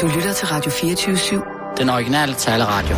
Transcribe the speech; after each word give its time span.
Du 0.00 0.06
lytter 0.06 0.32
til 0.32 0.46
Radio 0.48 0.70
24-7. 0.70 1.76
Den 1.78 1.88
originale 1.90 2.34
taleradio. 2.34 2.96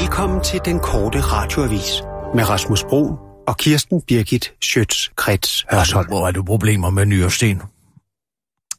Velkommen 0.00 0.44
til 0.44 0.60
den 0.64 0.80
korte 0.80 1.20
radioavis 1.20 2.02
med 2.34 2.48
Rasmus 2.48 2.84
Bro 2.84 3.04
og 3.48 3.56
Kirsten 3.56 4.02
Birgit 4.02 4.54
Schøtz-Krets 4.64 5.64
Hørsholm. 5.70 6.08
Hvor 6.08 6.26
er 6.26 6.30
du 6.30 6.42
problemer 6.42 6.90
med 6.90 7.06
nyresten? 7.06 7.62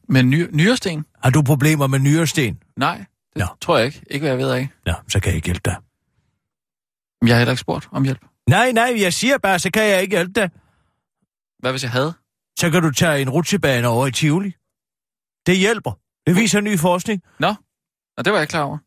Med 0.10 0.23
ny, 0.23 0.47
nyresten? 0.52 1.05
Har 1.23 1.29
du 1.29 1.42
problemer 1.42 1.88
med 1.88 2.00
nyresten? 2.00 2.59
Nej, 2.77 2.98
det 2.98 3.05
Nå. 3.36 3.46
tror 3.61 3.77
jeg 3.77 3.86
ikke. 3.86 4.02
Ikke 4.09 4.23
hvad 4.23 4.30
jeg 4.30 4.38
ved 4.39 4.52
af. 4.52 4.70
Nå, 4.86 4.93
så 5.07 5.20
kan 5.20 5.30
jeg 5.30 5.36
ikke 5.36 5.46
hjælpe 5.48 5.61
dig. 5.66 5.75
Jeg 7.25 7.36
har 7.36 7.39
heller 7.39 7.52
ikke 7.52 7.61
spurgt 7.61 7.88
om 7.91 8.04
hjælp. 8.04 8.20
Nej, 8.50 8.71
nej, 8.71 8.93
jeg 9.00 9.14
siger 9.14 9.38
bare, 9.38 9.59
så 9.59 9.71
kan 9.71 9.84
jeg 9.84 10.02
ikke 10.02 10.16
hjælpe 10.16 10.41
dig. 10.41 10.50
Hvad 11.59 11.71
hvis 11.71 11.84
jeg 11.84 11.91
havde? 11.91 12.14
Så 12.59 12.70
kan 12.70 12.82
du 12.82 12.91
tage 12.91 13.21
en 13.21 13.30
rutsjebane 13.30 13.88
over 13.88 14.07
i 14.07 14.11
Tivoli. 14.11 14.54
Det 15.46 15.58
hjælper. 15.58 15.92
Det 16.28 16.36
viser 16.36 16.61
ny 16.61 16.79
forskning. 16.79 17.21
Nå, 17.39 17.47
Nå 18.18 18.24
det 18.24 18.32
var 18.34 18.38
jeg 18.38 18.43
ikke 18.43 18.52
klar 18.52 18.61
over. 18.64 18.78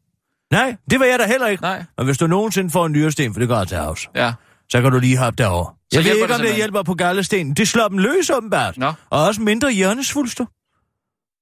Nej, 0.53 0.77
det 0.91 1.01
var 1.01 1.07
jeg 1.07 1.19
da 1.19 1.27
heller 1.27 1.47
ikke. 1.47 1.63
Nej, 1.63 1.85
Og 1.97 2.05
hvis 2.05 2.19
du 2.19 2.27
nogensinde 2.27 2.71
får 2.71 2.87
en 2.87 2.93
nyresten, 2.93 3.33
for 3.35 3.41
det 3.41 3.49
går 3.49 3.65
til 3.65 3.77
havs, 3.77 4.09
ja. 4.15 4.33
så 4.71 4.81
kan 4.83 4.93
du 4.93 4.99
lige 4.99 5.17
hoppe 5.19 5.37
derover. 5.43 5.79
Jeg 5.93 6.05
ved 6.05 6.11
ikke, 6.11 6.15
det 6.17 6.23
om 6.23 6.29
det 6.29 6.35
simpelthen? 6.37 6.57
hjælper 6.57 6.83
på 6.83 6.95
gallestenen. 6.95 7.55
Det 7.55 7.69
slår 7.69 7.89
dem 7.89 7.99
løs, 7.99 8.31
åbenbart. 8.31 8.79
Nå, 8.79 8.93
Og 9.11 9.25
også 9.25 9.41
mindre 9.43 9.73
hjernesvulster. 9.73 10.47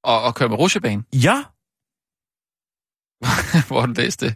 og, 0.04 0.22
og 0.22 0.34
køre 0.34 0.48
med 0.48 0.58
rutsjebane. 0.58 1.02
Ja, 1.26 1.44
Hvor 3.68 3.80
har 3.80 3.86
du 3.86 3.92
læst 3.92 4.20
det? 4.20 4.34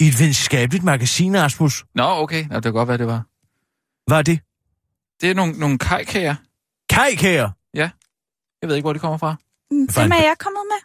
i 0.00 0.08
et 0.08 0.18
videnskabeligt 0.18 0.84
magasin, 0.84 1.34
Asmus. 1.34 1.84
Nå, 1.94 2.02
okay. 2.04 2.46
Nå, 2.46 2.54
det 2.54 2.62
kan 2.62 2.72
godt 2.72 2.88
være, 2.88 2.98
det 2.98 3.06
var. 3.06 3.22
Hvad 4.06 4.18
er 4.18 4.22
det? 4.22 4.40
Det 5.20 5.30
er 5.30 5.34
nogle, 5.34 5.52
nogle 5.58 5.78
kajkager. 5.78 6.34
Kajkager. 6.90 7.50
Jeg 8.66 8.68
ved 8.70 8.76
ikke, 8.76 8.84
hvor 8.84 8.92
de 8.92 8.98
kommer 8.98 9.18
fra. 9.18 9.36
Mm. 9.70 9.88
Dem 9.88 10.12
er 10.12 10.16
jeg 10.16 10.34
kommet 10.38 10.60
med. 10.70 10.80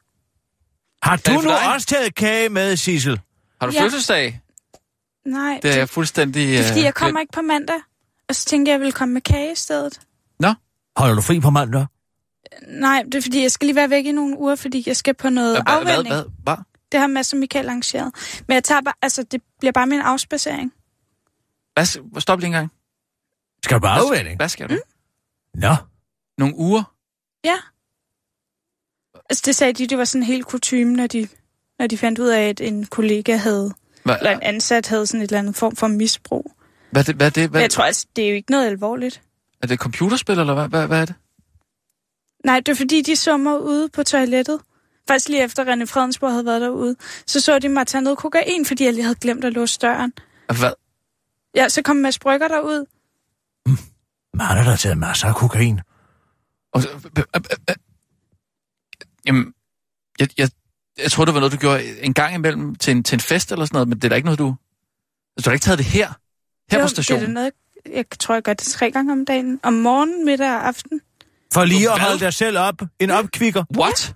Har 1.04 1.16
det 1.16 1.26
du 1.26 1.32
nu 1.34 1.42
dig? 1.42 1.74
også 1.74 1.88
taget 1.88 2.16
kage 2.16 2.50
med, 2.50 2.76
Sissel? 2.76 3.20
Har 3.62 3.68
du 3.68 3.74
Ja. 3.74 3.84
fødselsdag? 3.84 4.42
Nej, 5.26 5.60
Det 5.62 5.66
er 5.70 5.72
det, 5.74 5.80
jeg 5.80 5.90
fuldstændig... 5.90 6.48
det 6.48 6.60
er 6.60 6.64
fordi, 6.68 6.80
øh, 6.80 6.84
jeg 6.86 6.94
kommer 6.94 7.20
ikke 7.22 7.34
på 7.34 7.42
mandag. 7.42 7.76
Og 8.30 8.36
så 8.36 8.46
tænkte 8.46 8.70
jeg, 8.70 8.74
jeg 8.74 8.80
ville 8.80 8.92
komme 8.92 9.14
med 9.14 9.22
kage 9.22 9.52
i 9.52 9.56
stedet. 9.56 10.00
Holder 10.98 11.16
du 11.16 11.22
fri 11.22 11.40
på 11.40 11.50
mandag? 11.50 11.86
Nej, 12.68 13.04
det 13.06 13.16
er 13.16 13.22
fordi, 13.22 13.42
jeg 13.42 13.52
skal 13.52 13.66
lige 13.66 13.76
være 13.76 13.90
væk 13.90 14.06
i 14.06 14.12
nogle 14.12 14.38
uger, 14.40 14.56
fordi 14.56 14.84
jeg 14.86 14.96
skal 14.98 15.14
på 15.14 15.30
noget 15.30 15.56
hvad, 15.56 15.64
afvænding. 15.76 16.16
hvad, 16.16 16.24
hvad? 16.44 16.56
Det 16.92 17.00
har 17.00 17.08
Mads 17.08 17.34
og 17.34 17.40
Michael 17.40 17.68
arrangeret. 17.68 18.12
Men 18.48 18.56
jeg 18.56 18.64
tager 18.64 18.82
bare, 18.82 18.94
altså, 19.02 19.24
det 19.24 19.42
bliver 19.60 19.72
bare 19.72 19.88
min 19.88 20.02
afspacering. 20.02 20.74
Hvad, 21.74 22.22
stop 22.22 22.40
lige 22.40 22.48
en 22.48 22.52
gang. 22.52 22.72
Skal 23.64 23.76
du 23.76 23.80
Hvad- 23.80 23.90
afvænding? 23.90 24.36
Hvad 24.38 24.50
skal 24.50 24.70
du? 24.70 24.78
Nå. 25.56 25.76
Nogle 26.38 26.56
uger? 26.56 26.84
Ja. 27.44 27.56
Altså, 29.32 29.44
det 29.46 29.56
sagde 29.56 29.74
de, 29.74 29.88
det 29.88 29.98
var 29.98 30.04
sådan 30.06 30.24
helt 30.24 30.46
kutume, 30.46 30.94
når 30.94 31.08
de, 31.08 31.28
når 31.80 31.88
de 31.88 31.98
fandt 31.98 32.20
ud 32.20 32.28
af, 32.28 32.50
at 32.50 32.62
en 32.62 32.86
kollega 32.86 33.36
havde, 33.36 33.74
Hvad, 34.04 34.16
eller 34.18 34.32
en 34.32 34.40
ansat 34.42 34.88
havde 34.88 35.08
sådan 35.08 35.22
et 35.22 35.28
eller 35.28 35.40
andet 35.40 35.56
form 35.56 35.76
for 35.76 35.88
misbrug. 35.88 36.52
hvad, 36.92 37.02
er 37.02 37.06
det, 37.06 37.16
hvad 37.16 37.26
er 37.28 37.30
det? 37.32 37.50
Hvad, 37.50 37.62
jeg 37.62 37.70
tror 37.70 37.84
altså, 37.84 38.08
det 38.16 38.26
er 38.26 38.30
jo 38.30 38.36
ikke 38.36 38.52
noget 38.52 38.68
alvorligt. 38.68 39.22
er 39.62 39.68
det 39.68 39.74
et 39.74 39.80
computerspil, 39.80 40.40
eller 40.40 40.54
hvad, 40.54 40.68
hvad, 40.68 40.88
hvad 40.88 41.02
er 41.02 41.06
det? 41.06 41.16
Nej, 42.46 42.60
det 42.60 42.70
er 42.72 42.76
fordi, 42.76 43.02
de 43.02 43.16
så 43.16 43.38
mig 43.38 43.62
ude 43.62 43.90
på 43.90 44.04
toilettet. 44.04 44.60
Faktisk 45.08 45.30
lige 45.30 45.44
efter 45.44 45.66
René 45.66 45.86
Fredensborg 45.86 46.32
havde 46.32 46.46
været 46.46 46.62
derude. 46.62 46.96
Så 47.28 47.40
så 47.42 47.60
de 47.60 47.70
mig 47.70 47.88
tage 47.88 48.02
noget 48.02 48.18
kokain, 48.18 48.66
fordi 48.66 48.84
jeg 48.86 48.94
lige 48.94 49.04
havde 49.04 49.16
glemt 49.16 49.46
at 49.46 49.54
låse 49.54 49.80
døren. 49.80 50.14
Hvad? 50.60 50.74
Ja, 51.56 51.70
så 51.70 51.82
kom 51.82 51.96
Mads 51.96 52.20
Brygger 52.20 52.48
derud. 52.48 52.86
Men 54.34 54.42
han 54.42 54.58
har 54.58 54.72
da 54.72 54.76
taget 54.78 54.98
masser 54.98 55.28
af 55.28 55.36
kokain. 55.36 55.80
Og, 56.74 56.82
så- 56.82 56.90
øh, 56.90 57.02
øh, 57.18 57.24
øh, 57.36 57.42
øh. 57.70 57.76
Jamen, 59.26 59.54
jeg, 60.20 60.30
jeg, 60.38 60.50
jeg 60.98 61.12
tror, 61.12 61.26
det 61.26 61.34
var 61.34 61.40
noget, 61.40 61.54
du 61.54 61.58
gjorde 61.58 62.00
en 62.04 62.14
gang 62.14 62.36
imellem 62.36 62.76
til 62.76 62.92
en, 62.92 63.04
til 63.04 63.16
en 63.16 63.20
fest 63.20 63.52
eller 63.52 63.66
sådan 63.66 63.76
noget, 63.76 63.88
men 63.88 63.98
det 63.98 64.04
er 64.04 64.10
da 64.10 64.16
ikke 64.16 64.26
noget, 64.26 64.40
du... 64.40 64.56
Altså, 65.38 65.46
du 65.46 65.50
har 65.50 65.54
ikke 65.54 65.64
taget 65.64 65.78
det 65.78 65.86
her? 65.86 66.08
Her 66.08 66.14
Jo, 66.14 66.16
på 66.72 66.78
Det 66.78 66.82
er 66.84 66.88
stationen? 66.88 67.30
noget, 67.30 67.52
jeg 67.94 68.06
tror, 68.20 68.36
jeg 68.36 68.44
gør 68.44 68.54
det 68.54 68.68
tre 68.68 68.92
gange 68.92 69.12
om 69.12 69.26
dagen. 69.26 69.60
Om 69.64 69.74
morgenen, 69.74 70.26
middag 70.26 70.50
og 70.56 70.68
aften. 70.68 71.02
For 71.54 71.66
lige 71.66 71.92
at 71.92 72.00
holde 72.00 72.20
dig 72.20 72.34
selv 72.34 72.58
op. 72.58 72.82
En 73.00 73.12
opkvikker. 73.12 73.64
What? 73.78 74.16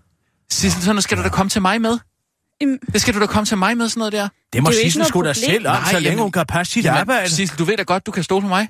Sissel, 0.50 0.82
sådan 0.84 1.02
skal 1.02 1.18
du 1.18 1.24
da 1.24 1.30
komme 1.30 1.50
til 1.50 1.62
mig 1.62 1.82
med. 1.82 1.98
Jamen, 2.62 2.80
Det 2.94 3.02
skal 3.02 3.14
du 3.14 3.20
da 3.20 3.26
komme 3.26 3.46
til 3.46 3.58
mig 3.58 3.78
med, 3.78 3.90
sådan 3.90 4.00
noget 4.00 4.14
der. 4.14 4.30
Det 4.54 4.64
må 4.64 4.70
Det 4.70 4.76
er 4.76 4.80
jo 4.80 4.80
ikke 4.80 4.88
Sissel 4.92 5.00
noget 5.00 5.10
sgu 5.10 5.22
da 5.24 5.34
problem. 5.34 5.52
selv 5.52 5.68
om, 5.68 5.76
Nej, 5.76 5.84
så 5.92 5.94
længe 5.94 6.10
jamen- 6.10 6.22
hun 6.22 6.32
kan 6.32 6.46
passe 6.46 6.74
sit 6.74 6.86
arbejde. 6.86 7.30
Sissel, 7.30 7.60
du 7.60 7.64
ved 7.64 7.78
da 7.78 7.84
godt, 7.84 8.06
du 8.06 8.12
kan 8.12 8.24
stole 8.24 8.42
på 8.42 8.48
mig. 8.48 8.70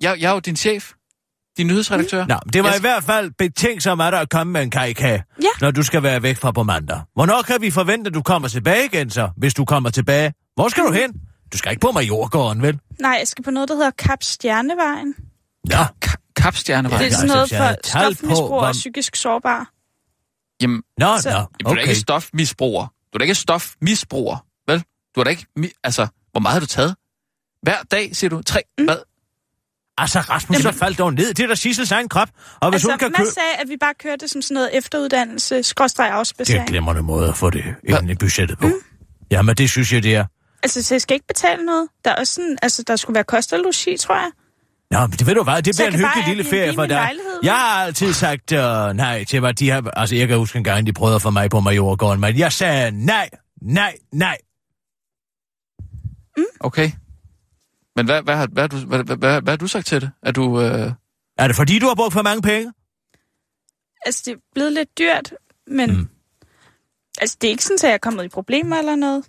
Jeg, 0.00 0.20
jeg 0.20 0.28
er 0.30 0.32
jo 0.34 0.38
din 0.40 0.56
chef. 0.56 0.92
Din 1.60 1.66
nyhedsredaktør. 1.66 2.26
Nå, 2.26 2.38
det 2.52 2.62
var 2.62 2.68
Jeg- 2.68 2.78
i 2.78 2.80
hvert 2.80 3.04
fald 3.04 3.30
betænksomt 3.38 4.02
af 4.02 4.10
dig 4.12 4.20
at 4.20 4.30
komme 4.30 4.52
med 4.52 4.62
en 4.62 4.70
kajkage, 4.70 5.24
Ja. 5.42 5.48
når 5.60 5.70
du 5.70 5.82
skal 5.82 6.02
være 6.02 6.22
væk 6.22 6.36
fra 6.36 6.50
på 6.52 6.62
mandag. 6.62 7.00
Hvornår 7.14 7.42
kan 7.42 7.60
vi 7.60 7.70
forvente, 7.70 8.08
at 8.08 8.14
du 8.14 8.22
kommer 8.22 8.48
tilbage 8.48 8.84
igen 8.84 9.10
så, 9.10 9.30
hvis 9.36 9.54
du 9.54 9.64
kommer 9.64 9.90
tilbage? 9.90 10.32
Hvor 10.54 10.68
skal 10.68 10.82
du 10.84 10.92
hen? 10.92 11.12
Du 11.52 11.58
skal 11.58 11.70
ikke 11.70 11.80
på 11.80 11.90
Majorgården, 11.92 12.62
vel? 12.62 12.78
nej, 13.00 13.16
jeg 13.18 13.28
skal 13.28 13.44
på 13.44 13.50
noget, 13.50 13.68
der 13.68 13.74
hedder 13.74 13.90
Kap 13.98 14.22
Stjernevejen. 14.22 15.14
Ja. 15.70 15.84
Ka- 16.06 16.32
Kapstjernevej. 16.36 16.98
Det 16.98 17.02
er 17.02 17.04
altså, 17.04 17.20
sådan 17.20 17.36
noget 17.36 17.50
for 17.82 17.88
stofmisbrug 17.88 18.48
hvor- 18.48 18.60
og 18.66 18.72
psykisk 18.72 19.16
sårbar. 19.16 19.70
Jamen, 20.62 20.82
Nå, 20.98 21.18
Så- 21.18 21.28
nå, 21.30 21.34
Jamen, 21.36 21.46
du 21.60 21.68
er 21.68 21.74
da 21.74 21.80
okay. 21.80 21.82
ikke 21.88 21.94
stofmisbruger. 22.00 22.82
Du 22.82 23.14
er 23.14 23.18
da 23.18 23.22
ikke 23.22 23.34
stofmisbruger, 23.34 24.44
vel? 24.68 24.84
Du 25.14 25.20
er 25.20 25.24
da 25.24 25.30
ikke... 25.30 25.46
Mi- 25.58 25.80
altså, 25.84 26.06
hvor 26.32 26.40
meget 26.40 26.52
har 26.52 26.60
du 26.60 26.66
taget? 26.66 26.94
Hver 27.62 27.82
dag, 27.90 28.16
siger 28.16 28.30
du? 28.30 28.42
Tre? 28.42 28.60
Mm. 28.78 28.84
Hvad? 28.84 28.96
Altså, 29.98 30.20
Rasmus, 30.20 30.56
så 30.62 30.72
faldt 30.72 30.98
dog 30.98 31.14
ned. 31.14 31.34
Det 31.34 31.42
er 31.42 31.46
da 31.48 31.54
Sissels 31.54 31.92
egen 31.92 32.08
krop. 32.08 32.28
Og 32.60 32.70
hvis 32.70 32.76
Altså, 32.76 32.90
hun 32.90 32.98
kan 32.98 33.12
købe... 33.12 33.30
sagde, 33.30 33.54
at 33.62 33.68
vi 33.68 33.76
bare 33.80 33.94
kørte 33.94 34.28
som 34.28 34.42
sådan 34.42 34.54
noget 34.54 34.70
efteruddannelse, 34.78 35.62
skråstreg 35.62 36.04
Det 36.04 36.10
er 36.10 36.14
en 36.14 36.18
afspacering. 36.20 36.68
glimrende 36.68 37.02
måde 37.02 37.28
at 37.28 37.36
få 37.36 37.50
det 37.50 37.64
ind 37.84 38.10
i 38.10 38.14
budgettet 38.14 38.58
på. 38.58 38.68
Jamen, 39.30 39.54
det 39.56 39.70
synes 39.70 39.92
jeg, 39.92 40.02
det 40.02 40.14
er. 40.14 40.24
Altså, 40.62 40.82
så 40.82 40.94
jeg 40.94 41.00
skal 41.02 41.14
ikke 41.14 41.26
betale 41.26 41.64
noget. 41.64 41.88
Der 42.04 42.10
er 42.10 42.14
også 42.14 42.34
sådan, 42.34 42.58
altså, 42.62 42.82
der 42.86 42.96
skulle 42.96 43.14
være 43.14 43.24
kost 43.24 43.52
og 43.52 43.58
logi, 43.58 43.96
tror 43.96 44.14
jeg. 44.14 44.30
Nå, 44.90 45.00
men 45.00 45.10
det 45.10 45.26
ved 45.26 45.34
du 45.34 45.42
hvad, 45.42 45.62
det 45.62 45.74
Så 45.76 45.82
bliver 45.82 45.88
en 45.92 46.14
hyggelig 46.14 46.36
lille 46.36 46.44
ferie 46.50 46.74
for 46.74 46.86
dig. 46.86 47.10
Jeg 47.42 47.52
har 47.54 47.84
altid 47.84 48.12
sagt 48.12 48.52
uh, 48.52 48.58
nej 48.96 49.24
til, 49.24 49.40
hvad 49.40 49.54
de 49.54 49.70
har... 49.70 49.90
Altså, 49.96 50.16
jeg 50.16 50.28
kan 50.28 50.36
huske 50.38 50.58
en 50.58 50.64
gang, 50.64 50.86
de 50.86 50.92
prøvede 50.92 51.14
at 51.16 51.22
få 51.22 51.30
mig 51.30 51.50
på 51.50 51.60
Majorgården, 51.60 52.20
men 52.20 52.38
jeg 52.38 52.52
sagde 52.52 52.90
nej, 53.06 53.28
nej, 53.62 53.94
nej. 54.12 54.36
Okay. 56.60 56.90
Men 57.96 58.06
hvad, 58.06 58.22
hvad, 58.22 58.36
har, 58.36 58.46
hvad, 58.46 58.68
du, 58.68 58.76
hvad, 58.76 59.04
hvad, 59.04 59.16
hvad, 59.16 59.42
hvad 59.42 59.52
har 59.52 59.56
du 59.56 59.66
sagt 59.66 59.86
til 59.86 60.00
det? 60.00 60.10
Er 60.22 60.32
du... 60.32 60.60
Øh... 60.60 60.92
Er 61.38 61.46
det 61.46 61.56
fordi, 61.56 61.78
du 61.78 61.86
har 61.86 61.94
brugt 61.94 62.12
for 62.12 62.22
mange 62.22 62.42
penge? 62.42 62.72
Altså, 64.06 64.22
det 64.26 64.32
er 64.32 64.38
blevet 64.54 64.72
lidt 64.72 64.98
dyrt, 64.98 65.34
men... 65.66 65.96
Mm. 65.96 66.08
Altså, 67.20 67.36
det 67.40 67.46
er 67.46 67.50
ikke 67.50 67.64
sådan, 67.64 67.74
at 67.74 67.82
jeg 67.82 67.92
er 67.92 67.98
kommet 67.98 68.24
i 68.24 68.28
problemer 68.28 68.76
eller 68.76 68.96
noget. 68.96 69.24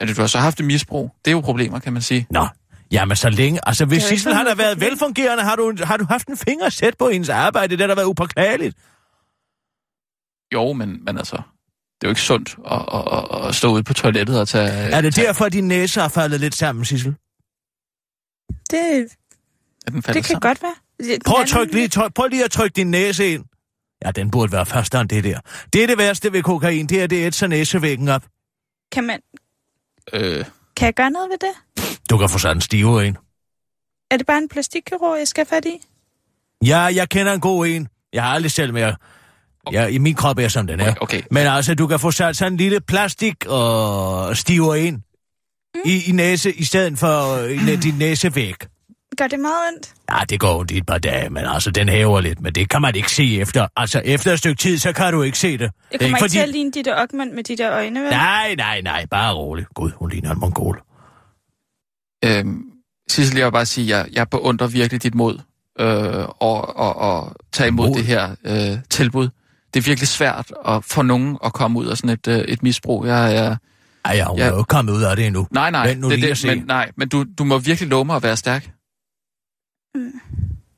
Er 0.00 0.06
det, 0.06 0.16
du 0.16 0.20
har 0.22 0.26
så 0.26 0.38
haft 0.38 0.60
et 0.60 0.66
misbrug? 0.66 1.10
Det 1.24 1.30
er 1.30 1.32
jo 1.32 1.40
problemer, 1.40 1.78
kan 1.78 1.92
man 1.92 2.02
sige. 2.02 2.26
Nå, 2.30 2.46
jamen 2.90 3.16
så 3.16 3.30
længe. 3.30 3.60
Altså, 3.68 3.84
hvis 3.84 4.02
Sissel 4.02 4.34
har 4.34 4.44
da 4.44 4.54
været 4.54 4.80
velfungerende, 4.80 5.42
har 5.44 5.56
du, 5.56 5.74
har 5.82 5.96
du 5.96 6.04
haft 6.04 6.28
en 6.28 6.36
finger 6.36 6.68
sæt 6.68 6.94
på 6.98 7.08
hendes 7.08 7.28
arbejde, 7.28 7.70
det 7.70 7.80
har 7.80 7.86
da 7.86 7.94
været 7.94 8.06
upåklageligt. 8.06 8.76
Jo, 10.52 10.72
men, 10.72 11.04
men 11.04 11.18
altså... 11.18 11.36
Det 11.36 12.06
er 12.06 12.10
jo 12.10 12.12
ikke 12.12 12.20
sundt 12.20 12.56
at, 12.70 12.84
at, 12.94 13.04
at, 13.12 13.48
at 13.48 13.54
stå 13.54 13.72
ude 13.72 13.82
på 13.82 13.94
toilettet 13.94 14.40
og 14.40 14.48
tage... 14.48 14.68
Er 14.68 15.00
det 15.00 15.14
tage, 15.14 15.26
derfor, 15.26 15.44
at 15.44 15.52
din 15.52 15.68
næse 15.68 16.00
har 16.00 16.08
faldet 16.08 16.40
lidt 16.40 16.54
sammen, 16.54 16.84
Sissel? 16.84 17.14
Det, 18.70 19.08
at 19.86 19.92
den 19.92 20.02
det 20.02 20.14
kan 20.14 20.24
sammen? 20.24 20.40
godt 20.40 20.62
være. 20.62 20.74
Det- 20.98 21.22
Prøv, 21.24 21.36
den 21.36 21.42
at 21.42 21.48
tryk 21.48 21.72
lige, 21.72 21.88
tryk, 21.88 22.14
prøv 22.14 22.26
lige 22.28 22.44
at 22.44 22.50
trykke 22.50 22.74
din 22.74 22.90
næse 22.90 23.26
ind. 23.34 23.44
Ja, 24.04 24.10
den 24.10 24.30
burde 24.30 24.52
være 24.52 24.66
første 24.66 25.00
end 25.00 25.08
det 25.08 25.24
der. 25.24 25.40
Det 25.72 25.82
er 25.82 25.86
det 25.86 25.98
værste 25.98 26.32
ved 26.32 26.42
kokain, 26.42 26.86
det 26.86 27.02
er, 27.02 27.06
det 27.06 27.26
ætser 27.26 27.46
næsevæggen 27.46 28.08
op. 28.08 28.22
Kan, 28.92 29.04
man, 29.04 29.20
Øh, 30.12 30.44
kan 30.76 30.86
jeg 30.86 30.94
gøre 30.94 31.10
noget 31.10 31.30
ved 31.30 31.38
det? 31.38 31.84
Du 32.10 32.18
kan 32.18 32.28
få 32.28 32.38
sådan 32.38 32.56
en 32.56 32.60
stive 32.60 33.06
en. 33.06 33.16
Er 34.10 34.16
det 34.16 34.26
bare 34.26 34.38
en 34.38 34.48
plastikkirurg, 34.48 35.18
jeg 35.18 35.28
skal 35.28 35.46
have 35.50 35.56
fat 35.56 35.64
i? 35.64 35.80
Ja, 36.66 36.78
jeg 36.78 37.08
kender 37.08 37.32
en 37.32 37.40
god 37.40 37.66
en. 37.66 37.88
Jeg 38.12 38.22
har 38.22 38.30
aldrig 38.30 38.52
selv 38.52 38.72
mere. 38.72 38.96
Ja, 39.72 39.86
i 39.86 39.98
min 39.98 40.14
krop 40.14 40.38
er 40.38 40.48
som 40.48 40.66
den 40.66 40.80
er. 40.80 40.90
Okay, 40.90 41.00
okay. 41.00 41.22
Men 41.30 41.46
altså, 41.46 41.74
du 41.74 41.86
kan 41.86 42.00
få 42.00 42.10
sat 42.10 42.36
sådan 42.36 42.52
en 42.52 42.56
lille 42.56 42.80
plastik 42.80 43.46
og 43.46 44.36
stiver 44.36 44.74
ind. 44.74 45.02
I, 45.84 46.02
i 46.08 46.12
næse, 46.12 46.52
i 46.52 46.64
stedet 46.64 46.98
for 46.98 47.42
øh, 47.44 47.68
i 47.72 47.76
din 47.76 47.94
næsevæg. 47.94 48.54
Gør 49.18 49.26
det 49.26 49.40
meget 49.40 49.54
ondt? 49.74 49.94
Ja, 50.10 50.18
det 50.28 50.40
går 50.40 50.58
ondt 50.58 50.70
i 50.70 50.76
et 50.76 50.86
par 50.86 50.98
dage, 50.98 51.30
men 51.30 51.44
altså, 51.46 51.70
den 51.70 51.88
hæver 51.88 52.20
lidt, 52.20 52.40
men 52.40 52.52
det 52.54 52.68
kan 52.68 52.82
man 52.82 52.94
ikke 52.94 53.12
se 53.12 53.40
efter. 53.40 53.66
Altså, 53.76 54.02
efter 54.04 54.32
et 54.32 54.38
stykke 54.38 54.58
tid, 54.58 54.78
så 54.78 54.92
kan 54.92 55.12
du 55.12 55.22
ikke 55.22 55.38
se 55.38 55.52
det. 55.52 55.60
Jeg 55.60 55.70
det 55.92 55.94
er 55.94 55.98
kommer 55.98 56.16
ikke 56.16 56.22
fordi... 56.22 56.32
til 56.32 56.38
at 56.38 56.48
ligne 56.48 56.70
de 56.72 56.82
der 56.82 57.02
Ockman 57.02 57.34
med 57.34 57.44
de 57.44 57.56
der 57.56 57.72
øjne, 57.72 58.00
vel? 58.00 58.10
Nej, 58.10 58.54
nej, 58.54 58.80
nej, 58.80 59.06
bare 59.06 59.34
rolig. 59.34 59.66
Gud, 59.74 59.90
hun 59.96 60.10
ligner 60.10 60.30
en 60.30 60.40
mongol. 60.40 60.82
øh, 62.24 62.44
Sissel, 63.08 63.36
jeg 63.36 63.46
vil 63.46 63.52
bare 63.52 63.66
sige, 63.66 63.96
jeg, 63.96 64.06
jeg 64.12 64.30
beundrer 64.30 64.66
virkelig 64.66 65.02
dit 65.02 65.14
mod 65.14 65.38
øh, 65.80 66.24
og, 66.40 66.76
og, 66.76 66.96
og 66.96 67.34
tage 67.52 67.68
imod 67.68 67.88
Mod? 67.88 67.96
det 67.96 68.04
her 68.04 68.30
øh, 68.44 68.78
tilbud. 68.90 69.28
Det 69.74 69.80
er 69.80 69.84
virkelig 69.84 70.08
svært 70.08 70.52
at 70.68 70.84
få 70.84 71.02
nogen 71.02 71.38
at 71.44 71.52
komme 71.52 71.78
ud 71.78 71.86
af 71.86 71.96
sådan 71.96 72.10
et, 72.10 72.28
øh, 72.28 72.38
et 72.38 72.62
misbrug. 72.62 73.06
Jeg 73.06 73.36
er... 73.36 73.56
Ej, 74.04 74.12
Ja. 74.16 74.26
er 74.38 74.46
jo 74.48 74.58
ikke 74.58 74.68
kommet 74.68 74.92
ud 74.92 75.02
af 75.02 75.16
det 75.16 75.26
endnu. 75.26 75.46
Nej, 75.50 75.70
nej, 75.70 75.86
Vent 75.88 76.00
nu 76.00 76.10
det, 76.10 76.18
lige 76.18 76.26
det, 76.26 76.30
at 76.32 76.38
se. 76.38 76.46
men, 76.46 76.64
nej, 76.66 76.90
men 76.96 77.08
du, 77.08 77.24
du 77.38 77.44
må 77.44 77.58
virkelig 77.58 77.88
love 77.90 78.04
mig 78.04 78.16
at 78.16 78.22
være 78.22 78.36
stærk. 78.36 78.70
Mm. 79.94 80.20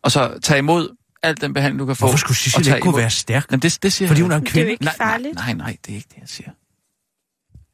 Og 0.02 0.10
så 0.12 0.38
tage 0.42 0.58
imod 0.58 0.96
al 1.22 1.40
den 1.40 1.54
behandling, 1.54 1.78
du 1.80 1.86
kan 1.86 1.96
få. 1.96 2.06
Hvorfor 2.06 2.18
skulle 2.18 2.36
Sissel 2.36 2.64
tage 2.64 2.76
ikke 2.76 2.82
kunne 2.82 2.90
imod. 2.90 3.00
være 3.00 3.10
stærk? 3.10 3.46
Jamen, 3.50 3.62
det, 3.62 3.78
det 3.82 3.92
siger 3.92 4.08
Fordi 4.08 4.18
jeg 4.20 4.24
hun 4.24 4.32
er 4.32 4.36
en 4.36 4.42
Det 4.44 4.48
er 4.48 4.52
jo 4.52 4.54
kvinde? 4.54 4.70
ikke 4.70 4.84
nej, 4.84 4.96
farligt. 4.96 5.34
Nej, 5.34 5.44
nej, 5.52 5.54
nej, 5.54 5.76
det 5.86 5.92
er 5.92 5.96
ikke 5.96 6.08
det, 6.10 6.20
jeg 6.20 6.28
siger. 6.28 6.50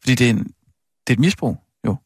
Fordi 0.01 0.15
det 0.15 0.27
er, 0.27 0.31
en, 0.31 0.39
det 0.39 1.09
er 1.09 1.13
et 1.13 1.19
misbrug, 1.19 1.57
jo. 1.87 1.97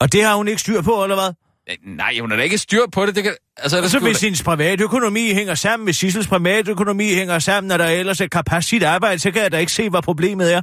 Og 0.00 0.12
det 0.12 0.24
har 0.24 0.34
hun 0.36 0.48
ikke 0.48 0.60
styr 0.60 0.82
på, 0.82 1.02
eller 1.02 1.16
hvad? 1.16 1.32
Øh, 1.70 1.76
Nej, 1.96 2.18
hun 2.20 2.30
har 2.30 2.36
da 2.36 2.42
ikke 2.42 2.58
styr 2.58 2.80
på 2.92 3.06
det. 3.06 3.14
det 3.14 3.22
kan, 3.24 3.34
altså, 3.56 3.82
Og 3.82 3.90
så 3.90 3.98
hvis 3.98 4.18
da- 4.18 4.26
hendes 4.26 4.42
private 4.42 4.84
økonomi 4.84 5.32
hænger 5.32 5.54
sammen 5.54 5.84
med 5.84 5.92
Sissels 5.92 6.26
private 6.28 6.70
økonomi 6.70 7.14
hænger 7.14 7.38
sammen, 7.38 7.68
når 7.68 7.76
der 7.76 7.86
ellers 7.86 8.20
er 8.20 8.26
kapacitet 8.28 8.82
arbejde, 8.86 9.18
så 9.18 9.30
kan 9.30 9.42
jeg 9.42 9.52
da 9.52 9.58
ikke 9.58 9.72
se, 9.72 9.90
hvad 9.90 10.02
problemet 10.02 10.54
er. 10.54 10.60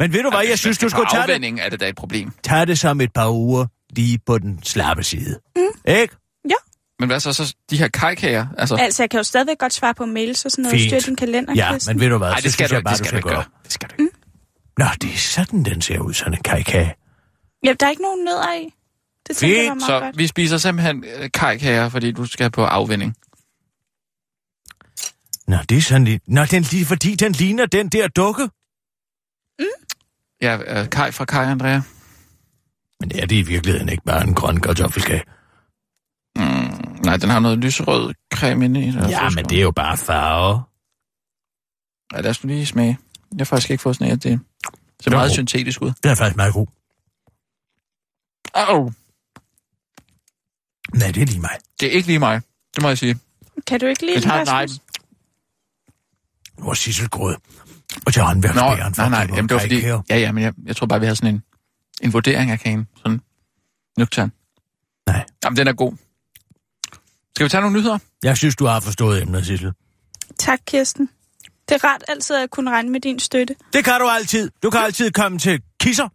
Men 0.00 0.12
ved 0.12 0.22
du 0.22 0.30
hvad, 0.30 0.40
jeg 0.48 0.58
synes, 0.58 0.76
skal 0.76 0.86
du 0.86 0.90
skulle 0.90 1.08
tage 1.10 1.26
det, 1.40 1.60
er 1.64 1.68
det 1.68 1.80
da 1.80 1.88
et 1.88 1.96
problem. 1.96 2.32
tage 2.44 2.66
det 2.66 2.78
som 2.78 3.00
et 3.00 3.12
par 3.12 3.28
uger 3.30 3.66
lige 3.90 4.18
på 4.26 4.38
den 4.38 4.62
slappe 4.62 5.02
side. 5.02 5.38
Mm. 5.56 5.62
Ikke? 5.88 6.16
Men 7.00 7.08
hvad 7.08 7.20
så, 7.20 7.32
så 7.32 7.54
de 7.70 7.76
her 7.78 7.88
kajkager? 7.88 8.46
Altså, 8.58 8.74
Altså, 8.76 9.02
jeg 9.02 9.10
kan 9.10 9.18
jo 9.18 9.24
stadigvæk 9.24 9.58
godt 9.58 9.72
svare 9.72 9.94
på 9.94 10.06
mails 10.06 10.44
og 10.44 10.50
sådan 10.50 10.62
noget. 10.62 10.80
Fint. 10.80 11.02
Styr 11.02 11.08
din 11.08 11.16
kalender, 11.16 11.54
Ja, 11.54 11.72
Kirsten. 11.72 11.96
men 11.96 12.00
ved 12.00 12.08
du 12.08 12.18
hvad, 12.18 12.30
så 12.36 12.40
det 12.42 12.52
skal 12.52 12.68
synes 12.68 12.70
du, 12.70 12.74
jeg 12.74 12.84
bare, 12.84 12.92
det 12.94 12.98
du 13.00 13.04
skal 13.04 13.08
skal 13.08 13.22
du 13.22 13.28
ikke 13.28 13.34
gøre. 13.36 13.44
Det 13.64 13.72
skal 13.72 13.88
du 13.88 13.94
ikke. 14.02 14.14
Nå, 14.78 14.84
det 15.02 15.12
er 15.12 15.16
sådan, 15.16 15.62
den 15.64 15.80
ser 15.82 15.98
ud, 15.98 16.12
sådan 16.14 16.34
en 16.34 16.42
kajkage. 16.42 16.94
Ja, 17.64 17.72
der 17.80 17.86
er 17.86 17.90
ikke 17.90 18.02
nogen 18.02 18.24
nødder 18.24 18.52
i. 18.54 18.70
Det 19.28 19.36
tænker 19.36 19.56
jeg 19.56 19.64
var 19.66 19.70
Fint, 19.74 19.80
meget 19.80 19.86
Så 19.88 20.00
godt. 20.00 20.18
vi 20.18 20.26
spiser 20.26 20.56
simpelthen 20.58 21.04
øh, 21.18 21.30
kajkager, 21.34 21.88
fordi 21.88 22.12
du 22.12 22.24
skal 22.26 22.50
på 22.50 22.64
afvinding. 22.64 23.14
Nå, 25.48 25.56
det 25.68 25.78
er 25.78 25.82
sådan 25.82 26.04
lidt... 26.04 26.22
Nå, 26.28 26.44
den, 26.44 26.62
lige- 26.62 26.86
fordi 26.86 27.14
den 27.14 27.32
ligner 27.32 27.66
den 27.66 27.88
der 27.88 28.08
dukke. 28.08 28.48
Ja, 30.42 30.80
øh, 30.82 30.90
kaj 30.90 31.10
fra 31.10 31.24
Kaj 31.24 31.44
Andrea. 31.44 31.80
Men 33.00 33.12
er 33.14 33.26
det 33.26 33.36
i 33.36 33.42
virkeligheden 33.42 33.88
ikke 33.88 34.02
bare 34.06 34.24
en 34.24 34.34
grøn 34.34 34.60
kartoffelkage? 34.60 35.22
Mm, 36.36 37.02
nej, 37.04 37.16
den 37.16 37.30
har 37.30 37.40
noget 37.40 37.58
lyserød 37.58 38.14
creme 38.34 38.64
inde 38.64 38.80
i. 38.80 38.90
Ja, 38.90 39.30
men 39.30 39.44
det 39.44 39.58
er 39.58 39.62
jo 39.62 39.70
bare 39.70 39.96
farve. 39.96 40.62
Ja, 42.12 42.20
lad 42.20 42.30
os 42.30 42.44
nu 42.44 42.48
lige 42.48 42.66
smage. 42.66 42.98
Jeg 43.32 43.38
har 43.38 43.44
faktisk 43.44 43.70
ikke 43.70 43.82
fået 43.82 43.96
sådan 43.96 44.06
en, 44.06 44.12
at 44.12 44.22
det 44.22 44.40
ser 45.02 45.10
meget 45.10 45.32
syntetisk 45.32 45.82
ud. 45.82 45.92
Det 46.02 46.10
er 46.10 46.14
faktisk 46.14 46.36
meget 46.36 46.52
god. 46.54 46.66
Au! 48.54 48.92
Nej, 50.94 51.10
det 51.10 51.22
er 51.22 51.26
lige 51.26 51.40
mig. 51.40 51.58
Det 51.80 51.86
er 51.88 51.92
ikke 51.92 52.06
lige 52.06 52.18
mig, 52.18 52.42
det 52.74 52.82
må 52.82 52.88
jeg 52.88 52.98
sige. 52.98 53.18
Kan 53.66 53.80
du 53.80 53.86
ikke 53.86 54.06
lide 54.06 54.20
tager, 54.20 54.44
nej, 54.44 54.62
Rasmus? 54.62 54.80
Nu 56.58 56.68
er 56.68 56.74
Sissel 56.74 57.08
gået. 57.08 57.36
Og 58.06 58.12
til 58.12 58.22
håndværksbæren. 58.22 58.94
nej, 58.96 59.08
nej, 59.08 59.26
jamen, 59.36 59.48
det 59.48 59.54
var 59.54 59.60
fordi, 59.60 59.86
ja, 59.86 60.00
ja, 60.10 60.32
men 60.32 60.44
jeg, 60.44 60.52
jeg 60.66 60.76
tror 60.76 60.86
bare, 60.86 61.00
vi 61.00 61.06
har 61.06 61.14
sådan 61.14 61.34
en, 61.34 61.42
en 62.02 62.12
vurdering 62.12 62.50
af 62.50 62.60
kagen. 62.60 62.88
Sådan 62.96 63.20
nøgtern. 63.98 64.32
Nej. 65.06 65.24
Jamen, 65.44 65.56
den 65.56 65.68
er 65.68 65.72
god. 65.72 65.92
Skal 67.36 67.44
vi 67.44 67.48
tage 67.48 67.60
nogle 67.60 67.76
nyheder? 67.78 67.98
Jeg 68.22 68.36
synes, 68.36 68.56
du 68.56 68.66
har 68.66 68.80
forstået 68.80 69.22
emnet, 69.22 69.46
Sissel. 69.46 69.72
Tak, 70.38 70.58
Kirsten. 70.66 71.08
Det 71.68 71.74
er 71.74 71.88
rart 71.88 72.02
altid 72.08 72.36
at 72.36 72.50
kunne 72.50 72.70
regne 72.70 72.90
med 72.90 73.00
din 73.00 73.18
støtte. 73.18 73.54
Det 73.72 73.84
kan 73.84 74.00
du 74.00 74.08
altid. 74.08 74.50
Du 74.62 74.70
kan 74.70 74.80
altid 74.80 75.10
komme 75.10 75.38
til 75.38 75.62
kisser, 75.80 76.08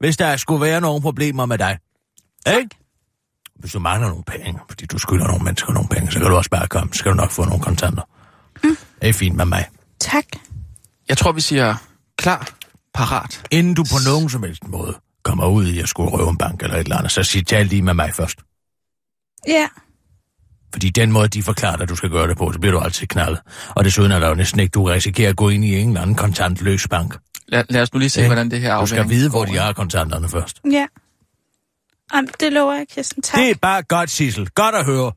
hvis 0.00 0.16
der 0.16 0.36
skulle 0.36 0.60
være 0.60 0.80
nogle 0.80 1.02
problemer 1.02 1.46
med 1.46 1.58
dig. 1.58 1.78
Ikke? 2.58 2.68
Hvis 3.54 3.72
du 3.72 3.78
mangler 3.78 4.08
nogle 4.08 4.24
penge, 4.24 4.60
fordi 4.68 4.86
du 4.86 4.98
skylder 4.98 5.26
nogle 5.26 5.44
mennesker 5.44 5.72
nogle 5.72 5.88
penge, 5.88 6.12
så 6.12 6.18
kan 6.18 6.28
du 6.28 6.36
også 6.36 6.50
bare 6.50 6.68
komme. 6.68 6.92
Så 6.92 6.98
skal 6.98 7.10
du 7.10 7.16
nok 7.16 7.30
få 7.30 7.44
nogle 7.44 7.62
kontanter. 7.62 8.02
Mm. 8.64 8.76
Det 9.02 9.08
er 9.08 9.12
fint 9.12 9.36
med 9.36 9.44
mig. 9.44 9.68
Tak. 10.00 10.24
Jeg 11.10 11.18
tror, 11.18 11.32
vi 11.32 11.40
siger 11.40 11.74
klar, 12.18 12.48
parat. 12.94 13.42
Inden 13.50 13.74
du 13.74 13.82
på 13.82 13.96
nogen 14.06 14.30
som 14.30 14.42
helst 14.42 14.68
måde 14.68 14.94
kommer 15.22 15.46
ud 15.46 15.66
i 15.66 15.80
at 15.80 15.88
skulle 15.88 16.10
røve 16.10 16.30
en 16.30 16.38
bank 16.38 16.62
eller 16.62 16.76
et 16.76 16.80
eller 16.80 16.96
andet, 16.96 17.12
så 17.12 17.22
sig 17.22 17.46
tal 17.46 17.66
lige 17.66 17.82
med 17.82 17.94
mig 17.94 18.14
først. 18.14 18.38
Ja. 19.48 19.68
Fordi 20.72 20.90
den 20.90 21.12
måde, 21.12 21.28
de 21.28 21.42
forklarer 21.42 21.76
dig, 21.76 21.82
at 21.82 21.88
du 21.88 21.96
skal 21.96 22.10
gøre 22.10 22.28
det 22.28 22.36
på, 22.36 22.52
så 22.52 22.58
bliver 22.58 22.72
du 22.72 22.80
altid 22.80 23.06
knaldet. 23.06 23.40
Og 23.68 23.84
desuden 23.84 24.12
er 24.12 24.18
der 24.18 24.28
jo 24.28 24.34
næsten 24.34 24.60
ikke, 24.60 24.70
du 24.70 24.84
risikerer 24.84 25.30
at 25.30 25.36
gå 25.36 25.48
ind 25.48 25.64
i 25.64 25.78
en 25.78 25.88
eller 25.88 26.00
anden 26.00 26.16
kontantløs 26.16 26.88
bank. 26.88 27.16
Lad, 27.48 27.64
lad 27.68 27.82
os 27.82 27.92
nu 27.92 27.98
lige 27.98 28.10
se, 28.10 28.20
Ja. 28.20 28.26
hvordan 28.26 28.50
det 28.50 28.60
her 28.60 28.80
Du 28.80 28.86
skal 28.86 29.08
vide, 29.08 29.30
hvor 29.30 29.44
de 29.44 29.56
har 29.56 29.72
kontanterne 29.72 30.28
først. 30.28 30.60
Ja. 30.72 30.86
Jamen, 32.14 32.30
det 32.40 32.52
lover 32.52 32.72
jeg, 32.74 32.86
Kirsten. 32.88 33.22
Tak. 33.22 33.38
Det 33.40 33.50
er 33.50 33.54
bare 33.54 33.82
godt, 33.82 34.10
Sissel. 34.10 34.48
Godt 34.50 34.74
at 34.74 34.84
høre. 34.84 35.12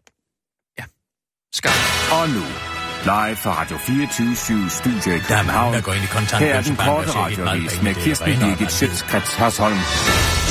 Skarpt. 1.54 2.12
Og 2.12 2.30
nu, 2.30 2.42
live 3.04 3.36
fra 3.36 3.62
Radio 3.62 3.78
24 3.78 4.70
Studio 4.70 5.16
i 5.16 5.20
København. 5.20 5.74
der 5.74 5.82
går 5.82 5.94
ind 5.94 6.04
i 6.04 6.08
Her 6.40 6.56
er 6.56 6.62
den 6.62 6.76
korte 6.76 7.12
radiovis 7.12 7.82
med 7.82 7.94
Kirsten 7.96 8.40
Birgit. 8.40 8.72
Schøtzgrads 8.72 9.36
Hasholm. 9.36 9.78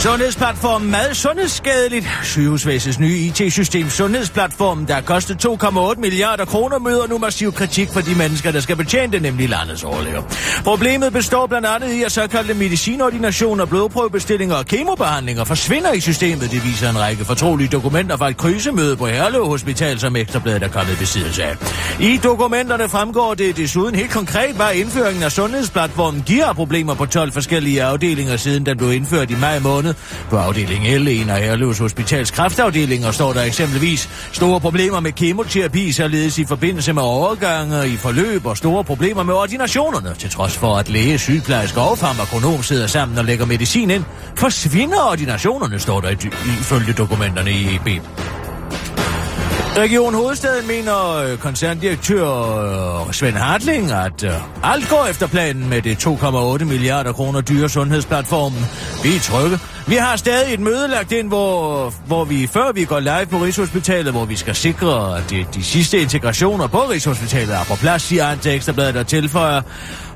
Sundhedsplatform 0.02 0.82
Mad 0.82 1.14
Sundhedsskadeligt. 1.14 2.06
Sygehusvæsenets 2.22 2.98
nye 2.98 3.18
IT-system 3.18 3.90
Sundhedsplatformen, 3.90 4.88
der 4.88 4.94
har 4.94 5.00
kostet 5.00 5.46
2,8 5.46 6.00
milliarder 6.00 6.44
kroner, 6.44 6.78
møder 6.78 7.06
nu 7.08 7.18
massiv 7.18 7.52
kritik 7.52 7.88
fra 7.92 8.00
de 8.00 8.14
mennesker, 8.14 8.50
der 8.50 8.60
skal 8.60 8.76
betjene 8.76 9.12
det, 9.12 9.22
nemlig 9.22 9.48
landets 9.48 9.84
overlever. 9.84 10.22
Problemet 10.64 11.12
består 11.12 11.46
blandt 11.46 11.66
andet 11.66 11.92
i, 11.92 12.02
at 12.02 12.12
såkaldte 12.12 12.54
medicinordinationer, 12.54 13.64
blodprøvebestillinger 13.64 14.56
og 14.56 14.66
kemobehandlinger 14.66 15.44
forsvinder 15.44 15.92
i 15.92 16.00
systemet. 16.00 16.50
Det 16.50 16.64
viser 16.64 16.90
en 16.90 16.98
række 16.98 17.24
fortrolige 17.24 17.68
dokumenter 17.68 18.16
fra 18.16 18.28
et 18.28 18.36
krisemøde 18.36 18.96
på 18.96 19.06
Herlev 19.06 19.46
Hospital, 19.46 19.98
som 19.98 20.16
Ekstrabladet 20.16 20.62
er 20.62 20.68
kommet 20.68 20.92
i 20.92 20.96
besiddelse 20.96 21.44
af. 21.44 21.56
I 22.00 22.20
dokumenterne 22.22 22.88
fremgår 22.88 23.34
det 23.34 23.56
desuden 23.56 23.94
helt 23.94 24.10
konkret, 24.10 24.56
hvad 24.56 24.74
indføringen 24.74 25.22
af 25.22 25.32
sundhedsplatformen 25.32 26.22
giver 26.26 26.52
problemer 26.52 26.94
på 26.94 27.06
12 27.06 27.32
forskellige 27.32 27.82
afdelinger, 27.82 28.36
siden 28.36 28.66
den 28.66 28.78
blev 28.78 28.92
indført 28.92 29.30
i 29.30 29.36
maj 29.40 29.58
måned. 29.58 29.91
På 30.30 30.36
afdeling 30.36 30.84
L1 30.84 31.30
af 31.30 31.42
Herlevs 31.44 31.78
Hospitals 31.78 32.30
kræftafdelinger 32.30 33.10
står 33.10 33.32
der 33.32 33.42
eksempelvis 33.42 34.08
store 34.32 34.60
problemer 34.60 35.00
med 35.00 35.12
kemoterapi, 35.12 35.92
således 35.92 36.38
i 36.38 36.44
forbindelse 36.44 36.92
med 36.92 37.02
overgange 37.02 37.88
i 37.88 37.96
forløb 37.96 38.46
og 38.46 38.56
store 38.56 38.84
problemer 38.84 39.22
med 39.22 39.34
ordinationerne. 39.34 40.14
Til 40.18 40.30
trods 40.30 40.56
for, 40.56 40.76
at 40.76 40.88
læge, 40.88 41.18
sygeplejerske 41.18 41.80
og 41.80 41.98
farmakonom 41.98 42.62
sidder 42.62 42.86
sammen 42.86 43.18
og 43.18 43.24
lægger 43.24 43.46
medicin 43.46 43.90
ind, 43.90 44.04
forsvinder 44.36 45.10
ordinationerne, 45.10 45.78
står 45.78 46.00
der 46.00 46.10
ifølge 46.60 46.92
dokumenterne 46.92 47.50
i 47.50 47.74
EB. 47.74 48.02
Region 49.76 50.14
Hovedstaden 50.14 50.66
mener 50.66 51.16
øh, 51.16 51.38
koncerndirektør 51.38 52.26
øh, 53.06 53.12
Svend 53.12 53.34
Hartling, 53.34 53.92
at 53.92 54.24
øh, 54.24 54.30
alt 54.62 54.88
går 54.88 55.06
efter 55.10 55.26
planen 55.26 55.68
med 55.68 55.82
det 55.82 56.06
2,8 56.06 56.64
milliarder 56.64 57.12
kroner 57.12 57.40
dyre 57.40 57.68
sundhedsplatformen. 57.68 58.64
Vi 59.02 59.16
er 59.16 59.20
trygge. 59.20 59.58
Vi 59.86 59.94
har 59.94 60.16
stadig 60.16 60.54
et 60.54 60.60
møde 60.60 60.88
lagt 60.88 61.12
ind, 61.12 61.28
hvor, 61.28 61.94
hvor 62.06 62.24
vi 62.24 62.46
før 62.46 62.72
vi 62.72 62.84
går 62.84 63.00
live 63.00 63.26
på 63.30 63.38
Rigshospitalet, 63.38 64.12
hvor 64.12 64.24
vi 64.24 64.36
skal 64.36 64.54
sikre, 64.54 65.18
at 65.18 65.30
de, 65.30 65.46
de 65.54 65.64
sidste 65.64 65.98
integrationer 65.98 66.66
på 66.66 66.78
Rigshospitalet 66.78 67.54
er 67.54 67.64
på 67.64 67.76
plads, 67.76 68.02
siger 68.02 68.24
han 68.24 68.38
til 68.38 68.54
Ekstrabladet 68.54 68.96
og 68.96 69.06
tilføjer 69.06 69.60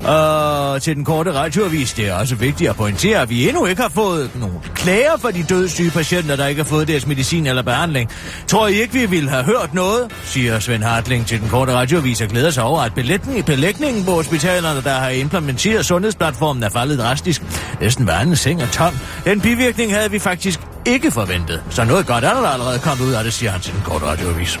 øh, 0.01 0.81
til 0.81 0.95
den 0.95 1.05
korte 1.05 1.33
radioavis. 1.33 1.93
Det 1.93 2.07
er 2.07 2.13
også 2.13 2.35
vigtigt 2.35 2.69
at 2.69 2.75
pointere, 2.75 3.21
at 3.21 3.29
vi 3.29 3.47
endnu 3.49 3.65
ikke 3.65 3.81
har 3.81 3.89
fået 3.89 4.31
nogen 4.35 4.57
klager 4.75 5.17
for 5.17 5.29
de 5.29 5.43
dødssyge 5.43 5.91
patienter, 5.91 6.35
der 6.35 6.47
ikke 6.47 6.61
har 6.61 6.69
fået 6.69 6.87
deres 6.87 7.07
medicin 7.07 7.47
eller 7.47 7.61
behandling. 7.61 8.09
Tror 8.47 8.67
I 8.67 8.73
ikke, 8.73 8.93
vi 8.93 9.05
ville 9.05 9.29
have 9.29 9.43
hørt 9.43 9.73
noget, 9.73 10.11
siger 10.23 10.59
Svend 10.59 10.83
Hartling 10.83 11.25
til 11.25 11.41
den 11.41 11.49
korte 11.49 11.73
radioavis 11.73 12.21
og 12.21 12.27
glæder 12.27 12.51
sig 12.51 12.63
over, 12.63 12.81
at 12.81 12.93
belægningen, 12.93 13.43
belægningen 13.43 14.05
på 14.05 14.11
hospitalerne, 14.11 14.81
der 14.83 14.93
har 14.93 15.09
implementeret 15.09 15.85
sundhedsplatformen, 15.85 16.63
er 16.63 16.69
faldet 16.69 16.99
drastisk. 16.99 17.41
Næsten 17.81 18.05
hver 18.05 18.13
anden 18.13 18.35
seng 18.35 18.61
er 18.61 18.67
tom. 18.67 18.93
Den 19.25 19.41
bivirkning 19.57 19.93
havde 19.93 20.11
vi 20.11 20.19
faktisk 20.19 20.59
ikke 20.85 21.11
forventet. 21.11 21.63
Så 21.69 21.83
noget 21.83 22.07
godt 22.07 22.23
er 22.23 22.33
der 22.33 22.47
allerede 22.47 22.79
kommet 22.79 23.05
ud 23.05 23.13
af 23.13 23.23
det, 23.23 23.33
siger 23.33 23.51
han 23.51 23.61
til 23.61 23.73
den 23.73 23.81
korte 23.85 24.05
radioavis. 24.05 24.59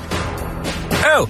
Øv, 1.17 1.27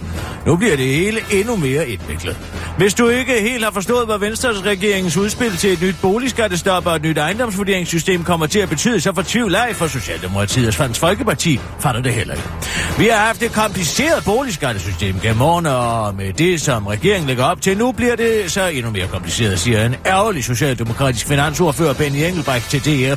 nu 0.48 0.56
bliver 0.56 0.76
det 0.76 0.86
hele 0.86 1.20
endnu 1.32 1.56
mere 1.56 1.90
indviklet. 1.90 2.38
Hvis 2.78 2.94
du 2.94 3.08
ikke 3.10 3.42
helt 3.42 3.64
har 3.64 3.72
forstået, 3.72 4.06
hvad 4.06 4.18
Venstres 4.18 4.66
regeringens 4.66 5.18
udspil 5.18 5.52
til 5.52 5.74
et 5.74 5.82
nyt 5.82 5.96
boligskattestop 6.02 6.86
og 6.86 6.96
et 6.96 7.02
nyt 7.02 7.18
ejendomsvurderingssystem 7.18 8.24
kommer 8.24 8.46
til 8.46 8.60
at 8.60 8.70
betyde, 8.70 9.02
så 9.02 9.14
fortvivl 9.14 9.56
ej 9.56 9.74
for 9.74 9.88
Socialdemokratiet 9.88 10.68
og 10.68 10.74
Svans 10.74 11.00
Folkeparti 11.00 11.60
fatter 11.80 12.02
det 12.02 12.14
heller 12.14 12.34
ikke. 12.34 12.50
Vi 12.98 13.08
har 13.08 13.18
haft 13.18 13.44
et 13.44 13.52
kompliceret 13.52 14.24
boligskattesystem 14.26 15.20
gennem 15.20 15.42
årene, 15.42 15.76
og 15.76 16.16
med 16.16 16.34
det, 16.34 16.62
som 16.62 16.88
regeringen 16.88 17.28
lægger 17.28 17.44
op 17.44 17.62
til, 17.62 17.78
nu 17.78 17.92
bliver 17.92 18.16
det 18.16 18.52
så 18.52 18.68
endnu 18.68 18.92
mere 18.92 19.08
kompliceret, 19.08 19.60
siger 19.60 19.86
en 19.86 19.96
ærgerlig 20.06 20.44
socialdemokratisk 20.44 21.28
finansordfører 21.28 21.94
Benny 21.94 22.18
Engelbrecht 22.18 22.70
til 22.70 22.80
DR. 22.86 23.16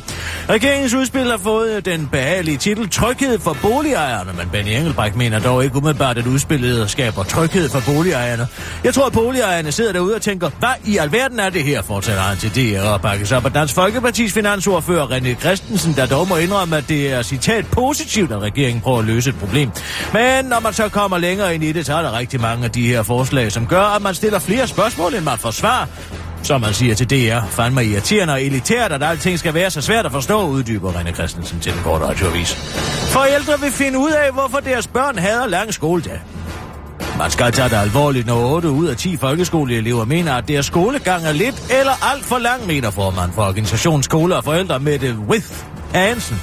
Regeringens 0.53 0.95
udspil 0.95 1.31
har 1.31 1.39
fået 1.39 1.85
den 1.85 2.09
behagelige 2.13 2.57
titel 2.57 2.89
Tryghed 2.89 3.39
for 3.39 3.57
boligejerne, 3.63 4.33
men 4.33 4.49
Benny 4.53 4.71
Engelbrecht 4.71 5.17
mener 5.17 5.39
dog 5.39 5.65
ikke 5.65 5.77
umiddelbart, 5.77 6.19
at 6.19 6.27
udspillet 6.27 6.91
skaber 6.91 7.20
tryghed 7.23 7.69
for 7.69 7.83
boligejerne. 7.87 8.47
Jeg 8.85 8.95
tror, 8.95 9.07
at 9.07 9.13
boligejerne 9.13 9.73
sidder 9.73 9.93
derude 9.93 10.15
og 10.15 10.23
tænker, 10.23 10.51
hvad 10.59 10.69
i 10.85 10.97
alverden 10.97 11.41
er 11.41 11.51
det 11.51 11.65
her, 11.65 11.83
fortsætter 11.83 12.23
han 12.23 12.39
til 12.39 12.51
DR 12.75 12.81
og 12.81 13.01
bakkes 13.01 13.33
op 13.33 13.45
af 13.47 13.53
Dansk 13.53 13.75
Folkepartis 13.75 14.33
finansordfører 14.33 15.07
René 15.07 15.41
Christensen, 15.41 15.95
der 15.97 16.07
dog 16.07 16.29
må 16.29 16.37
indrømme, 16.37 16.77
at 16.77 16.89
det 16.89 17.13
er 17.13 17.23
citat 17.23 17.67
positivt, 17.67 18.33
at 18.33 18.39
regeringen 18.39 18.81
prøver 18.81 18.99
at 18.99 19.05
løse 19.05 19.31
et 19.31 19.37
problem. 19.39 19.71
Men 20.13 20.45
når 20.45 20.61
man 20.61 20.73
så 20.73 20.89
kommer 20.89 21.19
længere 21.19 21.55
ind 21.55 21.65
i 21.65 21.73
det, 21.73 21.87
så 21.87 21.95
er 21.95 22.03
der 22.03 22.19
rigtig 22.19 22.41
mange 22.41 22.65
af 22.65 22.71
de 22.71 22.89
her 22.89 23.03
forslag, 23.03 23.53
som 23.53 23.67
gør, 23.67 23.83
at 23.83 24.03
man 24.03 24.15
stiller 24.15 24.39
flere 24.39 24.67
spørgsmål, 24.67 25.15
end 25.15 25.25
man 25.25 25.39
får 25.39 25.51
svar. 25.51 25.89
Som 26.43 26.61
man 26.61 26.75
siger 26.75 26.95
til 26.95 27.11
DR, 27.11 27.47
fandme 27.51 27.85
irriterende 27.85 28.35
og 28.35 28.43
elitært, 28.43 28.93
at 28.93 29.03
alting 29.03 29.39
skal 29.39 29.55
være 29.55 29.71
så 29.71 29.81
svært 29.81 30.07
at 30.07 30.13
forstå, 30.13 30.47
uddyber 30.47 30.93
René 30.93 31.15
Christensen 31.15 31.61
til 31.61 31.73
den 31.73 31.81
korte 31.83 32.05
radioavis. 32.05 32.55
Forældre 33.13 33.61
vil 33.61 33.73
finde 33.73 33.99
ud 33.99 34.11
af, 34.11 34.33
hvorfor 34.33 34.59
deres 34.59 34.87
børn 34.87 35.19
hader 35.19 35.47
lang 35.47 35.75
skoledag. 35.75 36.21
Man 37.21 37.31
skal 37.31 37.53
tage 37.53 37.69
det 37.69 37.77
alvorligt, 37.77 38.27
når 38.27 38.55
8 38.55 38.71
ud 38.71 38.87
af 38.87 38.97
10 38.97 39.17
folkeskoleelever 39.17 40.05
mener, 40.05 40.35
at 40.35 40.49
deres 40.49 40.67
skolegang 40.67 41.25
er 41.25 41.33
lidt 41.33 41.55
eller 41.81 42.13
alt 42.13 42.25
for 42.25 42.39
lang, 42.39 42.67
mener 42.67 42.91
formand 42.91 43.33
for 43.33 43.43
organisationen 43.43 44.03
Skole 44.03 44.37
og 44.37 44.45
Forældre 44.45 44.81
med 44.81 44.99
det 44.99 45.17
With. 45.29 45.70
Hansen. 45.95 46.41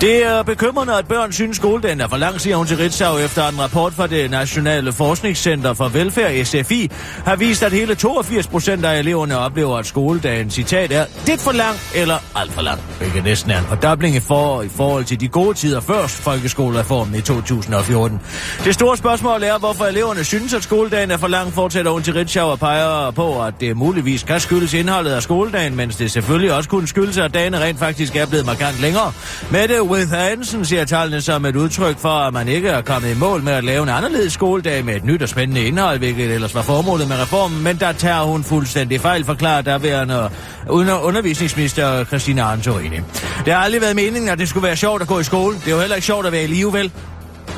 Det 0.00 0.26
er 0.26 0.42
bekymrende, 0.42 0.98
at 0.98 1.08
børn 1.08 1.32
synes, 1.32 1.56
skoledagen 1.56 2.00
er 2.00 2.08
for 2.08 2.16
lang, 2.16 2.40
siger 2.40 2.56
hun 2.56 2.66
til 2.66 2.76
Ritzau 2.76 3.18
efter 3.18 3.48
en 3.48 3.60
rapport 3.60 3.92
fra 3.92 4.06
det 4.06 4.30
Nationale 4.30 4.92
Forskningscenter 4.92 5.74
for 5.74 5.88
Velfærd, 5.88 6.44
SFI, 6.44 6.90
har 7.24 7.36
vist, 7.36 7.62
at 7.62 7.72
hele 7.72 7.94
82 7.94 8.46
procent 8.46 8.84
af 8.84 8.98
eleverne 8.98 9.38
oplever, 9.38 9.76
at 9.76 9.86
skoledagen, 9.86 10.50
citat, 10.50 10.92
er 10.92 11.04
lidt 11.26 11.40
for 11.40 11.52
lang 11.52 11.76
eller 11.94 12.18
alt 12.36 12.52
for 12.52 12.62
lang, 12.62 12.80
hvilket 12.98 13.24
næsten 13.24 13.50
er 13.50 13.58
en 13.58 13.64
fordobling 13.64 14.16
i, 14.16 14.20
for, 14.20 14.62
i 14.62 14.68
forhold 14.68 15.04
til 15.04 15.20
de 15.20 15.28
gode 15.28 15.54
tider 15.54 15.80
før 15.80 16.06
folkeskolereformen 16.06 17.14
i 17.14 17.20
2014. 17.20 18.20
Det 18.64 18.74
store 18.74 18.96
spørgsmål 18.96 19.42
er, 19.42 19.58
hvorfor 19.58 19.84
eleverne 19.84 20.24
synes, 20.24 20.54
at 20.54 20.62
skoledagen 20.62 21.10
er 21.10 21.16
for 21.16 21.28
lang, 21.28 21.52
fortsætter 21.52 21.92
hun 21.92 22.02
til 22.02 22.14
Ritzau 22.14 22.48
og 22.48 22.58
peger 22.58 23.10
på, 23.10 23.42
at 23.42 23.54
det 23.60 23.76
muligvis 23.76 24.22
kan 24.22 24.40
skyldes 24.40 24.74
indholdet 24.74 25.10
af 25.10 25.22
skoledagen, 25.22 25.76
mens 25.76 25.96
det 25.96 26.10
selvfølgelig 26.10 26.52
også 26.52 26.68
kunne 26.68 26.88
skyldes, 26.88 27.18
at 27.18 27.34
dagen 27.34 27.60
rent 27.60 27.78
faktisk 27.78 28.16
er 28.16 28.26
blevet 28.26 28.46
markant 28.46 28.69
længere. 28.78 29.12
Mette 29.50 29.82
With 29.82 30.10
Hansen 30.10 30.64
siger 30.64 30.84
tallene 30.84 31.20
som 31.20 31.44
et 31.44 31.56
udtryk 31.56 31.98
for, 31.98 32.08
at 32.08 32.32
man 32.32 32.48
ikke 32.48 32.68
er 32.68 32.82
kommet 32.82 33.10
i 33.10 33.18
mål 33.18 33.42
med 33.42 33.52
at 33.52 33.64
lave 33.64 33.82
en 33.82 33.88
anderledes 33.88 34.32
skoledag 34.32 34.84
med 34.84 34.96
et 34.96 35.04
nyt 35.04 35.22
og 35.22 35.28
spændende 35.28 35.64
indhold, 35.64 35.98
hvilket 35.98 36.34
ellers 36.34 36.54
var 36.54 36.62
formålet 36.62 37.08
med 37.08 37.22
reformen, 37.22 37.62
men 37.62 37.76
der 37.76 37.92
tager 37.92 38.22
hun 38.22 38.44
fuldstændig 38.44 39.00
fejl, 39.00 39.24
forklarer 39.24 39.62
derværende 39.62 40.30
under 40.68 40.98
undervisningsminister 40.98 42.04
Christina 42.04 42.52
Antorini. 42.52 42.96
Det 43.44 43.52
har 43.52 43.60
aldrig 43.60 43.80
været 43.80 43.96
meningen, 43.96 44.28
at 44.28 44.38
det 44.38 44.48
skulle 44.48 44.66
være 44.66 44.76
sjovt 44.76 45.02
at 45.02 45.08
gå 45.08 45.18
i 45.18 45.24
skole. 45.24 45.56
Det 45.56 45.66
er 45.66 45.70
jo 45.72 45.80
heller 45.80 45.96
ikke 45.96 46.06
sjovt 46.06 46.26
at 46.26 46.32
være 46.32 46.44
i 46.44 46.46
live, 46.46 46.72
vel? 46.72 46.92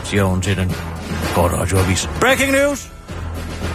Siger 0.04 0.25
hun 0.25 0.40
til 0.40 0.57
den 0.57 0.73
korte 1.35 1.57
radioavis. 1.57 2.11
Breaking 2.21 2.52
news! 2.52 2.92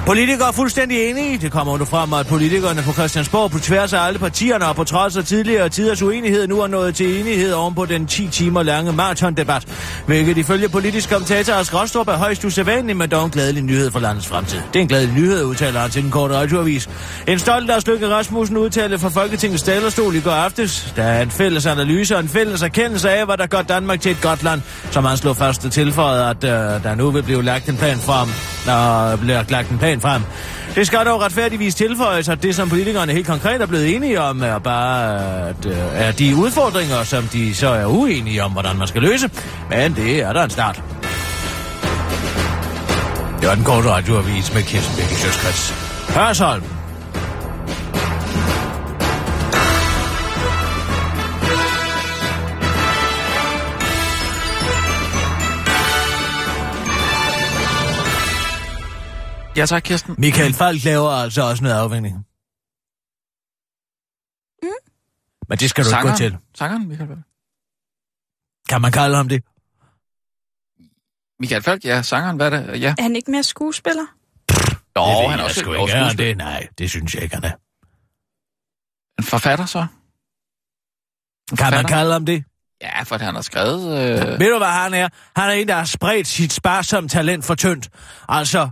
Politikere 0.06 0.48
er 0.48 0.52
fuldstændig 0.52 1.10
enige. 1.10 1.38
Det 1.38 1.52
kommer 1.52 1.78
nu 1.78 1.86
frem, 1.86 2.14
at 2.14 2.28
politikerne 2.28 2.82
på 2.82 2.92
Christiansborg 2.94 3.52
på 3.52 3.60
tværs 3.60 3.94
af 3.94 4.00
alle 4.00 4.20
partierne 4.20 4.66
og 4.68 4.76
på 4.76 4.84
trods 4.84 5.18
af 5.18 5.26
tidligere 5.26 5.70
tiders 5.70 6.02
uenighed 6.02 6.48
nu 6.48 6.62
er 6.62 6.68
nået 6.68 6.96
til 6.96 7.20
enighed 7.20 7.54
oven 7.54 7.76
på 7.76 7.86
den 7.86 8.08
10 8.08 8.28
timer 8.28 8.64
lange 8.64 8.94
maratondebat, 8.94 9.66
hvilket 10.06 10.38
ifølge 10.38 10.70
politisk 10.70 11.10
kommentator 11.10 11.54
Ask 11.54 11.74
Rostrup 11.74 12.08
er 12.08 12.18
højst 12.18 12.46
usædvanligt, 12.46 12.98
men 12.98 13.10
dog 13.10 13.26
en 13.26 13.32
glædelig 13.32 13.64
nyhed 13.64 13.92
for 13.92 14.00
landets 14.00 14.28
fremtid. 14.28 14.60
Det 14.74 14.80
er 14.80 14.82
en 14.82 14.88
glædelig 14.88 15.16
nyhed, 15.16 15.44
udtaler 15.44 15.80
han 15.80 15.90
til 15.90 16.04
den 16.04 16.12
korte 16.12 16.36
radioavis. 16.36 16.90
En 17.28 17.40
stolt 17.40 17.68
Lars 17.68 17.88
Løkke 17.88 18.10
Rasmussen 18.10 18.58
udtalte 18.58 19.00
fra 19.00 19.10
Folketingets 19.10 19.64
talerstol 19.64 20.16
i 20.16 20.20
går 20.20 20.32
aftes, 20.32 20.94
der 20.96 21.04
er 21.04 21.22
en 21.22 21.32
fælles 21.32 21.66
analyse 21.66 22.16
og 22.16 22.22
en 22.22 22.30
fælles 22.30 22.62
erkendelse 22.62 23.10
af, 23.10 23.26
hvad 23.26 23.38
der 23.38 23.48
gør 23.48 23.62
Danmark 23.62 24.02
til 24.02 24.12
et 24.12 24.22
godt 24.22 24.44
land, 24.44 24.62
som 24.92 25.06
han 25.06 25.18
slog 25.18 25.38
fast 25.38 25.66
og 25.66 25.72
tilføjede, 25.72 26.30
at 26.30 26.44
øh, 26.44 26.84
der 26.84 26.96
nu 26.96 27.12
vil 27.12 27.24
blive 27.24 27.44
lagt 27.44 27.70
en 27.70 27.78
plan 27.78 27.98
frem, 27.98 28.30
der 28.66 29.16
bliver 29.16 29.44
lagt 29.50 29.70
en 29.70 29.78
plan 29.78 29.97
frem. 30.02 30.22
Det 30.76 30.88
skal 30.88 31.06
dog 31.06 31.22
retfærdigvis 31.22 31.76
tilføjes, 31.76 32.30
at 32.30 32.44
det, 32.44 32.56
som 32.56 32.70
politikerne 32.70 33.12
helt 33.12 33.28
konkret 33.28 33.62
er 33.62 33.66
blevet 33.66 33.96
enige 33.96 34.22
om, 34.22 34.44
er 34.44 34.60
bare 34.60 35.50
at, 35.50 35.66
øh, 35.66 35.78
er 35.94 36.12
de 36.12 36.36
udfordringer, 36.36 37.04
som 37.04 37.24
de 37.24 37.56
så 37.56 37.68
er 37.68 37.86
uenige 37.86 38.44
om, 38.44 38.52
hvordan 38.52 38.78
man 38.78 38.88
skal 38.88 39.02
løse. 39.02 39.30
Men 39.70 39.96
det 39.96 40.20
er 40.20 40.34
der 40.34 40.44
en 40.44 40.50
start. 40.50 40.84
Det 43.42 43.50
var 43.50 43.56
den 43.56 43.64
korte 43.64 43.90
radioavis 43.90 44.54
med 44.54 44.64
Kirsten 44.64 44.96
Bæk 44.96 45.12
i 45.12 45.16
Hørsholm. 46.14 46.77
Ja 59.58 59.66
tak, 59.66 59.84
Kirsten. 59.84 60.16
Michael 60.18 60.54
Falk 60.54 60.84
laver 60.84 61.10
altså 61.10 61.42
også 61.42 61.64
noget 61.64 61.76
afvinding. 61.76 62.16
Mm. 64.64 64.70
Men 65.50 65.58
det 65.58 65.70
skal 65.70 65.84
du 65.84 65.90
ikke 65.90 66.10
gå 66.10 66.16
til. 66.16 66.38
Sangeren, 66.56 66.88
Michael 66.88 67.08
Falk. 67.08 67.20
Kan 68.70 68.82
man 68.82 68.92
kalde 68.92 69.16
ham 69.16 69.30
det? 69.30 69.44
Michael 71.40 71.64
Falk, 71.64 71.86
ja. 71.86 72.02
Sangeren, 72.02 72.36
hvad 72.36 72.52
er 72.52 72.62
det? 72.62 72.82
Ja. 72.82 72.96
Er 72.98 73.02
han 73.02 73.16
ikke 73.16 73.32
mere 73.32 73.44
skuespiller? 73.44 74.06
Jo, 74.98 75.02
det 75.02 75.24
ved 75.24 75.30
han 75.30 75.40
er 75.40 75.44
også 75.44 75.60
sgu 75.60 75.74
ikke. 75.74 75.94
Er 75.94 76.14
det? 76.14 76.38
Nej, 76.38 76.68
det 76.78 76.90
synes 76.90 77.16
jeg 77.16 77.24
ikke, 77.24 77.36
han 77.36 77.44
er. 77.44 77.56
En 79.20 79.24
forfatter, 79.24 79.66
så? 79.66 79.88
En 81.52 81.58
Kan 81.58 81.74
man 81.74 81.86
kalde 81.86 82.14
ham 82.14 82.26
det? 82.26 82.44
Ja, 82.82 83.04
for 83.04 83.18
han 83.18 83.36
har 83.36 83.42
skrevet... 83.42 83.82
Øh... 83.82 84.40
Ved 84.40 84.52
du, 84.52 84.58
hvad 84.58 84.68
han 84.68 84.94
er? 84.94 85.10
Han 85.36 85.50
er 85.50 85.54
en, 85.54 85.68
der 85.68 85.76
har 85.76 85.86
spredt 85.86 86.28
sit 86.28 86.54
sparsomme 86.54 87.10
talent 87.10 87.46
for 87.46 87.56
tyndt. 87.56 87.90
Altså, 88.30 88.70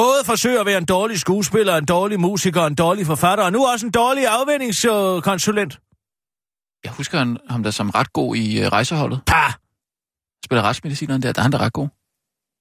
både 0.00 0.24
forsøger 0.24 0.60
at 0.60 0.66
være 0.66 0.78
en 0.78 0.84
dårlig 0.84 1.20
skuespiller, 1.20 1.76
en 1.76 1.84
dårlig 1.84 2.20
musiker, 2.20 2.62
en 2.62 2.74
dårlig 2.74 3.06
forfatter, 3.06 3.44
og 3.44 3.52
nu 3.52 3.66
også 3.66 3.86
en 3.86 3.92
dårlig 3.92 4.26
afvendingskonsulent. 4.26 5.78
Jeg 6.84 6.92
husker 6.92 7.18
han, 7.18 7.36
ham 7.50 7.62
der 7.62 7.70
som 7.70 7.90
ret 7.90 8.12
god 8.12 8.36
i 8.36 8.60
øh, 8.60 8.66
rejseholdet. 8.68 9.20
Pah! 9.26 9.52
Spiller 10.44 10.62
retsmedicineren 10.62 11.22
der, 11.22 11.32
der 11.32 11.40
er 11.40 11.42
han 11.42 11.52
der 11.52 11.58
ret 11.58 11.72
god. 11.72 11.88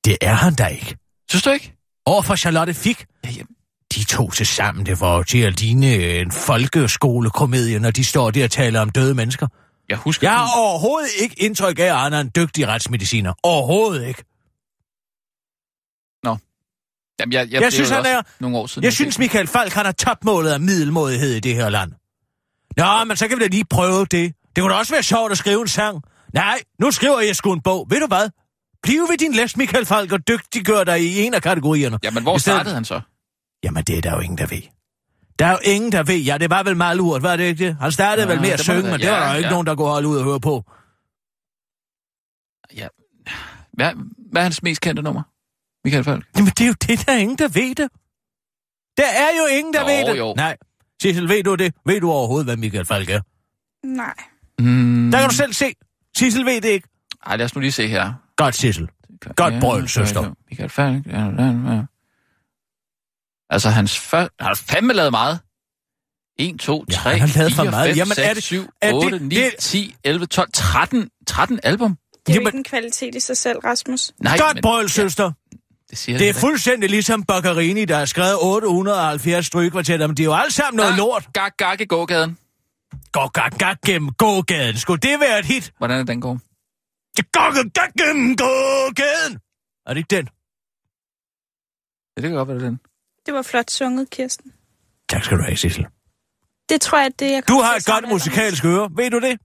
Det 0.06 0.18
er 0.22 0.34
han 0.34 0.54
da 0.56 0.66
ikke. 0.66 0.98
Synes 1.30 1.44
du 1.44 1.50
ikke? 1.50 1.74
Overfor 2.06 2.36
Charlotte 2.36 2.74
Fick. 2.74 3.06
Ja, 3.26 3.30
jamen, 3.30 3.56
De 3.96 4.04
to 4.04 4.32
til 4.32 4.46
sammen, 4.46 4.86
det 4.86 5.02
var 5.02 5.24
til 5.24 5.38
at 5.38 5.62
ligne 5.62 6.20
en 6.22 6.32
folkeskolekomedie, 6.32 7.80
når 7.80 7.92
de 7.92 8.04
står 8.04 8.32
der 8.32 8.44
og 8.44 8.52
taler 8.52 8.80
om 8.80 8.90
døde 8.90 9.16
mennesker. 9.16 9.48
jeg 9.90 9.98
husker... 9.98 10.28
Jeg 10.28 10.38
har 10.38 10.60
overhovedet 10.60 11.10
ikke 11.22 11.36
indtryk 11.38 11.80
af, 11.80 11.84
at 11.84 12.00
han 12.00 12.14
er 12.14 12.20
en 12.20 12.32
dygtig 12.36 12.68
retsmediciner. 12.68 13.34
Overhovedet 13.44 14.08
ikke. 14.08 14.24
Jamen, 17.20 17.34
jeg, 17.34 17.48
jeg, 17.52 17.62
Jeg 17.62 17.74
synes, 17.74 17.90
han 17.90 18.06
er- 18.06 18.22
Nogle 18.40 18.58
år 18.58 18.68
siden. 18.68 18.84
Jeg 18.84 18.94
synes, 18.94 19.20
Michael 19.20 19.48
Falk, 19.48 19.74
han 19.74 19.86
er 19.86 19.92
topmålet 19.92 20.52
af 20.52 20.60
middelmådighed 20.60 21.34
i 21.36 21.40
det 21.40 21.56
her 21.56 21.70
land. 21.70 21.92
Nå, 22.78 23.04
men 23.08 23.18
så 23.18 23.28
kan 23.28 23.38
vi 23.38 23.44
da 23.44 23.48
lige 23.48 23.66
prøve 23.70 24.06
det. 24.06 24.34
Det 24.56 24.62
kunne 24.62 24.74
da 24.74 24.80
også 24.80 24.94
være 24.94 25.04
sjovt 25.04 25.32
at 25.32 25.38
skrive 25.38 25.62
en 25.62 25.68
sang. 25.68 26.02
Nej, 26.34 26.60
nu 26.80 26.92
skriver 26.92 27.20
jeg 27.20 27.36
sgu 27.36 27.54
en 27.54 27.62
bog. 27.62 27.88
Ved 27.90 28.00
du 28.00 28.08
hvad? 28.08 28.30
Bliv 28.84 29.02
ved 29.02 29.18
din 29.18 29.34
læst, 29.34 29.58
Michael 29.58 29.86
Falk, 29.86 30.12
og 30.12 30.28
dygtiggør 30.28 30.84
dig 30.84 31.02
i 31.02 31.20
en 31.22 31.34
af 31.34 31.42
kategorierne. 31.42 32.00
Jamen, 32.04 32.24
hvor 32.24 32.38
stedet- 32.38 32.58
startede 32.58 32.76
han 32.76 32.86
så? 32.86 33.02
Jamen, 33.64 33.84
det 33.84 33.98
er 33.98 34.02
der 34.02 34.12
jo 34.12 34.20
ingen, 34.20 34.38
der 34.38 34.46
ved. 34.46 34.62
Der 35.40 35.46
er 35.46 35.52
jo 35.52 35.58
ingen, 35.64 35.92
der 35.92 36.04
ved. 36.04 36.18
Ja, 36.18 36.38
det 36.38 36.50
var 36.50 36.64
vel 36.64 36.78
malurt, 36.78 37.24
var 37.24 37.36
det 37.36 37.44
ikke 37.44 37.66
det? 37.68 37.78
Han 37.82 37.92
startede 37.92 38.28
Ja, 38.28 38.34
vel 38.34 38.42
med 38.42 38.50
at 38.50 38.58
det 38.58 38.66
synge, 38.66 38.82
men 38.84 39.00
det 39.00 39.10
var 39.10 39.16
Ja, 39.18 39.24
der 39.24 39.30
jo 39.32 39.38
ikke 39.38 39.48
ja. 39.48 39.52
nogen, 39.52 39.68
der 39.68 39.76
kunne 39.76 39.88
holde 39.88 40.08
ud 40.08 40.18
og 40.18 40.24
høre 40.24 40.40
på. 40.40 40.64
Ja. 42.76 42.88
Hvad, 43.74 43.92
hvad 44.32 44.42
er 44.42 44.44
hans 44.44 44.64
mest 44.64 44.82
kendte 44.82 45.02
nummer? 45.04 45.22
Michael 45.86 46.04
Falk? 46.04 46.26
Jamen, 46.38 46.48
det 46.58 46.62
er 46.62 46.68
jo 46.68 46.74
det, 46.88 47.06
der 47.08 47.14
er 47.14 47.18
ingen, 47.18 47.38
der 47.38 47.48
ved 47.48 47.76
det. 47.76 47.90
Der 48.98 49.06
er 49.08 49.30
jo 49.40 49.46
ingen, 49.58 49.74
der 49.74 49.82
Jo, 49.82 49.86
ved 49.88 50.06
det. 50.14 50.18
jo. 50.18 50.34
Nej. 50.38 50.58
Sissel, 51.02 51.30
ved 51.30 51.44
du 51.44 51.56
det? 51.56 51.74
Ved 51.86 52.02
du 52.02 52.12
overhovedet, 52.12 52.48
hvad 52.48 52.58
Michael 52.58 52.86
Falk 52.86 53.10
er? 53.10 53.22
Nej. 53.88 54.14
Mm. 54.60 55.12
Der 55.12 55.20
kan 55.20 55.30
du 55.30 55.36
selv 55.36 55.54
se. 55.54 55.74
Sissel 56.18 56.46
ved 56.46 56.62
det 56.62 56.70
ikke. 56.70 56.88
Ej, 57.26 57.36
lad 57.38 57.46
os 57.46 57.56
nu 57.56 57.62
lige 57.62 57.72
se 57.72 57.88
her. 57.88 58.14
Godt, 58.38 58.56
Sissel. 58.56 58.90
Godt 59.36 59.54
brøl, 59.62 59.90
søster. 59.90 60.34
Michael 60.50 60.70
Falk. 60.70 61.06
Ja, 61.06 61.20
ja, 61.22 61.74
ja. 61.76 61.82
Altså, 63.50 63.70
hans 63.70 64.00
før... 64.00 64.20
Han 64.20 64.30
har 64.40 64.56
fandme 64.56 64.94
lavet 64.94 65.12
meget. 65.12 65.40
1, 66.40 66.60
2, 66.60 66.86
Ja, 66.90 66.94
3, 66.96 67.10
han 67.18 67.30
har 67.30 67.38
lavet 67.38 67.54
for 67.54 67.64
4, 67.64 67.72
meget. 67.72 67.88
5, 67.90 67.98
Jamen, 67.98 68.12
er 68.12 68.16
6, 68.16 68.34
det- 68.36 68.44
7, 68.44 68.64
er 68.82 68.92
det- 68.92 69.06
8, 69.06 69.20
9, 69.20 69.36
det- 69.36 69.54
10, 69.60 69.96
11, 70.04 70.26
12, 70.26 70.50
13, 70.54 71.10
13 71.28 71.60
album. 71.64 71.90
Det 71.92 71.98
er 72.32 72.34
jo 72.36 72.40
Jamen- 72.40 72.48
ikke 72.48 72.58
en 72.58 72.64
kvalitet 72.64 73.16
i 73.16 73.20
sig 73.20 73.38
selv, 73.38 73.60
Rasmus. 73.60 74.12
Nej, 74.20 74.38
Godt 74.38 74.56
men- 74.56 74.62
brøl, 74.62 74.90
søster. 74.90 75.32
Det 75.90 75.98
siger 75.98 76.18
Det 76.18 76.30
er 76.30 76.34
da. 76.34 76.40
fuldstændig 76.40 76.90
ligesom 76.90 77.24
Boccherini, 77.24 77.86
der 77.86 77.98
har 77.98 78.06
skrevet 78.06 78.38
870 78.42 79.46
strygekvartetter, 79.46 80.08
men 80.08 80.18
det 80.18 80.24
er 80.24 80.26
jo 80.26 80.34
alle 80.36 80.52
sammen 80.52 80.78
noget 80.78 80.92
Gak, 80.92 80.98
lort. 80.98 81.28
Gak, 81.34 81.58
gak 81.58 81.82
i 81.82 81.86
gågaden. 81.86 82.38
Gå 83.12 83.28
gak 83.28 83.58
gak 83.60 83.82
gennem 83.86 84.14
gågaden. 84.14 84.78
Skulle 84.78 85.00
det 85.00 85.20
være 85.20 85.40
et 85.40 85.46
hit? 85.46 85.74
Hvordan 85.78 86.00
er 86.00 86.04
den 86.04 86.22
går? 86.22 86.40
Det 87.18 87.32
gak 87.32 87.54
gak 87.74 87.94
gennem 87.94 88.38
gågaden. 88.38 89.40
Er 89.86 89.94
det 89.94 89.98
ikke 89.98 90.16
den? 90.16 90.30
Ja, 92.18 92.22
det 92.22 92.30
kan 92.30 92.38
godt 92.38 92.48
være 92.48 92.58
det 92.58 92.64
er 92.66 92.70
den. 92.70 92.80
Det 93.26 93.34
var 93.34 93.42
flot 93.42 93.72
sunget, 93.72 94.10
Kirsten. 94.10 94.54
Tak 95.10 95.24
skal 95.24 95.38
du 95.38 95.44
have, 95.44 95.58
Sissel. 95.58 95.88
Det 96.70 96.82
tror 96.82 96.98
jeg, 97.00 97.12
det 97.20 97.34
er... 97.36 97.42
Du 97.42 97.54
har 97.62 97.76
et 97.76 97.86
godt 97.86 98.08
musikalsk 98.10 98.66
øre. 98.66 98.90
Ved 98.96 99.10
du 99.12 99.20
det? 99.20 99.40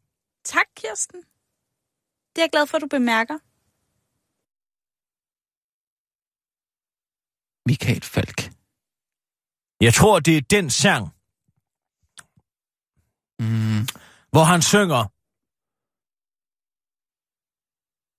Tak, 0.45 0.67
Kirsten. 0.77 1.21
Det 2.37 2.39
er 2.39 2.43
jeg 2.43 2.51
glad 2.51 2.67
for, 2.67 2.77
at 2.77 2.83
du 2.83 2.87
bemærker. 2.87 3.39
Michael 7.71 8.03
Falk. 8.03 8.39
Jeg 9.81 9.95
tror, 9.95 10.21
det 10.21 10.37
er 10.37 10.41
den 10.57 10.71
sang, 10.71 11.05
Mm. 13.43 13.83
hvor 14.33 14.45
han 14.53 14.63
synger... 14.63 15.03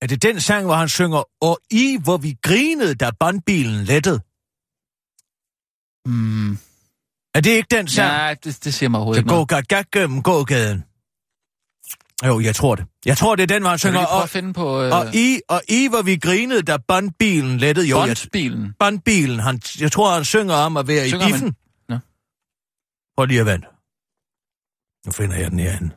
Er 0.03 0.07
det 0.07 0.21
den 0.23 0.41
sang, 0.41 0.65
hvor 0.65 0.75
han 0.75 0.89
synger, 0.89 1.23
og 1.41 1.59
i 1.71 1.97
hvor 2.03 2.17
vi 2.17 2.31
grinede, 2.41 2.95
da 2.95 3.11
båndbilen 3.19 3.83
lettede? 3.91 4.19
Mm. 6.05 6.51
Er 7.35 7.41
det 7.41 7.51
ikke 7.51 7.75
den 7.77 7.87
sang? 7.87 8.07
Nej, 8.07 8.33
det, 8.33 8.63
det 8.63 8.73
siger 8.73 8.89
mig 8.89 8.97
overhovedet 8.97 9.19
ikke 9.19 9.29
gå 9.29 9.35
noget. 9.35 9.49
gak 9.49 9.67
gak 9.67 9.91
gennem 9.91 10.23
gågaden. 10.23 10.79
Jo, 12.25 12.39
jeg 12.39 12.55
tror 12.55 12.75
det. 12.75 12.85
Jeg 13.05 13.17
tror, 13.17 13.35
det 13.35 13.43
er 13.43 13.47
den, 13.47 13.61
hvor 13.61 13.69
han 13.69 13.79
synger. 13.79 14.05
Og, 14.05 14.29
finde 14.29 14.53
på 14.53 14.81
øh, 14.81 14.91
og, 14.91 15.15
I, 15.15 15.41
og 15.49 15.61
I, 15.69 15.87
hvor 15.87 16.01
vi 16.01 16.15
grinede, 16.17 16.61
da 16.61 16.77
bondbilen 16.87 17.57
lettede. 17.57 17.87
Jo, 17.87 17.97
jeg, 17.97 18.07
Bondsbilen? 18.07 18.73
bondbilen. 18.79 19.39
Han, 19.39 19.61
jeg 19.79 19.91
tror, 19.91 20.13
han 20.13 20.25
synger 20.25 20.55
om 20.55 20.77
at 20.77 20.87
være 20.87 21.07
Synger 21.07 21.27
i 21.27 21.31
biffen. 21.31 21.55
Nå. 21.89 21.97
Prøv 23.17 23.25
lige 23.25 23.39
at 23.39 23.45
vente. 23.45 23.67
Nu 25.05 25.11
finder 25.11 25.35
jeg 25.35 25.51
den 25.51 25.59
herinde. 25.59 25.95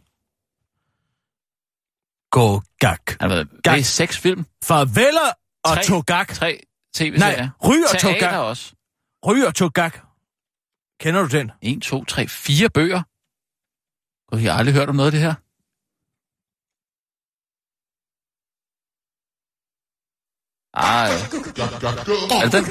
Gå 2.31 2.63
gak. 2.79 3.01
Han 3.21 3.31
har 3.31 3.37
været 3.37 3.49
det 3.65 3.73
er 3.73 3.83
seks 3.83 4.19
film, 4.19 4.45
Farveler 4.65 5.31
og 5.65 5.75
Tre. 5.75 5.83
togak. 5.83 6.29
tre 6.35 6.61
tv-serier. 6.95 7.37
Nej, 7.37 7.49
ryg 7.65 7.85
og 7.93 7.99
Teater 8.01 8.21
togak. 8.21 8.41
også. 8.41 8.73
Ryg 9.27 9.47
og 9.47 9.55
togak. 9.55 9.99
Kender 11.01 11.23
du 11.23 11.29
den? 11.39 11.51
1, 11.63 11.83
2, 11.83 12.05
3, 12.05 12.29
fire 12.29 12.71
bøger. 12.71 13.03
Gud, 14.31 14.41
jeg 14.41 14.53
har 14.53 14.59
aldrig 14.59 14.75
hørt 14.75 14.89
om 14.89 14.97
noget 14.97 15.07
af 15.07 15.13
det 15.13 15.21
her. 15.21 15.35
Ej. 20.77 21.11
Er 22.31 22.49
det 22.49 22.53
den? 22.53 22.65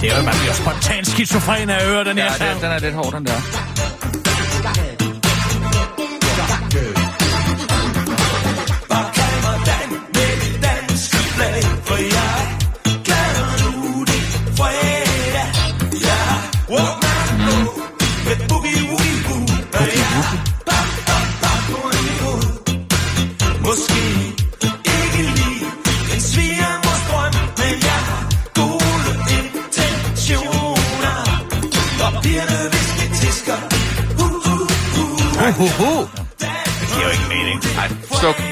Det 0.00 0.10
er 0.12 0.16
jo, 0.16 0.22
man 0.22 0.34
bliver 0.40 0.52
spontant 0.52 1.06
skizofren 1.06 1.70
af 1.70 1.84
høre 1.86 2.04
den 2.04 2.16
her 2.18 2.24
Ja, 2.24 2.32
sang. 2.36 2.60
den 2.60 2.70
er 2.70 2.78
lidt 2.78 2.94
hård, 2.94 3.12
den 3.12 3.26
der. 3.26 4.99
Uh, 35.60 35.66
uh, 35.66 36.00
uh. 36.00 36.08
Det 36.40 36.88
giver 36.92 37.04
jo 37.04 37.10
ikke 37.10 37.28
mening. 37.28 37.60
Nej, 37.76 37.88
sluk. 38.20 38.42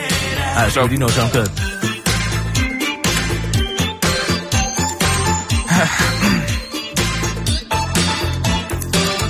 Ej, 0.56 0.70
skal 0.70 0.82
vi 0.82 0.88
lige 0.88 1.00
nå 1.00 1.08
samtalet. 1.08 1.50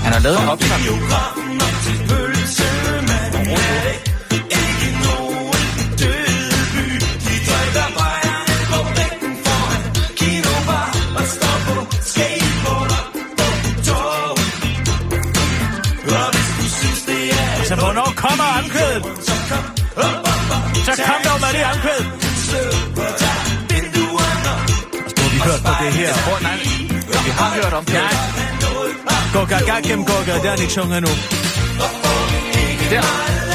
Han 0.04 0.12
har 0.12 0.20
lavet 0.20 0.42
en 0.42 0.48
opsamling. 0.48 2.17
På 25.68 25.74
det 25.84 25.92
her. 26.00 26.12
Hvor, 26.26 26.38
nej, 26.48 26.58
vi 27.24 27.30
har 27.40 27.50
hørt 27.58 27.72
om 27.72 27.84
det. 27.84 27.94
Ja. 27.94 28.08
Gå 29.32 29.44
gaga 29.44 29.80
gennem 29.88 30.04
gå 30.04 30.12
gaga, 30.26 30.34
det 30.34 30.48
har 30.48 30.56
han 30.56 30.60
ikke 30.60 30.72
sunget 30.72 30.96
endnu. 30.98 31.12
Der. 32.90 33.47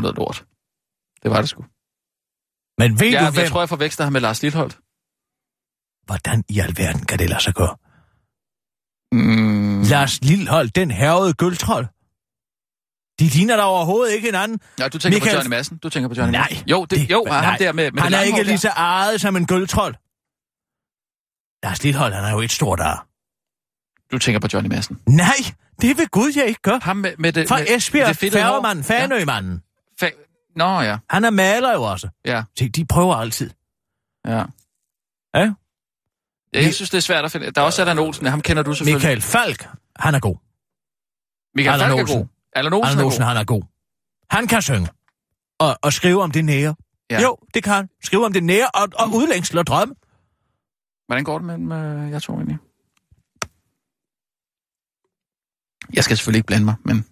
Var 0.00 0.06
noget 0.06 0.16
lort. 0.16 0.38
Det 1.22 1.30
var 1.30 1.40
det 1.40 1.48
sgu. 1.50 1.62
Men 2.80 3.00
ved 3.00 3.10
Ja, 3.10 3.18
du 3.18 3.24
jeg 3.24 3.32
hvem? 3.32 3.48
tror, 3.50 3.60
jeg 3.60 3.68
forveksler 3.68 4.04
ham 4.06 4.12
med 4.12 4.20
Lars 4.20 4.42
Lilholdt. 4.42 4.74
Hvordan 6.08 6.44
i 6.48 6.58
alverden 6.66 7.06
kan 7.06 7.18
det 7.18 7.28
lade 7.30 7.42
sig 7.42 7.54
gøre? 7.54 7.74
Mm. 9.12 9.82
Lars 9.82 10.14
Lilhold, 10.28 10.68
den 10.70 10.90
hervede 10.90 11.34
gøltrold. 11.34 11.86
De 13.20 13.26
ligner 13.36 13.56
da 13.56 13.62
overhovedet 13.62 14.14
ikke 14.14 14.26
hinanden. 14.28 14.60
Ja, 14.78 14.88
du 14.88 14.98
tænker 14.98 15.18
Michael- 15.18 15.30
på 15.30 15.36
Johnny 15.36 15.48
Madsen. 15.50 15.78
Du 15.78 15.88
tænker 15.88 16.08
på 16.08 16.14
Johnny 16.14 16.32
Nej. 16.32 16.46
Madsen. 16.50 16.68
Jo, 16.68 16.84
det, 16.84 17.10
jo, 17.10 17.24
nej. 17.28 17.40
ham 17.44 17.54
der 17.58 17.72
med, 17.72 17.90
med 17.92 18.02
Han 18.02 18.12
det 18.12 18.18
er 18.18 18.22
ikke 18.22 18.42
lige 18.42 18.52
der. 18.52 18.56
så 18.56 18.68
ejet 18.68 19.20
som 19.20 19.36
en 19.36 19.46
gøltrold. 19.46 19.94
Lars 21.64 21.82
Lilhold, 21.84 22.12
han 22.12 22.24
er 22.24 22.30
jo 22.30 22.40
et 22.40 22.52
stort 22.52 22.80
ar. 22.80 23.06
Du 24.12 24.18
tænker 24.18 24.40
på 24.40 24.48
Johnny 24.52 24.68
Madsen. 24.68 25.00
Nej, 25.06 25.36
det 25.80 25.98
vil 25.98 26.08
Gud, 26.08 26.32
jeg 26.36 26.46
ikke 26.46 26.60
gør. 26.62 26.78
Ham 26.82 26.96
med, 26.96 27.12
med 27.18 27.32
det... 27.32 27.48
Fra 27.48 27.58
med, 27.58 27.66
Esbjerg, 27.68 28.08
det 28.08 28.16
fedtede 28.16 28.42
hår. 28.42 28.48
færgemanden, 28.50 28.84
Fanømanden. 28.84 29.52
Ja. 29.52 29.58
Fa- 30.02 30.52
Nå, 30.56 30.80
ja. 30.80 30.98
Han 31.10 31.24
er 31.24 31.30
maler 31.30 31.72
jo 31.72 31.82
også. 31.82 32.08
Ja, 32.24 32.42
Se, 32.58 32.68
de 32.68 32.84
prøver 32.86 33.14
altid. 33.14 33.50
ja. 34.26 34.44
Ja? 35.34 35.52
Ja, 36.54 36.62
jeg 36.62 36.74
synes, 36.74 36.90
det 36.90 36.96
er 36.98 37.02
svært 37.02 37.24
at 37.24 37.32
finde. 37.32 37.50
Der 37.50 37.60
er 37.60 37.64
også 37.64 37.82
Allan 37.82 37.98
Olsen, 37.98 38.26
ham 38.26 38.40
kender 38.40 38.62
du 38.62 38.74
selvfølgelig. 38.74 38.96
Michael 38.96 39.22
Falk, 39.22 39.68
han 39.96 40.14
er 40.14 40.20
god. 40.20 40.36
Michael 41.54 41.72
Allan 41.82 41.88
Falk 41.88 41.98
er 41.98 42.02
Olsen. 42.02 42.18
god. 42.18 42.26
Allan 42.52 42.72
Olsen, 42.72 42.90
Arne 42.90 43.00
er 43.00 43.04
Olsen, 43.04 43.20
god. 43.20 43.26
han 43.28 43.36
er 43.36 43.44
god. 43.44 43.62
Han 44.30 44.46
kan 44.46 44.62
synge. 44.62 44.88
Og, 45.58 45.76
og 45.82 45.92
skrive 45.92 46.22
om 46.22 46.30
det 46.30 46.44
nære. 46.44 46.74
Ja. 47.10 47.14
Ja. 47.14 47.22
Jo, 47.22 47.36
det 47.54 47.64
kan 47.64 47.72
han. 47.72 47.88
Skrive 48.02 48.24
om 48.24 48.32
det 48.32 48.42
nære 48.44 48.68
og, 48.74 48.88
og 48.94 49.08
udlængsel 49.14 49.58
og 49.58 49.66
drømme. 49.66 49.94
Hvordan 51.06 51.24
går 51.24 51.38
det 51.38 51.46
med, 51.46 51.58
med 51.58 52.08
jeg 52.10 52.22
tror 52.22 52.34
egentlig? 52.34 52.58
Jeg 55.94 56.04
skal 56.04 56.16
selvfølgelig 56.16 56.38
ikke 56.38 56.46
blande 56.46 56.64
mig, 56.64 56.74
men 56.84 57.06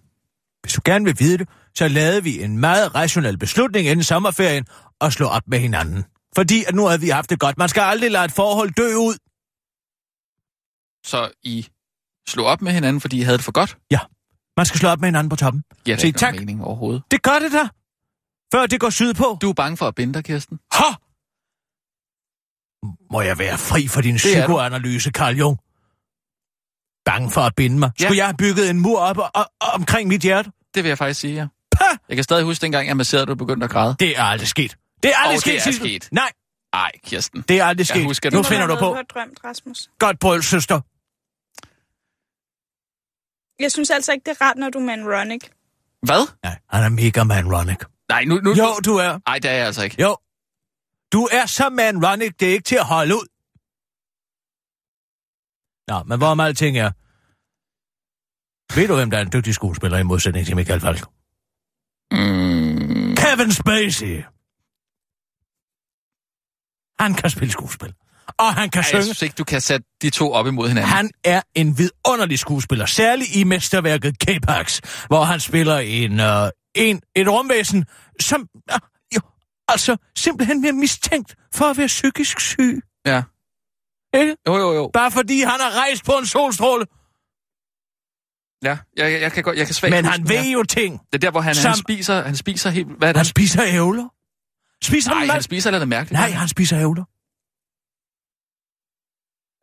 Hvis 0.61 0.73
du 0.73 0.81
gerne 0.85 1.05
vil 1.05 1.15
vide 1.19 1.37
det, 1.37 1.49
så 1.75 1.87
lavede 1.87 2.23
vi 2.23 2.43
en 2.43 2.57
meget 2.57 2.95
rationel 2.95 3.37
beslutning 3.37 3.87
inden 3.87 4.03
sommerferien 4.03 4.65
og 4.99 5.13
slå 5.13 5.27
op 5.27 5.43
med 5.47 5.59
hinanden. 5.59 6.03
Fordi 6.35 6.63
at 6.67 6.75
nu 6.75 6.85
havde 6.85 7.01
vi 7.01 7.09
haft 7.09 7.29
det 7.29 7.39
godt. 7.39 7.57
Man 7.57 7.69
skal 7.69 7.81
aldrig 7.81 8.11
lade 8.11 8.25
et 8.25 8.31
forhold 8.31 8.71
dø 8.71 8.95
ud. 8.95 9.17
så 11.05 11.31
I 11.43 11.67
slog 12.29 12.45
op 12.45 12.61
med 12.61 12.71
hinanden, 12.71 13.01
fordi 13.01 13.17
I 13.19 13.21
havde 13.21 13.37
det 13.37 13.45
for 13.45 13.51
godt? 13.51 13.77
Man 14.59 14.65
skal 14.65 14.79
slå 14.79 14.89
op 14.89 14.99
med 14.99 15.07
hinanden 15.07 15.29
på 15.29 15.35
toppen. 15.35 15.63
Ja, 15.87 15.95
det 15.95 16.03
er 16.09 16.13
tak. 16.13 16.35
mening 16.35 16.63
overhovedet. 16.63 17.03
Det 17.11 17.23
gør 17.23 17.39
det 17.39 17.51
da. 17.51 17.69
Før 18.53 18.65
det 18.65 18.79
går 18.79 18.89
sydpå. 18.89 19.37
Du 19.41 19.49
er 19.49 19.53
bange 19.53 19.77
for 19.77 19.87
at 19.87 19.95
binde 19.95 20.13
dig, 20.13 20.23
Kirsten? 20.23 20.59
Ha! 20.71 20.89
Må 23.11 23.21
jeg 23.21 23.37
være 23.39 23.57
fri 23.57 23.87
for 23.87 24.01
din 24.01 24.13
du. 24.13 24.17
psykoanalyse, 24.17 25.11
Karl 25.11 25.37
Jung? 25.37 25.57
Bange 27.05 27.31
for 27.31 27.41
at 27.41 27.55
binde 27.55 27.79
mig. 27.79 27.91
Ja. 27.99 28.03
Skulle 28.05 28.17
jeg 28.17 28.25
have 28.25 28.37
bygget 28.37 28.69
en 28.69 28.79
mur 28.79 28.99
op 28.99 29.17
og, 29.17 29.29
og, 29.33 29.51
og 29.61 29.67
omkring 29.73 30.07
mit 30.07 30.21
hjerte? 30.21 30.51
Det 30.75 30.83
vil 30.83 30.89
jeg 30.89 30.97
faktisk 30.97 31.19
sige, 31.19 31.35
ja. 31.35 31.47
Pah! 31.71 31.97
Jeg 32.09 32.17
kan 32.17 32.23
stadig 32.23 32.43
huske 32.43 32.61
dengang, 32.61 32.87
jeg 32.87 32.97
masserede, 32.97 33.25
du 33.25 33.35
begyndte 33.35 33.63
at 33.63 33.69
græde. 33.71 33.95
Det 33.99 34.17
er 34.17 34.23
aldrig 34.23 34.47
sket. 34.47 34.77
Det 35.03 35.11
er 35.11 35.17
aldrig 35.17 35.35
Åh, 35.35 35.39
sket, 35.41 35.51
det 35.53 35.57
er 35.59 35.61
Sissel. 35.63 35.85
sket. 35.87 36.07
Nej, 36.11 36.31
Ej, 36.73 36.91
Kirsten. 37.05 37.41
det 37.47 37.59
er 37.59 37.65
aldrig 37.65 37.79
Jeg 37.79 37.87
sket. 37.87 38.03
husker 38.05 38.29
det. 38.29 38.37
nu 38.37 38.43
finder 38.43 38.67
du 38.67 38.75
på. 38.75 38.85
Du 38.85 38.93
har 38.93 39.01
drømt, 39.03 39.39
Rasmus. 39.43 39.89
Godt 39.99 40.19
brøl, 40.19 40.43
søster. 40.43 40.81
Jeg 43.63 43.71
synes 43.71 43.89
altså 43.89 44.11
ikke, 44.11 44.23
det 44.29 44.37
er 44.41 44.45
rart, 44.45 44.57
når 44.57 44.69
du 44.69 44.79
er 44.79 44.83
med 44.83 44.93
en 44.93 45.03
Ronic. 45.13 45.41
Hvad? 46.01 46.27
Nej, 46.43 46.57
han 46.69 46.83
er 46.83 46.89
mega 46.89 47.23
man 47.23 47.55
Ronic. 47.55 47.77
Nej, 48.09 48.23
nu... 48.23 48.35
nu 48.35 48.53
Jo, 48.53 48.67
du 48.85 48.95
er. 48.95 49.19
Nej, 49.27 49.39
det 49.39 49.51
er 49.51 49.55
jeg 49.55 49.65
altså 49.65 49.83
ikke. 49.83 50.01
Jo. 50.01 50.17
Du 51.13 51.27
er 51.31 51.45
så 51.45 51.69
man 51.69 52.05
Ronic, 52.05 52.31
det 52.39 52.47
er 52.47 52.51
ikke 52.51 52.63
til 52.63 52.75
at 52.75 52.85
holde 52.85 53.15
ud. 53.15 53.27
Nå, 55.89 56.03
men 56.03 56.17
hvorom 56.17 56.39
alting 56.39 56.77
er... 56.77 56.91
Ved 58.75 58.87
du, 58.87 58.95
hvem 58.95 59.09
der 59.11 59.17
er 59.17 59.21
en 59.21 59.31
dygtig 59.33 59.53
skuespiller 59.53 59.97
i 59.97 60.03
modsætning 60.03 60.45
til 60.45 60.55
Michael 60.55 60.81
Falk? 60.81 60.99
Mm, 62.11 63.15
Kevin 63.15 63.51
Spacey. 63.51 64.23
Han 66.99 67.13
kan 67.13 67.29
spille 67.29 67.51
skuespil. 67.51 67.93
Og 68.37 68.53
han 68.53 68.69
kan 68.69 68.79
ej, 68.79 68.81
jeg 68.81 68.85
synge. 68.85 69.03
synes 69.03 69.21
ikke, 69.21 69.35
du 69.37 69.43
kan 69.43 69.61
sætte 69.61 69.87
de 70.01 70.09
to 70.09 70.31
op 70.31 70.47
imod 70.47 70.67
hinanden. 70.67 70.91
Han 70.91 71.11
er 71.23 71.41
en 71.55 71.77
vidunderlig 71.77 72.39
skuespiller, 72.39 72.85
særligt 72.85 73.35
i 73.35 73.43
mesterværket 73.43 74.15
K-Pax, 74.23 74.79
hvor 75.07 75.23
han 75.23 75.39
spiller 75.39 75.77
en, 75.77 76.19
uh, 76.19 76.49
en, 76.75 77.01
et 77.15 77.27
rumvæsen, 77.27 77.85
som 78.19 78.47
ah, 78.69 78.79
jo, 79.15 79.21
altså 79.67 79.97
simpelthen 80.15 80.61
bliver 80.61 80.73
mistænkt 80.73 81.35
for 81.53 81.65
at 81.65 81.77
være 81.77 81.87
psykisk 81.87 82.39
syg. 82.39 82.81
Ja. 83.05 83.23
Ikke? 84.13 84.35
Jo, 84.47 84.57
jo, 84.57 84.73
jo. 84.73 84.89
Bare 84.93 85.11
fordi 85.11 85.39
han 85.41 85.59
har 85.59 85.79
rejst 85.81 86.05
på 86.05 86.11
en 86.11 86.25
solstråle. 86.25 86.85
Ja, 88.63 88.77
jeg, 88.97 89.11
jeg, 89.13 89.21
jeg 89.21 89.31
kan, 89.31 89.43
godt, 89.43 89.57
jeg 89.57 89.65
kan 89.65 89.75
svagt 89.75 89.91
Men 89.91 90.05
han 90.05 90.29
ved 90.29 90.35
ja. 90.35 90.51
jo 90.51 90.63
ting. 90.63 90.99
Det 90.99 91.15
er 91.15 91.17
der, 91.19 91.31
hvor 91.31 91.41
han, 91.41 91.55
Som- 91.55 91.69
han, 91.69 91.77
spiser, 91.77 92.23
han 92.23 92.35
spiser 92.35 92.69
helt... 92.69 92.87
Hvad 92.97 93.07
er 93.09 93.13
det? 93.13 93.17
Han 93.19 93.25
spiser 93.25 93.63
ævler. 93.65 94.07
Spiser 94.83 95.11
Nej, 95.11 95.19
han 95.19 95.29
han 95.29 95.41
spiser 95.43 95.71
noget 95.71 95.87
mærkeligt. 95.87 96.19
Nej, 96.19 96.29
han 96.29 96.47
spiser 96.47 96.77
ævler. 96.79 97.03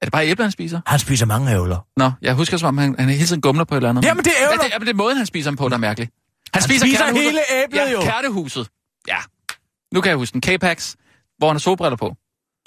Er 0.00 0.04
det 0.06 0.12
bare 0.12 0.26
æbler, 0.28 0.44
han 0.44 0.52
spiser? 0.52 0.80
Han 0.87 0.98
spiser 0.98 1.26
mange 1.26 1.52
ævler. 1.52 1.87
Nå, 1.96 2.11
jeg 2.22 2.35
husker 2.35 2.56
som 2.56 2.66
om, 2.68 2.78
han, 2.78 2.94
han 2.98 3.09
hele 3.09 3.26
tiden 3.26 3.40
gumler 3.40 3.64
på 3.64 3.74
et 3.74 3.76
eller 3.76 3.88
andet. 3.90 4.04
Jamen, 4.04 4.24
det 4.24 4.32
er 4.38 4.42
Ja, 4.44 4.52
ævler. 4.52 4.62
det, 4.62 4.72
jamen, 4.72 4.87
det 4.87 4.92
er 4.92 4.96
måden, 4.96 5.16
han 5.16 5.26
spiser 5.26 5.50
dem 5.50 5.56
på, 5.56 5.68
der 5.68 5.74
er 5.74 5.78
mærkelig. 5.78 6.09
Han 6.54 6.62
spiser 6.62 6.87
kernehuset. 6.87 7.22
hele 7.22 7.40
æblet, 7.64 7.78
ja, 7.78 7.90
jo. 7.90 8.00
kærtehuset. 8.00 8.68
Ja. 9.09 9.16
Nu 9.94 10.00
kan 10.00 10.09
jeg 10.11 10.16
huske 10.16 10.32
den. 10.40 10.42
K-Pax, 10.46 10.94
hvor 11.38 11.46
han 11.48 11.54
har 11.54 11.59
solbriller 11.59 11.96
på. 11.96 12.16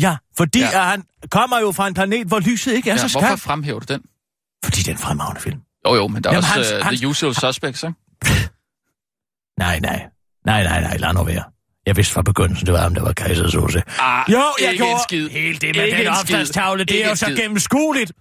Ja, 0.01 0.17
fordi 0.37 0.59
Ja. 0.59 0.81
han 0.81 1.03
kommer 1.31 1.59
jo 1.59 1.71
fra 1.71 1.87
en 1.87 1.93
planet, 1.93 2.27
hvor 2.27 2.39
lyset 2.39 2.73
ikke 2.73 2.89
er 2.89 2.93
Ja, 2.93 2.97
så 2.97 3.11
hvorfor 3.11 3.27
skarpt. 3.27 3.41
fremhæver 3.41 3.79
du 3.79 3.93
den? 3.93 4.01
Fordi 4.63 4.77
det 4.79 4.87
er 4.87 4.91
en 4.91 4.97
fremragende 4.97 5.41
film. 5.41 5.59
Jo, 5.87 5.95
jo, 5.95 6.07
men 6.07 6.23
der 6.23 6.29
er 6.29 6.33
Jamen, 6.33 6.37
også 6.43 6.53
hans- 6.53 6.71
uh, 6.71 6.85
hans- 6.85 6.99
The 6.99 7.07
Usual 7.07 7.35
Suspects, 7.35 7.83
ikke? 7.83 7.95
Nej, 9.59 9.79
nej. 9.79 10.05
Nej, 10.45 10.63
nej, 10.63 10.81
nej, 10.81 10.97
lad 10.97 11.13
nu 11.13 11.23
være. 11.23 11.43
Jeg 11.85 11.97
vidste 11.97 12.13
fra 12.13 12.21
begyndelsen, 12.21 12.65
det 12.65 12.73
var 12.73 12.79
ham, 12.81 12.93
der 12.95 13.01
var 13.03 13.13
kejsers 13.13 13.55
Ose. 13.55 13.83
Ah, 13.99 14.31
Jo, 14.31 14.43
jeg 14.61 14.71
ikke 14.71 14.83
gjorde 14.83 15.03
skid. 15.03 15.29
helt 15.29 15.61
det 15.61 15.75
med 15.75 15.85
Ikke 15.85 15.97
den 15.97 16.07
opslagstavle. 16.07 16.83
Det 16.83 17.05
er 17.05 17.09
jo 17.09 17.15
så 17.15 17.25
gennemskueligt. 17.25 18.11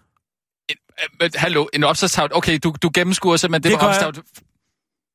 Øh, 0.70 0.76
Men, 1.20 1.30
hallo, 1.34 1.66
en 1.74 1.84
opslagstavle. 1.84 2.36
Okay, 2.36 2.58
du, 2.62 2.74
du 2.82 2.90
gennemskuer 2.94 3.36
simpelthen 3.36 3.62
det, 3.62 3.78
Det 3.78 3.82
var 3.82 3.88
opslagstavle. 3.88 4.22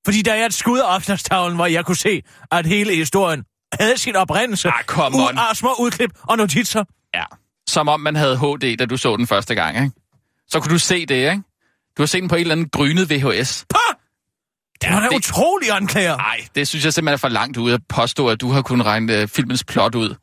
Fordi 0.06 0.22
der 0.22 0.34
er 0.34 0.46
et 0.46 0.54
skud 0.54 0.80
af 0.80 0.96
opslagstavlen, 0.96 1.56
hvor 1.56 1.66
jeg 1.66 1.86
kunne 1.86 1.96
se, 1.98 2.24
at 2.52 2.66
hele 2.66 2.96
historien 2.96 3.44
havde 3.80 3.98
sin 3.98 4.16
oprindelse. 4.16 4.70
Ah, 4.70 4.84
come 4.86 5.18
ud 5.18 5.22
on. 5.24 5.38
af 5.38 5.56
små 5.56 5.76
udklip 5.80 6.12
og 6.24 6.38
notitser. 6.38 6.84
Ja. 7.16 7.24
Som 7.68 7.88
om 7.88 8.00
man 8.00 8.16
havde 8.16 8.38
HD, 8.38 8.78
da 8.78 8.86
du 8.86 8.98
så 8.98 9.16
den 9.18 9.28
første 9.28 9.56
gang, 9.56 9.78
ikke? 9.78 9.92
Så 10.48 10.60
kunne 10.60 10.74
du 10.74 10.80
se 10.80 11.06
det, 11.06 11.16
ikke? 11.16 11.44
Du 11.98 12.02
har 12.02 12.06
set 12.08 12.22
den 12.22 12.30
på 12.30 12.36
en 12.36 12.42
eller 12.42 12.52
anden 12.56 12.70
grynet 12.70 13.10
VHS. 13.10 13.66
Pah! 13.70 13.80
Det 14.82 14.90
var 14.94 15.00
da 15.00 15.08
det- 15.08 15.16
utrolig 15.16 15.72
anklager. 15.72 16.18
Nej, 16.18 16.46
det 16.56 16.68
synes 16.68 16.86
jeg 16.86 16.94
simpelthen 16.94 17.14
er 17.14 17.18
for 17.18 17.28
langt 17.28 17.58
ude 17.58 17.74
at 17.74 17.82
påstå, 17.90 18.28
at 18.30 18.42
du 18.42 18.52
har 18.52 18.62
kunnet 18.62 18.86
regne 18.86 19.22
uh, 19.24 19.28
filmens 19.30 19.64
plot 19.64 19.96
ud. 19.96 20.16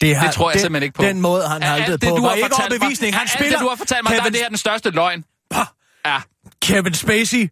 Det, 0.00 0.16
har, 0.16 0.26
Det 0.26 0.34
tror 0.34 0.50
jeg 0.50 0.54
den, 0.54 0.60
simpelthen 0.60 0.82
ikke 0.86 0.94
på. 0.96 1.02
Den 1.02 1.20
måde, 1.20 1.48
han 1.48 1.62
Er 1.62 1.66
haltede 1.66 1.92
alt 1.92 2.00
det, 2.02 2.08
på, 2.08 2.16
du 2.16 2.22
var 2.22 2.28
har 2.28 2.36
ikke 2.36 2.54
overbevisning. 2.56 3.10
Mig, 3.12 3.18
Han 3.18 3.26
er 3.26 3.30
spiller... 3.30 3.50
Det, 3.58 3.64
du 3.64 3.68
har 3.68 3.76
fortalt 3.76 4.02
mig, 4.04 4.12
der, 4.12 4.18
Kevin, 4.18 4.32
det 4.32 4.38
her 4.40 4.44
er 4.44 4.48
den 4.48 4.58
største 4.58 4.90
løgn. 4.90 5.24
Pah! 5.50 5.66
Ja, 6.06 6.18
Kevin 6.62 6.94
Spacey 6.94 7.50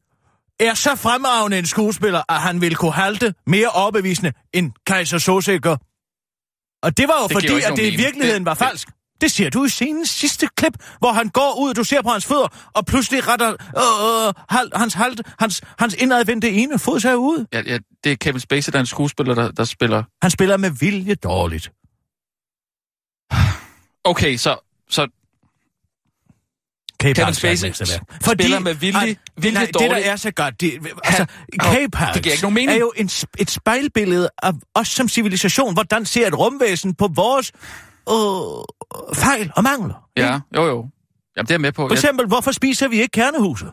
er 0.60 0.74
så 0.74 0.94
fremragende 0.96 1.58
en 1.58 1.66
skuespiller, 1.66 2.22
at 2.28 2.40
han 2.40 2.60
ville 2.60 2.74
kunne 2.74 2.92
halte 2.92 3.34
mere 3.46 3.68
overbevisende 3.68 4.32
end 4.54 4.72
Kaiser 4.86 5.18
Sosek. 5.18 5.66
Og 5.66 6.96
det 6.96 7.08
var 7.08 7.14
jo 7.22 7.26
Det 7.28 7.32
fordi, 7.32 7.46
at 7.62 7.72
det 7.76 7.92
i 7.92 7.96
virkeligheden 7.96 8.40
Det- 8.42 8.46
var 8.46 8.54
falsk. 8.54 8.88
Det 9.20 9.30
ser 9.32 9.50
du 9.50 9.64
i 9.64 9.68
scenens 9.68 10.08
sidste 10.08 10.48
klip, 10.56 10.72
hvor 10.98 11.12
han 11.12 11.28
går 11.28 11.54
ud, 11.60 11.74
du 11.74 11.84
ser 11.84 12.02
på 12.02 12.08
hans 12.08 12.26
fødder, 12.26 12.70
og 12.74 12.86
pludselig 12.86 13.28
retter 13.28 13.48
øh, 13.50 14.26
øh, 14.28 14.34
hal, 14.48 14.70
hans, 14.74 14.94
halt, 14.94 15.20
hans, 15.38 15.62
hans 15.78 15.94
indadvendte 15.94 16.50
ene 16.50 16.78
fod 16.78 17.00
sig 17.00 17.18
ud. 17.18 17.46
ja, 17.52 17.62
ja, 17.66 17.78
det 18.04 18.12
er 18.12 18.16
Kevin 18.16 18.40
Spacey, 18.40 18.72
der 18.72 18.78
er 18.78 18.80
en 18.80 18.86
skuespiller, 18.86 19.34
der, 19.34 19.50
der 19.50 19.64
spiller. 19.64 20.02
Han 20.22 20.30
spiller 20.30 20.56
med 20.56 20.70
vilje 20.70 21.14
dårligt. 21.14 21.70
Okay, 24.04 24.36
så, 24.36 24.56
så 24.90 25.08
Kevin 27.00 27.16
er 27.20 27.32
Spacey 27.32 27.68
mesterværk. 27.68 28.34
spiller 28.34 28.58
med 28.58 28.74
vilje- 28.74 29.14
vilje 29.36 29.54
nej, 29.54 29.64
det 29.66 29.74
dårligt. 29.74 29.90
der 30.04 30.12
er 30.12 30.16
så 30.16 30.30
godt, 30.30 30.60
det, 30.60 30.72
altså, 31.04 31.26
K-Pax 31.62 32.14
det 32.14 32.22
giver 32.22 32.32
ikke 32.32 32.42
nogen 32.42 32.54
mening. 32.54 32.70
er 32.70 32.76
jo 32.80 32.92
en, 32.96 33.10
et 33.38 33.50
spejlbillede 33.50 34.30
af 34.42 34.52
os 34.74 34.88
som 34.88 35.08
civilisation. 35.08 35.74
Hvordan 35.74 36.04
ser 36.04 36.26
et 36.26 36.38
rumvæsen 36.38 36.94
på 36.94 37.08
vores 37.14 37.52
øh, 38.10 38.14
fejl 39.14 39.52
og 39.56 39.62
mangler? 39.62 39.94
ja, 40.16 40.40
jo 40.56 40.66
jo. 40.66 40.86
Jamen, 41.36 41.46
det 41.46 41.50
er 41.50 41.54
jeg 41.54 41.60
med 41.60 41.72
på. 41.72 41.82
For 41.82 41.88
Jeg, 41.88 41.92
eksempel, 41.98 42.26
hvorfor 42.26 42.52
spiser 42.52 42.88
vi 42.88 43.00
ikke 43.00 43.12
kernehuset? 43.12 43.68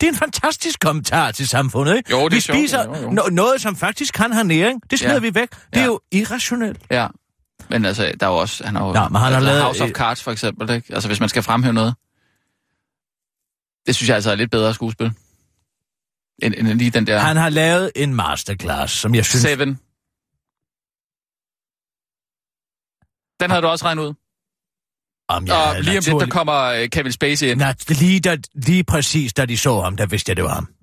Det 0.00 0.06
er 0.06 0.10
en 0.10 0.16
fantastisk 0.18 0.80
kommentar 0.80 1.30
til 1.30 1.48
samfundet, 1.48 1.96
ikke? 1.96 2.10
Jo, 2.10 2.18
det 2.18 2.24
er 2.24 2.30
vi 2.30 2.40
sjovt, 2.40 2.58
spiser 2.58 2.84
jo, 2.84 2.94
jo. 2.96 3.08
no- 3.10 3.30
noget, 3.30 3.60
som 3.60 3.76
faktisk 3.76 4.14
kan 4.14 4.32
have 4.32 4.44
næring. 4.44 4.80
Det 4.90 4.98
smider 4.98 5.14
Ja. 5.14 5.20
vi 5.20 5.34
væk. 5.34 5.50
Det 5.50 5.58
er 5.72 5.80
Ja. 5.80 5.84
jo 5.86 6.00
irrationelt. 6.12 6.80
ja. 6.90 7.06
Men 7.70 7.84
altså, 7.84 8.12
der 8.20 8.26
er 8.26 8.30
jo 8.30 8.36
også... 8.36 8.64
Han 8.66 8.76
har 8.76 8.86
jo, 8.86 8.92
Nå, 8.92 9.00
men 9.00 9.02
han 9.02 9.14
har 9.16 9.26
altså, 9.26 9.40
lavet 9.40 9.62
House 9.62 9.84
of 9.84 9.90
Cards, 9.90 10.22
for 10.22 10.30
eksempel, 10.32 10.70
ikke? 10.70 10.94
Altså, 10.94 11.08
hvis 11.08 11.20
man 11.20 11.28
skal 11.28 11.42
fremhæve 11.42 11.72
noget. 11.74 11.94
Det 13.86 13.96
synes 13.96 14.08
jeg 14.08 14.14
altså 14.14 14.30
er 14.30 14.34
lidt 14.34 14.50
bedre 14.50 14.74
skuespil. 14.74 15.12
End, 16.42 16.54
end 16.54 16.68
lige 16.68 16.90
den 16.90 17.06
der... 17.06 17.18
Han 17.18 17.36
har 17.36 17.48
lavet 17.48 17.92
en 17.96 18.14
masterclass, 18.14 18.92
som 18.92 19.14
jeg 19.14 19.24
synes... 19.24 19.42
Seven. 19.42 19.68
Den 23.40 23.50
havde 23.50 23.62
du 23.62 23.68
også 23.68 23.84
regnet 23.84 24.02
ud. 24.02 24.14
Om 25.28 25.46
jeg 25.46 25.54
Og 25.54 25.82
lige 25.82 25.98
om 25.98 26.04
lidt, 26.06 26.20
der 26.20 26.26
kommer 26.26 26.62
øh, 26.62 26.88
Kevin 26.88 27.12
Spacey 27.12 27.46
ind. 27.46 27.58
Nej, 27.58 27.74
lige, 27.88 28.20
da, 28.20 28.36
lige 28.54 28.84
præcis, 28.84 29.34
da 29.34 29.46
de 29.46 29.58
så 29.58 29.80
ham, 29.80 29.96
der 29.96 30.06
vidste 30.06 30.30
jeg, 30.30 30.36
det 30.36 30.44
var 30.44 30.54
ham. 30.54 30.74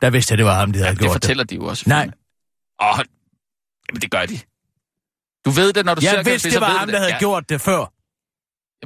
Der 0.00 0.10
vidste 0.10 0.32
jeg, 0.32 0.38
det 0.38 0.46
var 0.46 0.54
ham, 0.54 0.72
de 0.72 0.78
havde 0.78 0.88
Ja, 0.88 0.92
det 0.92 1.00
gjort 1.00 1.12
fortæller 1.12 1.44
de 1.44 1.54
jo 1.54 1.64
også. 1.64 1.84
Nej. 1.86 2.10
Åh, 2.82 2.98
jamen 3.88 4.00
det 4.00 4.10
gør 4.10 4.26
de. 4.26 4.38
Du 5.44 5.50
ved 5.50 5.72
det, 5.72 5.84
når 5.84 5.94
du 5.94 6.00
ser 6.00 6.08
Jeg 6.08 6.24
Kevin 6.24 6.32
vidste, 6.32 6.50
Spacey, 6.50 6.60
det 6.60 6.60
var 6.60 6.78
ham, 6.78 6.88
der 6.88 6.98
havde 6.98 7.12
ja. 7.12 7.18
gjort 7.18 7.48
det 7.48 7.60
før. 7.60 7.92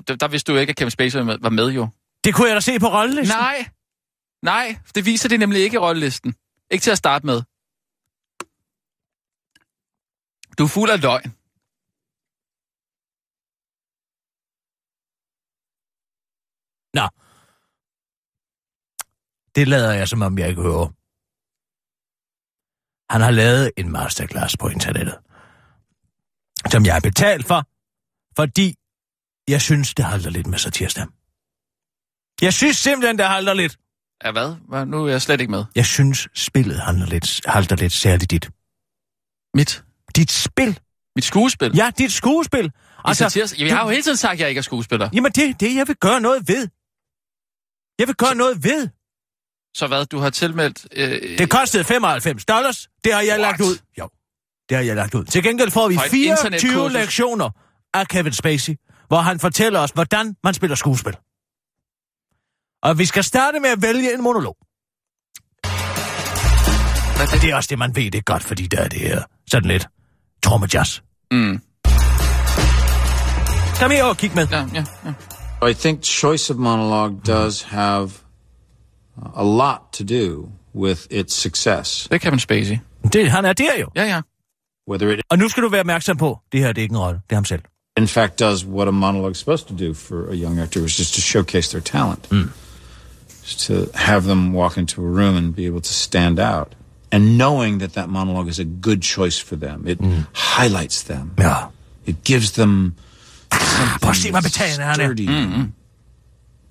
Der, 0.06 0.16
der 0.16 0.28
vidste 0.28 0.52
du 0.52 0.58
ikke, 0.58 0.70
at 0.70 0.76
Kevin 0.76 0.90
Spacey 0.90 1.18
var 1.18 1.24
med, 1.24 1.38
var 1.40 1.50
med 1.50 1.68
jo. 1.68 1.88
Det 2.24 2.34
kunne 2.34 2.48
jeg 2.48 2.54
da 2.54 2.60
se 2.60 2.78
på 2.78 2.86
rollelisten. 2.86 3.38
Nej, 3.38 3.58
nej, 4.42 4.76
det 4.94 5.04
viser 5.04 5.28
det 5.28 5.38
nemlig 5.40 5.60
ikke 5.62 5.74
i 5.74 5.78
rollelisten. 5.78 6.34
Ikke 6.70 6.82
til 6.82 6.90
at 6.90 6.98
starte 6.98 7.26
med. 7.26 7.42
Du 10.58 10.64
er 10.64 10.68
fuld 10.68 10.90
af 10.90 11.00
løgn. 11.00 11.30
Nå. 16.98 17.06
Det 19.54 19.68
lader 19.68 19.92
jeg, 19.92 20.08
som 20.08 20.22
om 20.22 20.38
jeg 20.38 20.48
ikke 20.48 20.62
hører. 20.62 20.88
Han 23.12 23.20
har 23.20 23.30
lavet 23.30 23.72
en 23.76 23.92
masterclass 23.92 24.56
på 24.56 24.68
internettet, 24.68 25.18
som 26.72 26.86
jeg 26.86 26.94
har 26.94 27.00
betalt 27.00 27.46
for, 27.46 27.60
fordi 28.36 28.76
jeg 29.48 29.60
synes, 29.60 29.94
det 29.94 30.04
halter 30.04 30.30
lidt 30.30 30.46
med 30.46 30.58
satirsdag. 30.58 31.06
Jeg 32.42 32.52
synes 32.52 32.76
simpelthen, 32.76 33.18
det 33.18 33.26
halter 33.26 33.54
lidt. 33.54 33.76
Ja, 34.24 34.30
hvad? 34.32 34.54
hvad? 34.68 34.86
Nu 34.86 35.04
er 35.06 35.10
jeg 35.10 35.22
slet 35.22 35.40
ikke 35.40 35.50
med. 35.50 35.64
Jeg 35.74 35.86
synes, 35.86 36.28
spillet 36.34 36.80
halter 36.80 37.06
lidt, 37.06 37.40
halter 37.46 37.76
lidt 37.76 37.92
særligt 37.92 38.30
dit. 38.30 38.50
Mit? 39.54 39.84
Dit 40.16 40.30
spil? 40.30 40.78
Mit 41.16 41.24
skuespil? 41.24 41.76
Ja, 41.76 41.90
dit 41.98 42.12
skuespil. 42.12 42.70
Altså, 43.04 43.24
satires, 43.28 43.58
jeg 43.58 43.76
har 43.76 43.84
jo 43.84 43.90
hele 43.90 44.02
tiden 44.02 44.16
sagt, 44.16 44.32
at 44.32 44.40
jeg 44.40 44.48
ikke 44.48 44.58
er 44.58 44.62
skuespiller. 44.62 45.08
Jamen, 45.12 45.32
det 45.32 45.48
er 45.48 45.54
det, 45.54 45.74
jeg 45.76 45.88
vil 45.88 45.96
gøre 45.96 46.20
noget 46.20 46.48
ved. 46.48 46.68
Jeg 47.98 48.06
vil 48.06 48.14
gøre 48.16 48.34
noget 48.34 48.64
ved. 48.64 48.88
Så 49.76 49.86
hvad, 49.86 50.06
du 50.06 50.18
har 50.18 50.30
tilmeldt... 50.30 50.86
Øh, 50.92 51.38
Det 51.38 51.50
kostede 51.50 51.84
95 51.84 52.44
dollars. 52.44 52.88
Det 53.04 53.12
har 53.14 53.20
jeg 53.20 53.30
What? 53.30 53.40
lagt 53.40 53.60
ud. 53.60 53.78
Jo, 53.98 54.08
det 54.68 54.76
har 54.76 54.84
jeg 54.84 54.96
lagt 54.96 55.14
ud. 55.14 55.24
Til 55.24 55.42
gengæld 55.42 55.70
får 55.70 55.88
vi 55.88 55.94
For 55.94 56.02
et 56.02 56.10
24 56.10 56.30
internetkursus. 56.46 56.92
lektioner 56.92 57.50
af 57.94 58.08
Kevin 58.08 58.32
Spacey, 58.32 58.74
hvor 59.08 59.18
han 59.20 59.40
fortæller 59.40 59.80
os, 59.80 59.90
hvordan 59.90 60.36
man 60.44 60.54
spiller 60.54 60.74
skuespil. 60.74 61.16
Og 62.82 62.98
vi 62.98 63.04
skal 63.04 63.24
starte 63.24 63.60
med 63.60 63.70
at 63.70 63.82
vælge 63.82 64.14
en 64.14 64.22
monolog. 64.22 64.56
Hvad 67.16 67.26
er 67.34 67.40
Det 67.40 67.50
er 67.50 67.56
også 67.56 67.68
det, 67.70 67.78
man 67.78 67.96
ved, 67.96 68.10
det 68.10 68.24
godt, 68.24 68.42
fordi 68.42 68.66
der 68.66 68.80
er 68.80 68.88
det 68.88 69.00
her 69.00 69.22
sådan 69.50 69.70
lidt 69.70 69.88
trommejazz. 70.42 71.00
Mm. 71.30 71.60
Kom 73.80 73.90
her 73.90 74.04
og 74.04 74.16
kig 74.16 74.30
med. 74.34 74.46
Ja, 74.50 74.66
ja, 74.74 74.84
ja. 75.62 75.68
I 75.68 75.74
think 75.74 76.02
choice 76.02 76.52
of 76.52 76.58
monologue 76.58 77.20
does 77.26 77.62
have 77.62 78.10
a 79.36 79.42
lot 79.44 79.78
to 79.92 80.04
do 80.04 80.48
with 80.74 81.00
its 81.10 81.34
success. 81.34 82.02
Det 82.08 82.14
er 82.14 82.18
Kevin 82.18 82.38
Spacey. 82.38 82.78
Det, 83.12 83.30
han 83.30 83.44
er 83.44 83.52
der 83.52 83.78
jo. 83.80 83.88
Ja, 83.96 84.04
ja. 84.04 84.20
Whether 84.90 85.08
it 85.12 85.20
Og 85.30 85.38
nu 85.38 85.48
skal 85.48 85.62
du 85.62 85.68
være 85.68 85.80
opmærksom 85.80 86.16
på, 86.16 86.38
det 86.52 86.60
her 86.60 86.72
det 86.72 86.78
er 86.78 86.82
ikke 86.82 86.92
en 86.92 86.98
rolle, 86.98 87.20
det 87.30 87.32
er 87.32 87.36
ham 87.36 87.44
selv. 87.44 87.62
in 87.98 88.08
fact 88.08 88.38
does 88.40 88.64
what 88.66 88.88
a 88.88 88.90
monologue 88.90 89.30
is 89.30 89.38
supposed 89.38 89.66
to 89.68 89.74
do 89.86 89.94
for 89.94 90.30
a 90.30 90.34
young 90.34 90.58
actor, 90.58 90.80
which 90.80 91.00
is 91.00 91.10
to 91.12 91.20
showcase 91.20 91.70
their 91.70 91.82
talent. 91.82 92.28
Is 92.32 92.61
to 93.42 93.90
have 93.94 94.24
them 94.26 94.52
walk 94.52 94.76
into 94.76 95.02
a 95.02 95.06
room 95.06 95.36
and 95.36 95.54
be 95.54 95.66
able 95.66 95.80
to 95.80 95.92
stand 95.92 96.38
out. 96.38 96.74
And 97.10 97.36
knowing 97.36 97.78
that 97.78 97.92
that 97.92 98.08
monologue 98.08 98.48
is 98.48 98.58
a 98.58 98.64
good 98.64 99.02
choice 99.02 99.38
for 99.38 99.56
them. 99.56 99.84
It 99.86 99.98
highlights 100.32 101.02
them. 101.02 101.34
Yeah. 101.38 101.68
It 102.06 102.24
gives 102.24 102.52
them 102.52 102.94
Prøv 103.50 104.08
at 104.08 104.16
se, 104.16 104.22
something 104.22 104.34
hvor 104.34 104.40
betagende 104.40 104.84
han 104.84 105.00
er. 105.00 105.68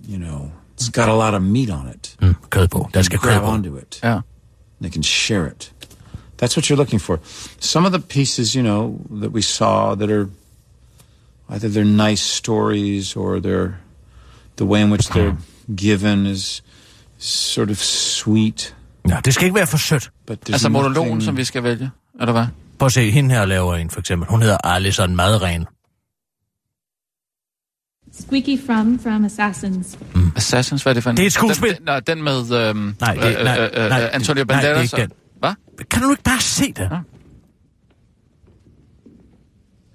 You 0.08 0.18
know, 0.18 0.52
it's 0.78 0.90
got 0.90 1.10
a 1.10 1.14
lot 1.14 1.34
of 1.34 1.42
meat 1.44 1.70
on 1.70 1.88
it. 1.88 2.16
Mm, 2.22 2.36
kød 2.50 2.68
på. 2.68 2.90
Der 2.94 3.02
skal 3.02 3.20
kød 3.20 3.30
grab 3.30 3.42
på. 3.42 3.48
onto 3.48 3.76
it. 3.78 4.00
ja. 4.04 4.20
They 4.82 4.92
can 4.92 5.04
share 5.04 5.48
it. 5.48 5.72
That's 6.38 6.58
what 6.58 6.70
you're 6.70 6.78
looking 6.78 7.00
for. 7.02 7.20
Some 7.60 7.86
of 7.86 7.92
the 7.92 8.00
pieces, 8.00 8.56
you 8.56 8.64
know, 8.64 8.98
that 9.22 9.32
we 9.32 9.42
saw 9.42 9.96
that 9.96 10.10
are 10.10 10.28
either 11.50 11.70
they're 11.70 12.08
nice 12.10 12.24
stories 12.24 13.16
or 13.16 13.40
they're 13.40 13.74
the 14.56 14.66
way 14.66 14.82
in 14.82 14.90
which 14.90 15.08
they're 15.10 15.38
given 15.78 16.26
is 16.26 16.64
sort 17.18 17.70
of 17.70 17.78
sweet. 17.78 18.76
Ja, 19.10 19.18
det 19.26 19.34
skal 19.34 19.46
ikke 19.46 19.56
være 19.56 19.68
for 19.68 19.78
sødt. 19.78 20.12
Altså 20.30 20.70
monologen, 20.70 21.18
nothing- 21.18 21.26
som 21.26 21.38
vi 21.38 21.44
skal 21.44 21.64
vælge, 21.64 21.92
eller 22.20 22.32
hvad? 22.34 22.46
Prøv 22.80 22.86
at 22.86 22.92
se, 22.92 23.12
hende 23.12 23.36
her 23.36 23.46
laver 23.46 23.76
en 23.76 23.90
for 23.90 24.00
eksempel. 24.00 24.30
Hun 24.30 24.42
hedder 24.42 24.58
Alison 24.68 25.16
Madren. 25.16 25.66
Squeaky 28.14 28.66
From 28.66 29.00
from 29.00 29.26
Assassins. 29.26 29.98
Assassins, 30.36 30.84
hvad 30.84 30.92
er 30.92 30.94
det 30.94 31.04
for 31.04 31.10
en? 31.10 31.18
Det 31.18 31.24
er 31.24 31.28
et 31.28 31.34
skuespil. 31.34 31.70
Den, 31.70 31.78
den, 31.78 31.86
nej, 31.86 32.00
den 32.00 32.24
med 32.24 32.70
øhm, 32.70 32.96
Nej, 33.00 33.14
det, 33.16 33.38
øh, 33.38 33.44
nej, 33.44 33.60
øh, 33.74 33.84
øh, 33.84 33.90
nej, 33.90 34.10
Antonio 34.14 34.44
nej, 34.44 34.62
det 34.62 34.70
er 34.70 34.74
Banderas. 34.74 34.94
ikke 34.94 35.02
den. 35.02 35.12
Hvad? 35.40 35.54
Kan 35.92 36.02
du 36.02 36.12
ikke 36.12 36.24
bare 36.24 36.40
se 36.42 36.74
det? 36.74 36.80
Ja. 36.92 36.98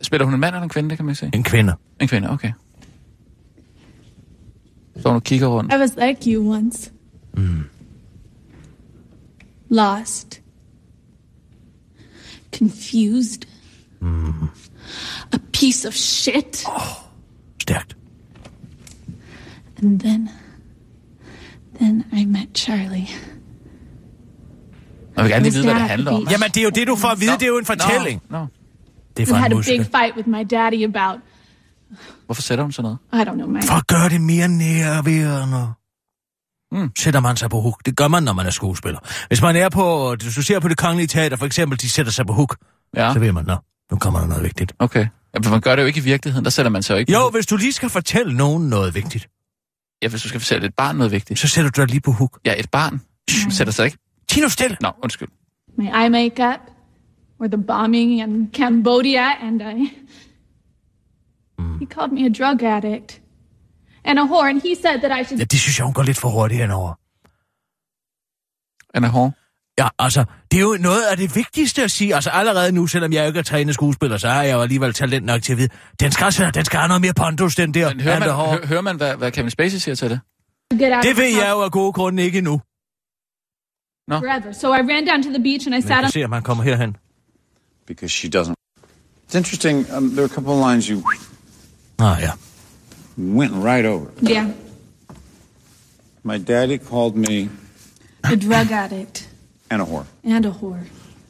Spiller 0.03 0.25
hun 0.25 0.35
en 0.35 0.41
mand 0.41 0.55
eller 0.55 0.63
en 0.63 0.69
kvinde, 0.69 0.91
det 0.91 0.99
kan 0.99 1.05
man 1.05 1.13
ikke 1.13 1.19
se. 1.21 1.31
En 1.35 1.43
kvinde. 1.43 1.75
En 2.01 2.09
kvinde, 2.09 2.31
okay. 2.31 2.53
Så 5.03 5.09
hun 5.09 5.17
og 5.17 5.23
kigger 5.23 5.47
rundt. 5.49 5.73
I 5.73 5.77
was 5.77 5.91
like 5.97 6.33
you 6.33 6.53
once. 6.55 6.93
Lost. 9.69 10.41
Confused. 12.59 13.43
A 15.33 15.39
piece 15.53 15.89
of 15.89 15.95
shit. 15.95 16.65
Stærkt. 17.63 17.97
And 19.83 20.01
then. 20.01 20.29
Then 21.81 22.05
I 22.13 22.25
met 22.25 22.49
Charlie. 22.55 23.09
Jeg 25.17 25.25
vil 25.25 25.33
gerne 25.33 25.43
lige 25.43 25.53
vide, 25.53 25.65
hvad 25.65 25.75
det 25.75 25.83
handler 25.83 26.13
om. 26.13 26.29
Jamen, 26.31 26.49
det 26.49 26.57
er 26.57 26.63
jo 26.63 26.71
det, 26.71 26.87
du 26.87 26.97
får 26.97 27.09
at 27.09 27.21
vide. 27.21 27.33
Det 27.33 27.43
er 27.43 27.47
jo 27.47 27.59
en 27.59 27.65
fortælling. 27.65 28.23
Nå, 28.31 28.39
nå. 28.39 28.47
Det 29.17 29.23
er 29.23 29.27
We 29.27 29.31
fra 29.31 29.43
had 29.43 29.53
en 29.53 29.59
a 29.59 29.63
big 29.63 29.81
fight 29.81 30.17
with 30.17 30.29
my 30.29 30.45
daddy 30.51 30.85
about. 30.85 31.21
Hvorfor 32.27 32.43
sætter 32.43 32.65
hun 32.65 32.73
sådan 32.73 32.97
noget? 33.13 33.27
I 33.27 33.29
don't 33.29 33.35
know, 33.35 33.49
my. 33.49 33.63
For 33.63 33.75
at 33.75 33.87
gøre 33.87 34.09
det 34.09 34.21
mere 34.21 34.49
nærværende. 34.49 35.73
Mm. 36.73 36.91
Sætter 36.99 37.21
man 37.21 37.37
sig 37.37 37.51
på 37.51 37.61
hook. 37.61 37.87
Det 37.87 37.97
gør 37.97 38.09
man, 38.09 38.23
når 38.23 38.33
man 38.33 38.47
er 38.47 38.51
skuespiller. 38.51 38.99
Hvis 39.29 39.43
man 39.43 39.57
er 39.57 39.69
på, 39.69 40.15
hvis 40.23 40.35
du 40.35 40.43
ser 40.43 40.61
på 40.61 40.69
det 40.69 40.77
kongelige 40.77 41.07
teater, 41.07 41.37
for 41.37 41.47
eksempel, 41.47 41.81
de 41.81 41.91
sætter 41.91 42.13
sig 42.13 42.27
på 42.27 42.33
hook, 42.33 42.57
Ja, 42.97 43.13
så 43.13 43.19
ved 43.19 43.33
man, 43.33 43.45
nå, 43.45 43.57
nu 43.91 43.99
kommer 43.99 44.21
der 44.21 44.27
noget 44.27 44.45
vigtigt. 44.45 44.73
okay. 44.79 45.07
Ja, 45.35 45.39
men 45.43 45.51
man 45.51 45.61
gør 45.61 45.77
det 45.77 45.83
jo 45.83 45.87
ikke 45.87 46.01
i 46.01 46.03
virkeligheden. 46.03 46.45
Der 46.45 46.51
sætter 46.51 46.71
man 46.71 46.83
sig 46.83 46.95
jo 46.95 46.99
ikke 46.99 47.13
Jo, 47.13 47.19
på. 47.21 47.31
hvis 47.31 47.47
du 47.47 47.57
lige 47.57 47.73
skal 47.73 47.89
fortælle 47.91 48.37
nogen 48.37 48.69
noget 48.69 48.95
vigtigt, 48.95 49.29
Ja, 50.03 50.09
hvis 50.09 50.23
du 50.23 50.29
skal 50.29 50.41
fortælle 50.41 50.67
et 50.67 50.75
barn 50.75 50.97
noget 50.97 51.13
vigtigt. 51.13 51.41
så 51.41 51.49
sætter 51.49 51.71
du 51.71 51.81
dig 51.81 51.91
lige 51.91 52.01
på 52.01 52.13
hook. 52.13 52.39
Ja, 52.45 52.55
et 52.59 52.71
barn 52.71 53.01
sætter 53.51 53.73
sig 53.73 53.85
ikke. 53.85 53.99
Tino 54.29 54.49
stille. 54.49 54.77
Nå, 54.81 54.91
undskyld. 55.03 55.29
My 55.79 55.85
eye 55.85 56.09
makeup. 56.11 56.61
Or 57.41 57.47
the 57.47 57.63
bombing 57.67 58.13
in 58.21 58.51
Cambodia, 58.55 59.47
and 59.47 59.63
I. 59.63 59.93
He 61.81 61.87
called 61.87 62.13
me 62.13 62.27
a 62.27 62.29
drug 62.29 62.63
addict. 62.63 63.23
And 64.05 64.19
a 64.19 64.23
whore, 64.23 64.49
and 64.51 64.61
he 64.63 64.75
said 64.83 65.01
that 65.01 65.21
I 65.21 65.25
should 65.25 65.39
Ja, 65.39 65.45
det 65.45 65.61
synes 65.61 65.79
jeg, 65.79 65.85
hun 65.85 65.95
går 65.95 66.03
lidt 66.03 66.19
for 66.19 66.29
hurtigt 66.29 66.61
henover. 66.61 66.93
Han 68.95 69.05
er 69.05 69.09
hård. 69.09 69.33
Ja, 69.79 69.89
altså, 69.99 70.25
det 70.51 70.57
er 70.59 70.63
jo 70.63 70.77
noget 70.81 71.03
af 71.11 71.17
det 71.17 71.37
vigtigste 71.37 71.83
at 71.83 71.91
sige. 71.91 72.15
Altså 72.15 72.31
allerede 72.31 72.73
nu, 72.73 72.87
selvom 72.87 73.13
jeg 73.13 73.27
ikke 73.27 73.39
er 73.39 73.43
trænet 73.43 73.75
skuespiller, 73.75 74.17
så 74.17 74.29
har 74.29 74.43
jeg 74.43 74.55
jo 74.55 74.63
alligevel 74.63 74.93
talent 74.93 75.27
nok 75.27 75.43
til 75.43 75.53
at 75.53 75.59
vide, 75.59 75.69
den 76.01 76.13
skal, 76.13 76.25
altså, 76.25 76.51
den 76.51 76.65
skal 76.65 76.79
have 76.79 76.89
noget 76.89 77.01
mere 77.01 77.15
pondus, 77.15 77.55
den 77.55 77.75
der. 77.75 77.89
Men 77.95 78.01
hører 78.01 78.13
Han 78.15 78.21
man, 78.21 78.29
er 78.29 78.33
hård. 78.35 78.59
hø, 78.61 78.67
hører 78.67 78.81
man 78.81 78.97
hvad, 78.97 79.17
hvad 79.17 79.33
Kevin 79.33 79.51
Spacey 79.51 79.79
siger 79.79 79.95
til 79.95 80.11
det? 80.11 80.21
Det 81.03 81.17
ved 81.17 81.37
jeg 81.43 81.51
jo 81.51 81.63
af 81.63 81.71
gode 81.71 81.93
grunde 81.93 82.23
ikke 82.23 82.39
endnu. 82.39 82.61
forever. 84.11 84.53
So 84.53 84.75
I 84.75 84.79
ran 84.79 85.07
down 85.07 85.23
to 85.23 85.29
the 85.31 85.43
beach 85.43 85.67
and 85.67 85.75
I 85.75 85.81
sat 85.89 86.05
on 86.05 86.11
se, 86.11 86.23
at 86.25 86.31
man 86.31 86.43
kommer 86.43 86.65
herhen. 86.65 86.97
because 87.87 88.13
she 88.13 88.29
doesn't. 88.29 88.55
It's 89.27 89.35
interesting. 89.35 89.77
Um, 89.97 90.11
there 90.11 90.23
are 90.23 90.31
a 90.33 90.35
couple 90.35 90.53
of 90.53 90.61
lines 90.71 90.87
you 90.89 91.03
Ah, 91.99 92.19
yeah. 92.19 92.33
went 93.17 93.53
right 93.53 93.85
over. 93.87 94.07
Yeah, 94.31 94.49
My 96.23 96.39
daddy 96.39 96.79
called 96.79 97.17
me 97.17 97.49
a 98.25 98.37
drug 98.37 98.71
addict 98.73 99.29
and 99.71 99.83
a 99.83 99.85
whore. 99.85 100.05
and 100.25 100.45
a 100.47 100.51
whore. 100.51 100.81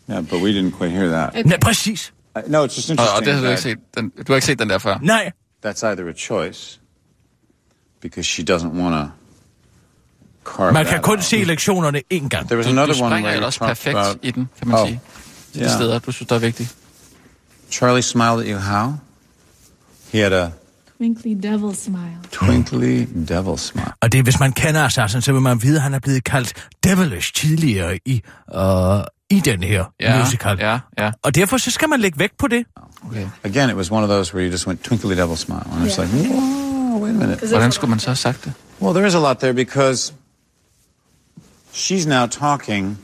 Yeah, 0.09 0.21
but 0.23 0.41
we 0.41 0.53
didn't 0.53 0.73
quite 0.73 0.91
hear 0.91 1.09
that. 1.09 1.47
Nej, 1.47 1.59
præcis. 1.61 2.13
Uh, 2.37 2.43
no, 2.47 2.65
it's 2.65 2.77
just 2.77 2.91
Og, 2.91 2.93
interesting. 2.93 3.17
og 3.17 3.25
det 3.25 3.35
har 3.35 3.41
du 3.41 3.47
ikke 3.47 3.57
that 3.57 3.63
set. 3.63 3.79
Den, 3.97 4.09
du 4.27 4.33
har 4.33 4.35
ikke 4.37 4.47
set 4.47 4.59
den 4.59 4.69
der 4.71 4.79
før. 4.79 4.99
Nej. 5.03 5.33
That's 5.67 5.87
either 5.87 6.09
a 6.09 6.13
choice 6.13 6.81
because 8.01 8.27
she 8.29 8.43
doesn't 8.45 8.73
want 8.81 8.95
to 8.95 9.11
carve 10.51 10.73
Man 10.73 10.85
kan 10.85 10.93
that 10.95 11.03
kun 11.03 11.17
out. 11.17 11.25
se 11.25 11.45
lektionerne 11.45 12.03
én 12.15 12.29
gang. 12.29 12.47
There 12.47 12.57
was 12.59 12.67
another 12.67 12.95
du 12.95 13.03
one 13.03 13.11
springer 13.11 13.23
where 13.29 13.35
jo 13.35 13.41
you 13.41 13.47
også 13.47 13.59
talked 13.59 13.71
perfekt 13.77 13.97
about 13.97 14.19
i 14.23 14.31
den, 14.31 14.49
kan 14.59 14.69
man 14.69 14.79
Oh. 14.79 14.87
sige. 14.89 15.01
Til 15.53 15.61
de 15.61 15.67
Ja. 15.67 15.75
steder, 15.77 15.99
du 15.99 16.13
synes, 16.13 16.29
der 16.29 16.35
er 16.35 16.39
vigtige. 16.39 16.69
Charlie 17.71 18.03
smiled 18.03 18.41
at 18.41 18.47
you. 18.49 18.59
How? 18.59 18.93
He 20.13 20.19
had 20.23 20.33
a 20.33 20.51
Twinkly 21.01 21.35
devil 21.43 21.75
smile. 21.75 22.19
twinkly 22.33 23.07
devil 23.29 23.59
smile. 23.59 23.87
Og 24.01 24.13
det, 24.13 24.23
hvis 24.23 24.41
man 24.41 24.53
kender 24.53 24.85
Assassin, 24.85 25.21
så 25.21 25.33
vil 25.33 25.43
man 25.43 25.63
vide, 25.63 25.77
at 25.77 25.83
han 25.83 25.95
er 25.95 25.99
blevet 25.99 26.25
kaldt 26.25 26.69
Devilish 26.85 27.35
tidligere 27.35 27.99
i, 28.05 28.23
uh, 28.55 28.61
i 29.31 29.41
den 29.41 29.63
her 29.63 29.85
Ja, 30.01 30.19
musical. 30.19 30.57
ja, 30.61 30.79
ja. 30.99 31.11
Og 31.23 31.35
derfor 31.35 31.57
så 31.57 31.71
skal 31.71 31.89
man 31.89 32.01
lægge 32.01 32.19
vægt 32.19 32.39
på 32.39 32.47
det. 32.49 32.65
Okay. 33.11 33.27
Again, 33.45 33.71
it 33.71 33.77
was 33.77 33.91
one 33.91 34.03
of 34.03 34.09
those 34.09 34.35
where 34.35 34.47
you 34.47 34.53
just 34.53 34.67
went 34.67 34.83
twinkly 34.85 35.15
devil 35.17 35.37
smile, 35.37 35.63
and 35.73 35.91
it's 35.91 35.99
like, 36.01 36.13
whoa, 36.13 36.99
wait 36.99 37.11
a 37.11 37.19
minute. 37.19 37.49
Hvordan 37.49 37.73
skulle 37.73 37.91
man 37.91 37.99
så 37.99 38.07
have 38.07 38.17
sagt 38.17 38.45
det? 38.45 38.53
Well, 38.83 38.95
there 38.95 39.07
is 39.07 39.15
a 39.15 39.19
lot 39.21 39.39
there 39.39 39.53
because 39.53 40.13
she's 41.73 42.07
now 42.09 42.27
talking 42.27 42.99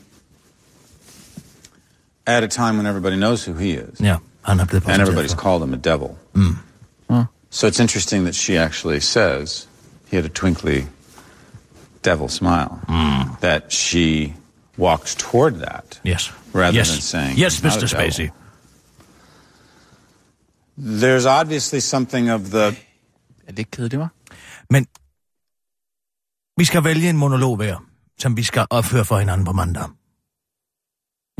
at 2.26 2.42
a 2.42 2.46
time 2.46 2.76
when 2.78 2.86
everybody 2.86 3.16
knows 3.16 3.44
who 3.48 3.58
he 3.58 3.70
is, 3.70 4.00
Ja, 4.00 4.16
han 4.42 4.60
er 4.60 4.64
blevet 4.64 4.88
and 4.88 5.02
everybody's 5.02 5.34
called 5.34 5.64
him 5.64 5.74
a 5.74 5.76
devil. 5.76 6.08
Mm. 6.34 6.56
So 7.54 7.66
it's 7.66 7.80
interesting 7.80 8.24
that 8.24 8.34
she 8.34 8.56
actually 8.56 9.00
says 9.00 9.66
he 10.10 10.16
had 10.16 10.24
a 10.24 10.28
twinkly 10.40 10.86
devil 12.04 12.28
smile. 12.28 12.70
That 13.40 13.72
she 13.72 14.34
walks 14.78 15.14
toward 15.14 15.54
that 15.54 16.00
Yes. 16.04 16.32
rather 16.54 16.78
yes. 16.78 16.88
than 16.88 17.00
saying 17.00 17.38
Yes, 17.38 17.58
"He's 17.58 17.64
not 17.64 17.72
Mr. 17.72 17.76
a 17.76 17.98
devil." 17.98 18.10
Spacey. 18.10 18.30
There's 20.78 21.26
obviously 21.26 21.80
something 21.80 22.30
of 22.30 22.40
the 22.40 22.66
Er 23.46 23.50
det 23.50 23.58
ikke 23.58 23.70
kedeligt, 23.70 23.98
var? 24.00 24.10
Men 24.70 24.86
vi 26.58 26.64
skal 26.64 26.84
vælge 26.84 27.10
en 27.10 27.16
monolog 27.16 27.56
hver, 27.56 27.76
som 28.18 28.36
vi 28.36 28.42
skal 28.42 28.66
opføre 28.70 29.04
for 29.04 29.18
hinanden 29.18 29.44
på 29.44 29.52
mandag. 29.52 29.88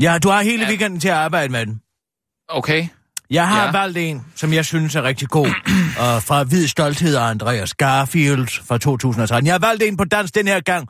Ja, 0.01 0.17
du 0.19 0.29
har 0.29 0.41
hele 0.41 0.63
Ja. 0.63 0.69
weekenden 0.69 0.99
til 0.99 1.07
at 1.07 1.13
arbejde 1.15 1.51
med 1.51 1.65
den. 1.65 1.81
Okay. 2.47 2.87
Jeg 3.33 3.47
har 3.47 3.65
Ja. 3.65 3.71
valgt 3.71 3.97
en, 3.97 4.21
som 4.35 4.53
jeg 4.53 4.65
synes 4.65 4.95
er 4.95 5.03
rigtig 5.03 5.27
god, 5.29 5.47
og 6.05 6.23
fra 6.23 6.43
Hvid 6.43 6.67
Stolthed 6.67 7.15
af 7.15 7.23
Andreas 7.29 7.73
Garfield 7.73 8.65
fra 8.67 8.77
2013. 8.77 9.45
Jeg 9.47 9.53
har 9.53 9.59
valgt 9.59 9.83
en 9.83 9.97
på 9.97 10.03
dansk 10.03 10.35
den 10.35 10.47
her 10.47 10.59
gang. 10.59 10.89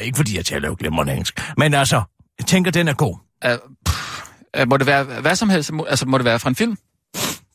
Ikke 0.00 0.16
fordi 0.16 0.36
jeg 0.36 0.44
taler 0.44 0.68
jo 0.68 0.76
glimrende 0.78 1.12
engelsk, 1.12 1.40
men 1.56 1.74
altså, 1.74 2.02
jeg 2.38 2.46
tænker, 2.46 2.70
den 2.70 2.88
er 2.88 2.92
god. 2.94 3.16
Uh, 3.46 3.50
pff, 3.86 4.20
uh, 4.62 4.68
må 4.68 4.76
det 4.76 4.86
være 4.86 5.04
hvad 5.04 5.36
som 5.36 5.48
helst? 5.50 5.70
Altså, 5.88 6.06
må 6.06 6.18
det 6.18 6.24
være 6.24 6.38
fra 6.38 6.48
en 6.48 6.56
film? 6.56 6.76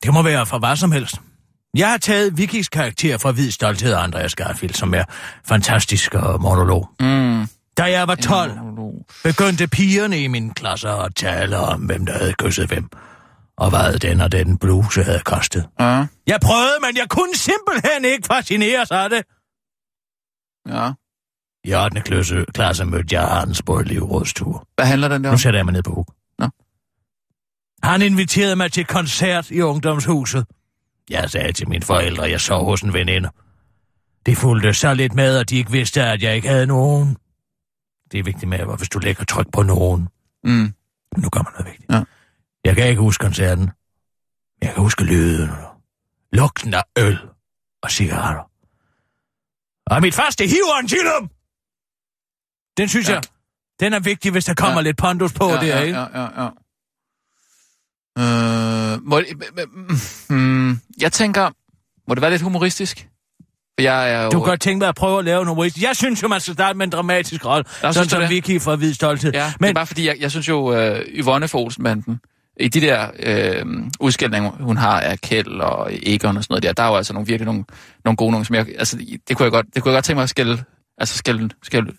Det 0.04 0.14
må 0.14 0.22
være 0.22 0.46
fra 0.46 0.58
hvad 0.58 0.76
som 0.76 0.92
helst. 0.92 1.16
Jeg 1.78 1.90
har 1.90 1.98
taget 1.98 2.38
Vikis 2.38 2.70
karakter 2.70 3.18
fra 3.18 3.32
Hvid 3.32 3.52
Stolthed 3.52 3.94
af 3.94 4.04
Andreas 4.04 4.36
Garfield, 4.36 4.74
som 4.74 4.94
er 4.94 5.04
fantastisk 5.48 6.16
uh, 6.16 6.42
monolog. 6.42 6.90
Mm. 7.00 7.48
Da 7.78 7.84
jeg 7.84 8.08
var 8.08 8.16
12, 8.16 8.56
monolog. 8.58 9.06
begyndte 9.24 9.68
pigerne 9.68 10.20
i 10.24 10.28
min 10.28 10.54
klasse 10.54 10.90
at 10.90 11.16
tale 11.16 11.58
om, 11.58 11.82
hvem 11.82 12.06
der 12.06 12.18
havde 12.18 12.34
kysset 12.34 12.68
hvem, 12.68 12.90
og 13.62 13.70
hvad 13.70 14.00
den 14.00 14.22
og 14.22 14.32
den 14.32 14.58
bluse 14.58 15.04
havde 15.04 15.20
kostet. 15.20 15.70
Ja. 15.80 16.06
Jeg 16.28 16.40
prøvede, 16.44 16.78
men 16.82 16.98
jeg 16.98 17.08
kunne 17.10 17.36
simpelthen 17.36 18.06
ikke 18.06 18.28
fascineres 18.28 18.92
af 18.92 19.10
det. 19.10 19.24
ja. 20.68 20.92
I 21.64 21.74
8. 21.76 22.02
klasse, 22.02 22.46
klasse 22.54 22.86
mødte 22.86 23.16
jeg 23.16 23.28
Hans 23.28 23.62
på 23.62 23.80
et 23.80 23.88
livrådstur. 23.88 24.68
Hvad 24.76 24.86
handler 24.86 25.08
den 25.08 25.24
der 25.24 25.30
Nu 25.30 25.34
om? 25.34 25.38
sætter 25.38 25.58
jeg 25.58 25.66
mig 25.66 25.74
ned 25.74 25.84
på 25.84 25.94
huk. 25.94 26.08
Nå. 26.40 26.50
Han 27.84 28.02
inviterede 28.02 28.56
mig 28.56 28.72
til 28.72 28.86
koncert 28.86 29.52
i 29.52 29.62
ungdomshuset. 29.62 30.46
Jeg 31.10 31.30
sagde 31.30 31.52
til 31.52 31.70
mine 31.70 31.84
forældre, 31.84 32.26
at 32.26 32.32
jeg 32.32 32.42
sov 32.42 32.66
hos 32.66 32.82
en 32.82 32.94
veninde. 32.94 33.30
Det 34.26 34.38
fulgte 34.38 34.74
så 34.74 34.94
lidt 34.94 35.14
med, 35.16 35.38
at 35.38 35.50
de 35.50 35.56
ikke 35.58 35.72
vidste, 35.72 36.04
at 36.04 36.22
jeg 36.24 36.36
ikke 36.36 36.48
havde 36.48 36.68
nogen. 36.68 37.18
Det 38.12 38.20
er 38.20 38.24
vigtigt 38.24 38.50
med, 38.50 38.60
at 38.60 38.78
hvis 38.78 38.90
du 38.90 39.00
lægger 39.00 39.24
tryk 39.26 39.48
på 39.54 39.64
nogen. 39.64 40.08
Mm. 40.44 40.74
Nu 41.18 41.30
kommer 41.30 41.52
noget 41.52 41.66
vigtigt. 41.66 41.92
Ja. 41.92 42.04
Jeg 42.66 42.76
kan 42.76 42.88
ikke 42.90 43.02
huske 43.02 43.22
koncerten. 43.22 43.64
men 43.66 43.72
Jeg 44.62 44.74
kan 44.74 44.84
huske 44.84 45.04
lyden. 45.04 45.50
Lugten 46.34 46.74
af 46.74 46.84
øl 46.98 47.18
og 47.84 47.92
cigaretter. 47.92 48.44
Og 49.86 50.02
mit 50.02 50.14
første 50.16 50.48
hiver 50.48 50.80
en 50.82 50.88
chillum! 50.90 51.30
Den 52.78 52.88
synes 52.90 53.10
Ja. 53.10 53.14
jeg, 53.14 53.22
den 53.80 53.94
er 53.94 54.00
vigtig, 54.00 54.32
hvis 54.32 54.46
der 54.46 54.54
kommer 54.54 54.78
Ja. 54.78 54.84
lidt 54.84 54.98
pondus 54.98 55.34
på 55.34 55.50
ja, 55.50 55.56
der, 55.56 55.64
ja, 55.64 55.80
ikke? 55.80 56.00
Ja, 56.00 56.22
ja, 56.22 56.44
ja. 56.44 56.50
Øh, 58.20 59.02
må, 59.04 59.22
mm, 60.30 60.80
jeg 61.02 61.12
tænker, 61.12 61.50
må 62.08 62.16
det 62.16 62.22
være 62.22 62.32
lidt 62.32 62.42
humoristisk? 62.42 63.08
Jeg 63.80 64.12
er 64.14 64.24
jo... 64.24 64.30
Du 64.30 64.40
kan 64.40 64.46
godt 64.50 64.62
tænke 64.62 64.80
mig 64.80 64.88
at 64.90 64.96
prøve 64.96 65.20
at 65.20 65.26
lave 65.26 65.46
noget 65.46 65.60
rigtigt. 65.60 65.84
Jeg 65.84 65.96
synes 65.96 66.24
jo, 66.24 66.28
man 66.28 66.40
skal 66.42 66.54
starte 66.54 66.78
med 66.78 66.86
en 66.86 66.92
dramatisk 66.92 67.46
rolle. 67.46 67.66
Sådan 67.82 68.10
som 68.10 68.22
det? 68.22 68.30
Vicky 68.30 68.62
fra 68.62 68.76
Hvid 68.76 68.94
Stolthed. 68.94 69.32
Ja, 69.34 69.54
Men... 69.60 69.64
det 69.64 69.70
er 69.70 69.74
bare 69.74 69.88
fordi, 69.88 70.08
jeg, 70.08 70.18
jeg 70.20 70.32
synes 70.32 70.48
jo, 70.50 70.74
øh, 70.74 71.06
Yvonne 71.08 71.48
for 71.48 71.60
Olsenbanden, 71.60 72.20
i 72.60 72.68
de 72.68 72.82
der 72.82 73.12
øh, 73.20 73.66
udskældninger, 74.00 74.52
hun 74.52 74.78
har 74.78 75.00
af 75.00 75.20
Kjeld 75.22 75.48
og 75.62 75.90
Egon 75.94 76.38
og 76.38 76.44
sådan 76.44 76.54
noget 76.54 76.64
der, 76.64 76.74
der 76.74 76.84
er 76.84 76.88
jo 76.88 76.96
altså 76.96 77.14
nogle 77.14 77.28
virkelig 77.28 77.46
nogle, 77.46 77.66
nogle 78.06 78.18
gode 78.18 78.32
nogle, 78.32 78.46
som 78.46 78.56
jeg, 78.56 78.68
altså, 78.78 78.98
det 79.28 79.38
kunne 79.38 79.44
jeg 79.44 79.52
godt, 79.52 79.66
det 79.76 79.84
kunne 79.84 79.92
jeg 79.92 79.98
godt 79.98 80.06
tænke 80.06 80.18
mig 80.18 80.24
at 80.24 80.30
skælde, 80.30 80.64
altså 80.98 81.18
skælde, 81.18 81.50
skælde, 81.64 81.94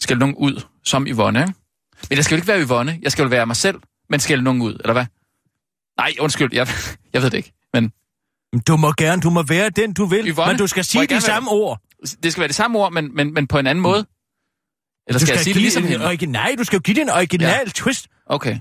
skælde 0.00 0.20
nogen 0.20 0.34
ud, 0.34 0.62
som 0.84 1.06
Yvonne, 1.06 1.40
ikke? 1.40 1.52
Men 2.10 2.16
jeg 2.16 2.24
skal 2.24 2.34
jo 2.34 2.38
ikke 2.38 2.48
være 2.48 2.62
Yvonne. 2.66 2.98
Jeg 3.02 3.12
skal 3.12 3.22
jo 3.22 3.28
være 3.28 3.46
mig 3.46 3.56
selv, 3.56 3.80
men 4.10 4.20
skælde 4.20 4.44
nogen 4.44 4.62
ud, 4.62 4.74
eller 4.74 4.92
hvad? 4.92 5.06
Nej, 5.98 6.12
undskyld, 6.20 6.50
jeg, 6.52 6.66
jeg 7.12 7.22
ved 7.22 7.30
det 7.30 7.36
ikke. 7.38 7.52
Men 7.74 7.92
Du 8.66 8.76
må 8.76 8.92
gerne, 8.96 9.22
du 9.22 9.30
må 9.30 9.42
være 9.42 9.70
den, 9.70 9.92
du 9.92 10.04
vil, 10.06 10.28
Yvonne, 10.34 10.52
men 10.52 10.58
du 10.58 10.66
skal 10.66 10.84
sige 10.84 11.02
de 11.02 11.06
gerne 11.06 11.14
være 11.14 11.20
samme 11.20 11.50
ord. 11.50 11.80
det 12.22 12.32
skal 12.32 12.40
være 12.40 12.48
det 12.48 12.56
samme 12.56 12.78
ord, 12.78 12.92
men, 12.92 13.14
men, 13.16 13.34
men 13.34 13.46
på 13.46 13.58
en 13.58 13.66
anden 13.66 13.82
måde. 13.82 14.06
Eller 15.08 15.18
Du 15.18 15.26
skal, 15.26 15.34
jeg 15.34 15.40
sige 15.44 15.54
det 15.54 15.62
ligesom 15.62 15.82
en 15.82 15.88
hende? 15.88 16.10
origi- 16.10 16.26
Nej, 16.26 16.54
du 16.58 16.64
skal 16.64 16.76
jo 16.76 16.80
give 16.80 16.94
det 16.94 17.02
en 17.02 17.10
original 17.10 17.62
ja. 17.66 17.70
twist. 17.74 18.08
Okay. 18.26 18.58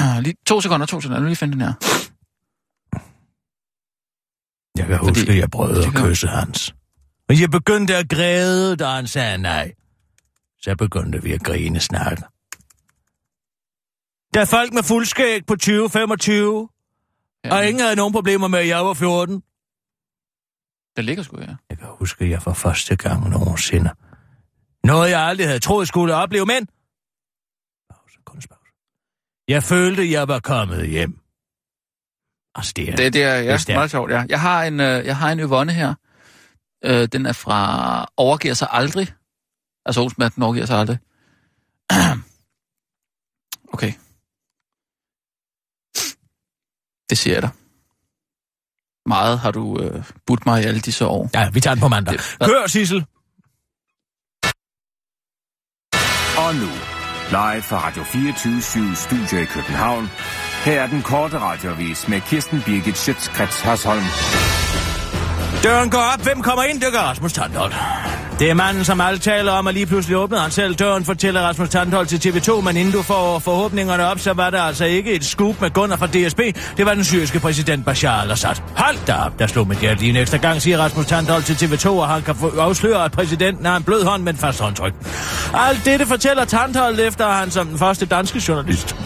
lige 0.24 0.34
to 0.46 0.60
sekunder, 0.60 0.86
to 0.86 1.00
sekunder. 1.00 1.16
Jeg 1.18 1.22
vil 1.22 1.28
lige 1.28 1.36
finde 1.36 1.52
den 1.52 1.60
her. 1.60 1.72
Jeg 4.76 4.86
kan 4.86 4.98
Fordi- 4.98 5.20
huske, 5.20 5.32
at 5.32 5.38
jeg 5.38 5.50
prøvede 5.50 5.86
at 5.86 5.94
kysse 5.94 6.26
hans. 6.26 6.74
Og 7.28 7.40
jeg 7.40 7.50
begyndte 7.50 7.96
at 7.96 8.08
græde, 8.08 8.76
da 8.76 8.86
han 8.86 9.06
sagde 9.06 9.38
nej. 9.38 9.72
Så 10.62 10.74
begyndte 10.78 11.22
vi 11.22 11.32
at 11.32 11.42
grine 11.42 11.80
snakke. 11.80 12.22
Der 14.34 14.40
er 14.40 14.44
folk 14.44 14.72
med 14.72 14.82
fuldskæg 14.82 15.46
på 15.46 15.54
20-25, 15.62 16.76
Ja, 17.44 17.54
og 17.56 17.66
ingen 17.68 17.80
havde 17.80 17.96
nogen 17.96 18.12
problemer 18.12 18.48
med, 18.48 18.58
at 18.58 18.68
jeg 18.68 18.84
var 18.86 18.94
14. 18.94 19.42
Den 20.96 21.04
ligger 21.04 21.22
sgu, 21.22 21.40
ja. 21.40 21.54
Jeg 21.70 21.78
kan 21.78 21.86
huske, 21.98 22.24
at 22.24 22.30
jeg 22.30 22.42
for 22.42 22.52
første 22.52 22.96
gang 22.96 23.28
nogensinde. 23.30 23.90
Noget, 24.84 25.10
jeg 25.10 25.20
aldrig 25.20 25.46
havde 25.46 25.58
troet 25.60 25.88
skulle 25.88 26.14
opleve, 26.14 26.46
men... 26.46 26.68
Jeg 29.50 29.62
følte, 29.62 30.02
at 30.02 30.10
jeg 30.10 30.28
var 30.28 30.40
kommet 30.40 30.88
hjem. 30.88 31.12
Altså, 32.54 32.72
det 32.76 32.88
er... 32.90 32.96
Det, 32.96 33.12
det 33.12 33.22
er, 33.22 33.34
ja, 33.34 33.52
Det 33.56 33.68
er 33.68 33.74
meget 33.74 33.90
sjovt, 33.90 34.10
ja. 34.10 34.24
Jeg 34.28 34.40
har 34.40 34.64
en, 34.64 34.80
øh, 34.80 35.04
jeg 35.06 35.16
har 35.16 35.32
en 35.32 35.40
Yvonne 35.40 35.72
her. 35.72 35.94
Øh, 36.84 37.08
den 37.12 37.26
er 37.26 37.32
fra 37.32 37.58
Overgiver 38.16 38.54
sig 38.54 38.68
aldrig. 38.70 39.08
Altså 39.86 40.00
Olsmann, 40.02 40.32
den 40.34 40.42
overgiver 40.42 40.66
sig 40.66 40.78
aldrig. 40.78 40.98
okay. 43.74 43.92
Det 47.10 47.18
siger 47.18 47.34
jeg 47.34 47.42
dig. 47.42 47.50
Meget 49.06 49.38
har 49.38 49.50
du 49.50 49.80
øh, 49.82 50.04
budt 50.26 50.46
mig 50.46 50.62
i 50.62 50.64
alle 50.66 50.80
disse 50.80 51.06
år. 51.06 51.30
Ja, 51.34 51.50
vi 51.50 51.60
tager 51.60 51.74
den 51.74 51.80
på 51.80 51.88
mandag. 51.88 52.12
Det- 52.12 52.38
Kør, 52.40 52.66
Sissel. 52.66 53.06
Og 56.44 56.54
nu, 56.54 56.68
live 57.30 57.62
fra 57.62 57.86
Radio 57.86 58.02
24 58.02 58.96
Studio 58.96 59.38
i 59.42 59.44
København. 59.44 60.10
Her 60.64 60.82
er 60.82 60.86
den 60.86 61.02
korte 61.02 61.38
radiovis 61.38 62.08
med 62.08 62.20
Kirsten 62.20 62.62
Birgit 62.66 62.98
Schøtzgrads 62.98 63.60
Hasholm. 63.60 64.04
Døren 65.62 65.90
går 65.90 65.98
op. 65.98 66.22
Hvem 66.22 66.42
kommer 66.42 66.62
ind? 66.62 66.80
Det 66.80 66.92
gør 66.92 66.98
Rasmus 66.98 67.32
Tandholt. 67.32 67.74
Det 68.40 68.50
er 68.50 68.54
manden, 68.54 68.84
som 68.84 69.00
alle 69.00 69.18
taler 69.18 69.52
om, 69.52 69.66
og 69.66 69.72
lige 69.72 69.86
pludselig 69.86 70.16
åbnede 70.16 70.40
han 70.42 70.50
selv 70.50 70.74
døren, 70.74 71.04
fortæller 71.04 71.40
Rasmus 71.40 71.68
Tandhold 71.68 72.06
til 72.06 72.28
TV2, 72.30 72.60
men 72.60 72.76
inden 72.76 72.92
du 72.92 73.02
får 73.02 73.38
forhåbningerne 73.38 74.06
op, 74.06 74.18
så 74.18 74.32
var 74.32 74.50
der 74.50 74.62
altså 74.62 74.84
ikke 74.84 75.12
et 75.12 75.24
scoop 75.24 75.60
med 75.60 75.70
Gunnar 75.70 75.96
fra 75.96 76.06
DSB. 76.06 76.40
Det 76.76 76.86
var 76.86 76.94
den 76.94 77.04
syriske 77.04 77.40
præsident 77.40 77.84
Bashar 77.84 78.20
al-Assad. 78.22 78.54
Hold 78.76 78.96
da 79.06 79.14
op, 79.14 79.38
der 79.38 79.46
slog 79.46 79.68
mit 79.68 79.78
hjerte 79.78 80.00
lige 80.00 80.10
en 80.10 80.16
ekstra 80.16 80.36
gang, 80.36 80.62
siger 80.62 80.78
Rasmus 80.78 81.06
Tandhold 81.06 81.42
til 81.42 81.54
TV2, 81.54 81.88
og 81.88 82.08
han 82.08 82.22
kan 82.22 82.34
afsløre, 82.58 83.04
at 83.04 83.12
præsidenten 83.12 83.66
har 83.66 83.76
en 83.76 83.82
blød 83.82 84.04
hånd 84.04 84.22
men 84.22 84.36
fast 84.36 84.60
håndtryk. 84.60 84.94
Alt 85.54 85.84
dette 85.84 86.06
fortæller 86.06 86.44
Tandhold, 86.44 87.00
efter, 87.00 87.28
han 87.28 87.50
som 87.50 87.66
den 87.66 87.78
første 87.78 88.06
danske 88.06 88.42
journalist 88.48 88.96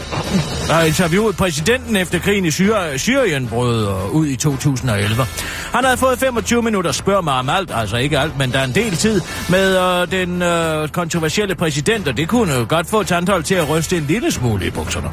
har 0.71 0.83
interviewet 0.83 1.37
præsidenten 1.37 1.97
efter 1.97 2.19
krigen 2.19 2.45
i 2.45 2.49
Syri- 2.51 2.99
Syrien 2.99 3.49
brød 3.49 3.89
øh, 3.89 4.11
ud 4.11 4.27
i 4.27 4.37
2011. 4.37 5.27
Han 5.75 5.85
havde 5.85 5.97
fået 5.97 6.19
25 6.19 6.63
minutter 6.63 6.93
spørg 6.93 7.25
mig 7.25 7.35
om 7.35 7.49
alt, 7.49 7.71
altså 7.75 7.97
ikke 7.97 8.19
alt, 8.19 8.39
men 8.39 8.53
der 8.53 8.59
er 8.59 8.65
en 8.65 8.75
del 8.75 8.97
tid 8.97 9.21
med 9.51 9.79
øh, 9.79 10.11
den 10.11 10.43
øh, 10.43 10.89
kontroversielle 10.89 11.55
præsident, 11.55 12.09
og 12.09 12.17
det 12.17 12.29
kunne 12.29 12.55
jo 12.55 12.67
godt 12.69 12.87
få 12.87 13.03
Tandhold 13.03 13.45
til 13.45 13.55
at 13.55 13.69
ryste 13.69 13.97
en 13.97 14.05
lille 14.05 14.33
smule 14.33 14.67
i 14.67 14.71
bukserne. 14.71 15.09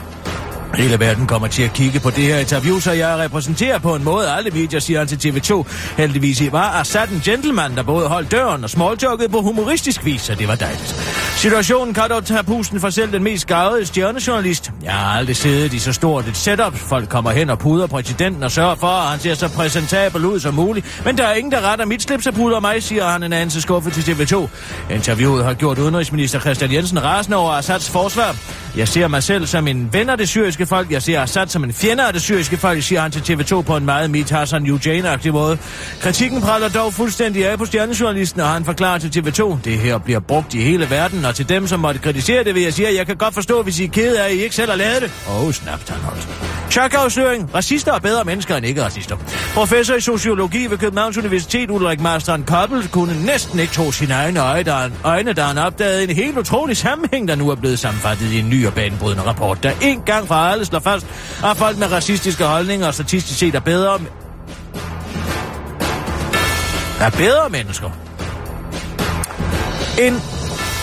Hele 0.76 1.00
verden 1.00 1.28
kommer 1.28 1.48
til 1.48 1.64
at 1.64 1.74
kigge 1.74 2.00
på 2.00 2.10
det 2.10 2.24
her 2.24 2.38
interview, 2.38 2.80
så 2.80 2.92
jeg 2.92 3.18
repræsenterer 3.18 3.80
på 3.80 3.96
en 3.96 4.04
måde 4.04 4.32
alle 4.32 4.52
medier, 4.52 4.80
siger 4.80 5.00
han 5.00 5.08
til 5.08 5.30
TV2. 5.30 5.64
Heldigvis 5.98 6.52
var 6.52 6.80
Assad 6.80 7.08
en 7.08 7.22
gentleman, 7.26 7.76
der 7.76 7.84
både 7.84 8.08
holdt 8.08 8.32
døren 8.32 8.64
og 8.64 8.70
smalltalkede 8.70 9.30
på 9.30 9.42
humoristisk 9.42 10.06
vis, 10.06 10.22
så 10.22 10.36
det 10.36 10.48
var 10.48 10.56
dejligt. 10.56 10.96
Situationen 11.36 11.94
kan 11.94 12.04
dog 12.10 12.26
tage 12.26 12.44
pusten 12.44 12.80
for 12.80 12.90
selv 12.90 13.12
den 13.12 13.24
mest 13.24 13.48
gavede 13.48 13.86
stjernejournalist. 13.86 14.72
Jeg 14.84 14.92
har 14.92 15.18
aldrig 15.18 15.36
siddet 15.36 15.74
i 15.74 15.80
så 15.80 15.94
stort 15.94 16.28
et 16.28 16.38
setup. 16.38 16.76
Folk 16.76 17.10
kommer 17.10 17.32
hen 17.32 17.50
og 17.50 17.60
puder 17.60 17.88
præsidenten 17.88 18.44
og 18.44 18.52
sørger 18.52 18.76
for, 18.76 18.88
at 18.88 19.10
han 19.10 19.20
ser 19.20 19.34
så 19.34 19.50
præsentabel 19.50 20.26
ud 20.26 20.40
som 20.40 20.54
muligt. 20.54 21.02
Men 21.06 21.18
der 21.18 21.24
er 21.24 21.34
ingen, 21.34 21.52
der 21.52 21.72
retter 21.72 21.86
mit 21.86 22.02
slips 22.02 22.28
og 22.28 22.34
puder 22.34 22.60
mig, 22.60 22.84
siger 22.84 23.08
han 23.08 23.24
en 23.24 23.34
anelse 23.34 23.62
skuffet 23.62 23.94
til 23.94 24.12
TV2. 24.12 24.48
Interviewet 24.94 25.46
har 25.46 25.54
gjort 25.54 25.80
udenrigsminister 25.80 26.40
Christian 26.40 26.74
Jensen 26.74 27.04
rasende 27.04 27.38
over 27.38 27.52
Assads 27.52 27.90
forsvar. 27.90 28.36
Jeg 28.76 28.88
ser 28.88 29.08
mig 29.08 29.24
selv 29.24 29.48
som 29.48 29.68
en 29.68 29.94
ven 29.94 30.10
af 30.10 30.18
det 30.18 30.30
syriske 30.30 30.61
folk. 30.66 30.92
Jeg 30.92 31.02
ser 31.02 31.22
Assad 31.22 31.48
som 31.48 31.64
en 31.64 31.74
fjender 31.74 32.04
af 32.04 32.14
det 32.14 32.22
syriske 32.22 32.58
folk, 32.58 32.84
siger 32.84 33.02
han 33.02 33.12
til 33.12 33.34
TV2 33.34 33.62
på 33.62 33.78
en 33.78 33.86
meget 33.86 34.12
mit 34.12 34.30
Hassan 34.30 34.66
Eugene-agtig 34.66 35.32
måde. 35.32 35.58
Kritikken 36.02 36.42
praller 36.42 36.70
dog 36.70 36.94
fuldstændig 36.94 37.48
af 37.48 37.58
på 37.58 37.66
stjernejournalisten, 37.66 38.42
og 38.42 38.48
han 38.48 38.66
forklarer 38.66 38.98
til 38.98 39.22
TV2, 39.22 39.58
det 39.64 39.78
her 39.78 39.98
bliver 39.98 40.20
brugt 40.20 40.54
i 40.54 40.62
hele 40.62 40.90
verden, 40.90 41.26
og 41.26 41.36
til 41.36 41.50
dem, 41.50 41.68
som 41.68 41.80
måtte 41.80 42.00
kritisere 42.00 42.44
det, 42.44 42.56
vil 42.56 42.64
jeg 42.64 42.74
sige, 42.74 42.88
at 42.88 42.96
jeg 42.96 43.08
kan 43.08 43.16
godt 43.16 43.34
forstå, 43.34 43.64
hvis 43.64 43.80
I 43.80 43.84
er 43.84 43.90
kede 43.90 44.22
af, 44.22 44.26
at 44.26 44.36
I 44.36 44.44
ikke 44.44 44.56
selv 44.56 44.70
har 44.70 44.78
lavet 44.78 45.02
det. 45.02 45.12
Åh, 45.30 45.46
oh, 45.46 45.52
snapt 45.52 45.90
han 45.90 46.00
holdt. 46.00 46.28
Chakafsløring. 46.72 47.56
Racister 47.56 47.94
er 47.94 48.00
bedre 48.00 48.24
mennesker 48.24 48.56
end 48.56 48.66
ikke-racister. 48.66 49.18
Professor 49.54 49.96
i 49.96 50.02
sociologi 50.02 50.68
ved 50.70 50.78
Københavns 50.78 51.18
Universitet, 51.18 51.72
Ulrik 51.72 52.02
Marstrand 52.02 52.46
Koppel, 52.46 52.88
kunne 52.88 53.26
næsten 53.26 53.60
ikke 53.60 53.74
tro 53.74 53.92
sine 53.92 54.14
egne 54.14 54.40
øjne, 54.40 54.64
da 54.64 54.72
han, 54.72 54.94
øjne, 55.04 55.34
da 55.34 55.42
han 55.42 55.58
opdagede 55.58 56.04
en 56.04 56.10
helt 56.16 56.38
utrolig 56.38 56.78
sammenhæng, 56.78 57.28
der 57.28 57.36
nu 57.36 57.50
er 57.50 57.56
blevet 57.56 57.80
sammenfattet 57.80 58.32
i 58.32 58.40
en 58.40 58.50
ny 58.50 58.68
og 58.68 58.74
banebrydende 58.74 59.24
rapport, 59.24 59.64
der 59.64 59.72
en 59.82 60.02
gang 60.02 60.28
fra 60.28 60.51
Vejle 60.52 60.66
slår 60.66 60.80
fast, 60.80 61.06
at 61.46 61.58
folk 61.58 61.78
med 61.78 61.92
racistiske 61.92 62.44
holdninger 62.44 62.92
statistisk 62.92 63.40
set 63.40 63.56
er 63.56 63.60
bedre, 63.60 64.00
er 67.00 67.10
bedre 67.10 67.50
mennesker 67.50 67.90
end 70.00 70.22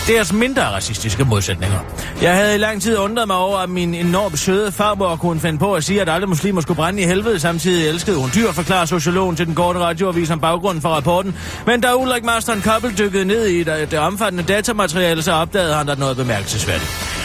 deres 0.07 0.33
mindre 0.33 0.63
racistiske 0.63 1.23
modsætninger. 1.23 1.79
Jeg 2.21 2.35
havde 2.35 2.55
i 2.55 2.57
lang 2.57 2.81
tid 2.81 2.97
undret 2.97 3.27
mig 3.27 3.37
over, 3.37 3.57
at 3.57 3.69
min 3.69 3.93
enormt 3.93 4.39
søde 4.39 4.71
farmor 4.71 5.15
kunne 5.15 5.39
finde 5.39 5.59
på 5.59 5.73
at 5.73 5.83
sige, 5.83 6.01
at 6.01 6.09
alle 6.09 6.27
muslimer 6.27 6.61
skulle 6.61 6.75
brænde 6.75 7.01
i 7.01 7.05
helvede. 7.05 7.39
Samtidig 7.39 7.89
elskede 7.89 8.17
hun 8.17 8.29
dyr, 8.35 8.51
forklarer 8.51 8.85
sociologen 8.85 9.35
til 9.35 9.45
den 9.45 9.55
korte 9.55 9.79
radioavis 9.79 10.29
om 10.29 10.39
baggrunden 10.39 10.81
for 10.81 10.89
rapporten. 10.89 11.35
Men 11.65 11.81
da 11.81 11.95
Ulrik 11.95 12.23
Masteren 12.23 12.61
Koppel 12.61 12.97
dykkede 12.97 13.25
ned 13.25 13.45
i 13.45 13.63
det, 13.63 13.91
det 13.91 13.99
omfattende 13.99 14.43
datamateriale, 14.43 15.21
så 15.21 15.31
opdagede 15.31 15.73
han 15.73 15.87
der 15.87 15.95
noget 15.95 16.17
bemærkelsesværdigt. 16.17 17.18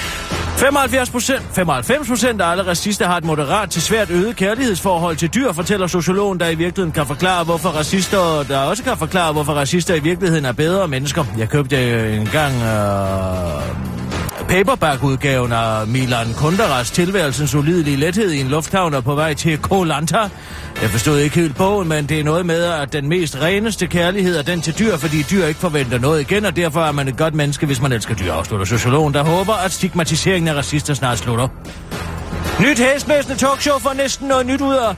75 0.56 1.10
procent, 1.10 1.42
95 1.52 2.08
procent 2.08 2.40
af 2.40 2.50
alle 2.50 2.66
racister 2.66 3.06
har 3.06 3.16
et 3.16 3.24
moderat 3.24 3.70
til 3.70 3.82
svært 3.82 4.10
øget 4.10 4.36
kærlighedsforhold 4.36 5.16
til 5.16 5.34
dyr, 5.34 5.52
fortæller 5.52 5.86
sociologen, 5.86 6.40
der 6.40 6.48
i 6.48 6.54
virkeligheden 6.54 6.92
kan 6.92 7.06
forklare, 7.06 7.44
hvorfor 7.44 7.68
racister, 7.68 8.42
der 8.48 8.58
også 8.58 8.82
kan 8.82 8.96
forklare, 8.96 9.32
hvorfor 9.32 9.52
racister 9.52 9.94
i 9.94 10.00
virkeligheden 10.00 10.44
er 10.44 10.52
bedre 10.52 10.88
mennesker. 10.88 11.24
Jeg 11.38 11.48
købte 11.48 11.76
en 12.16 12.26
gang 12.26 12.54
øh, 12.54 13.98
øh 13.98 14.03
paperback-udgaven 14.48 15.52
af 15.52 15.86
Milan 15.86 16.34
Kunderas 16.36 16.90
tilværelsens 16.90 17.54
ulidelige 17.54 17.96
lethed 17.96 18.32
i 18.32 18.40
en 18.40 18.48
lufthavn 18.48 18.94
og 18.94 19.04
på 19.04 19.14
vej 19.14 19.34
til 19.34 19.58
Kolanta. 19.58 20.18
Jeg 20.82 20.90
forstod 20.90 21.18
ikke 21.18 21.36
helt 21.36 21.56
bogen, 21.56 21.88
men 21.88 22.06
det 22.06 22.20
er 22.20 22.24
noget 22.24 22.46
med, 22.46 22.64
at 22.64 22.92
den 22.92 23.08
mest 23.08 23.36
reneste 23.40 23.86
kærlighed 23.86 24.36
er 24.36 24.42
den 24.42 24.60
til 24.60 24.78
dyr, 24.78 24.96
fordi 24.96 25.22
dyr 25.30 25.46
ikke 25.46 25.60
forventer 25.60 25.98
noget 25.98 26.20
igen, 26.20 26.44
og 26.44 26.56
derfor 26.56 26.80
er 26.80 26.92
man 26.92 27.08
et 27.08 27.16
godt 27.16 27.34
menneske, 27.34 27.66
hvis 27.66 27.80
man 27.80 27.92
elsker 27.92 28.14
dyr, 28.14 28.32
afslutter 28.32 28.66
sociologen, 28.66 29.14
der 29.14 29.22
håber, 29.22 29.54
at 29.54 29.72
stigmatiseringen 29.72 30.48
af 30.48 30.54
racister 30.54 30.94
snart 30.94 31.18
slutter. 31.18 31.48
Nyt 32.60 32.78
hæsblæsende 32.78 33.36
talkshow 33.36 33.78
for 33.78 33.92
næsten 33.92 34.28
noget 34.28 34.46
nyt 34.46 34.60
ud 34.60 34.74
af 34.74 34.94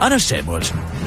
Anders 0.00 0.22
Samuelsen. 0.22 0.97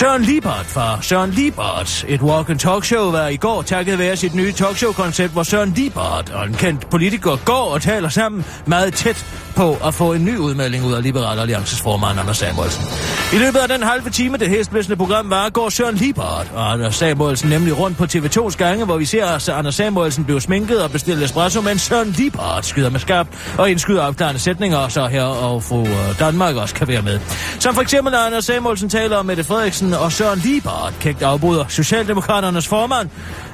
Søren 0.00 0.22
Liebert 0.22 0.66
fra 0.66 1.02
Søren 1.02 1.30
Liebert, 1.30 2.04
et 2.08 2.22
walk 2.22 2.50
and 2.50 2.58
talk 2.58 2.84
show, 2.84 3.10
var 3.10 3.28
i 3.28 3.36
går 3.36 3.62
takket 3.62 3.98
være 3.98 4.16
sit 4.16 4.34
nye 4.34 4.52
talkshow-koncept, 4.52 5.32
hvor 5.32 5.42
Søren 5.42 5.72
Liebert 5.76 6.30
og 6.30 6.46
en 6.46 6.54
kendt 6.54 6.90
politiker 6.90 7.36
går 7.44 7.70
og 7.74 7.82
taler 7.82 8.08
sammen 8.08 8.44
meget 8.66 8.94
tæt 8.94 9.26
på 9.56 9.76
at 9.84 9.94
få 9.94 10.12
en 10.12 10.24
ny 10.24 10.36
udmelding 10.36 10.84
ud 10.84 10.92
af 10.92 11.02
Liberal 11.02 11.38
Alliances 11.38 11.80
formand 11.80 12.20
Anders 12.20 12.36
Samuelsen. 12.36 12.84
I 13.32 13.38
løbet 13.38 13.58
af 13.58 13.68
den 13.68 13.82
halve 13.82 14.10
time, 14.10 14.36
det 14.36 14.48
hestblæsende 14.48 14.96
program 14.96 15.30
var, 15.30 15.48
går 15.48 15.68
Søren 15.68 15.94
Liebert 15.94 16.50
og 16.54 16.72
Anders 16.72 16.94
Samuelsen 16.94 17.50
nemlig 17.50 17.78
rundt 17.78 17.96
på 17.96 18.04
TV2's 18.04 18.56
gange, 18.56 18.84
hvor 18.84 18.96
vi 18.96 19.04
ser 19.04 19.26
at 19.26 19.48
Anders 19.48 19.74
Samuelsen 19.74 20.24
blev 20.24 20.40
sminket 20.40 20.82
og 20.82 20.90
bestilt 20.90 21.22
espresso, 21.22 21.60
men 21.60 21.78
Søren 21.78 22.10
Liebert 22.10 22.66
skyder 22.66 22.90
med 22.90 23.00
skarpt 23.00 23.54
og 23.58 23.70
indskyder 23.70 24.02
opklarende 24.02 24.40
sætninger, 24.40 24.88
så 24.88 25.06
her 25.06 25.22
og 25.22 25.62
fru 25.62 25.82
øh, 25.82 26.18
Danmark 26.18 26.56
også 26.56 26.74
kan 26.74 26.88
være 26.88 27.02
med. 27.02 27.20
Som 27.58 27.74
for 27.74 27.82
eksempel, 27.82 28.12
når 28.12 28.18
Anders 28.18 28.44
Samuelsen 28.44 28.88
taler 28.88 29.16
om 29.16 29.26
Mette 29.26 29.44
Frederiksen 29.44 29.89
og 29.94 30.12
Søren 30.12 30.38
Liebert 30.38 30.94
kægt 31.00 31.22
afbryder 31.22 31.64
Socialdemokraternes 31.68 32.68
formand. 32.68 33.08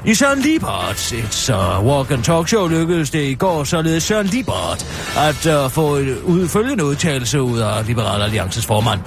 I 0.04 0.14
Søren 0.14 0.40
Liebert, 0.40 1.12
et 1.12 1.50
uh, 1.50 1.86
walk 1.86 2.10
and 2.10 2.22
talk 2.22 2.48
show, 2.48 2.68
lykkedes 2.68 3.10
det 3.10 3.22
i 3.22 3.34
går 3.34 3.64
således 3.64 4.02
Søren 4.02 4.26
Liebert 4.26 4.86
at 5.16 5.64
uh, 5.64 5.70
få 5.70 5.96
en 5.96 6.18
udfølgende 6.24 6.84
udtalelse 6.84 7.42
ud 7.42 7.58
af 7.58 7.86
Liberal 7.86 8.22
Alliances 8.22 8.66
formand. 8.66 9.00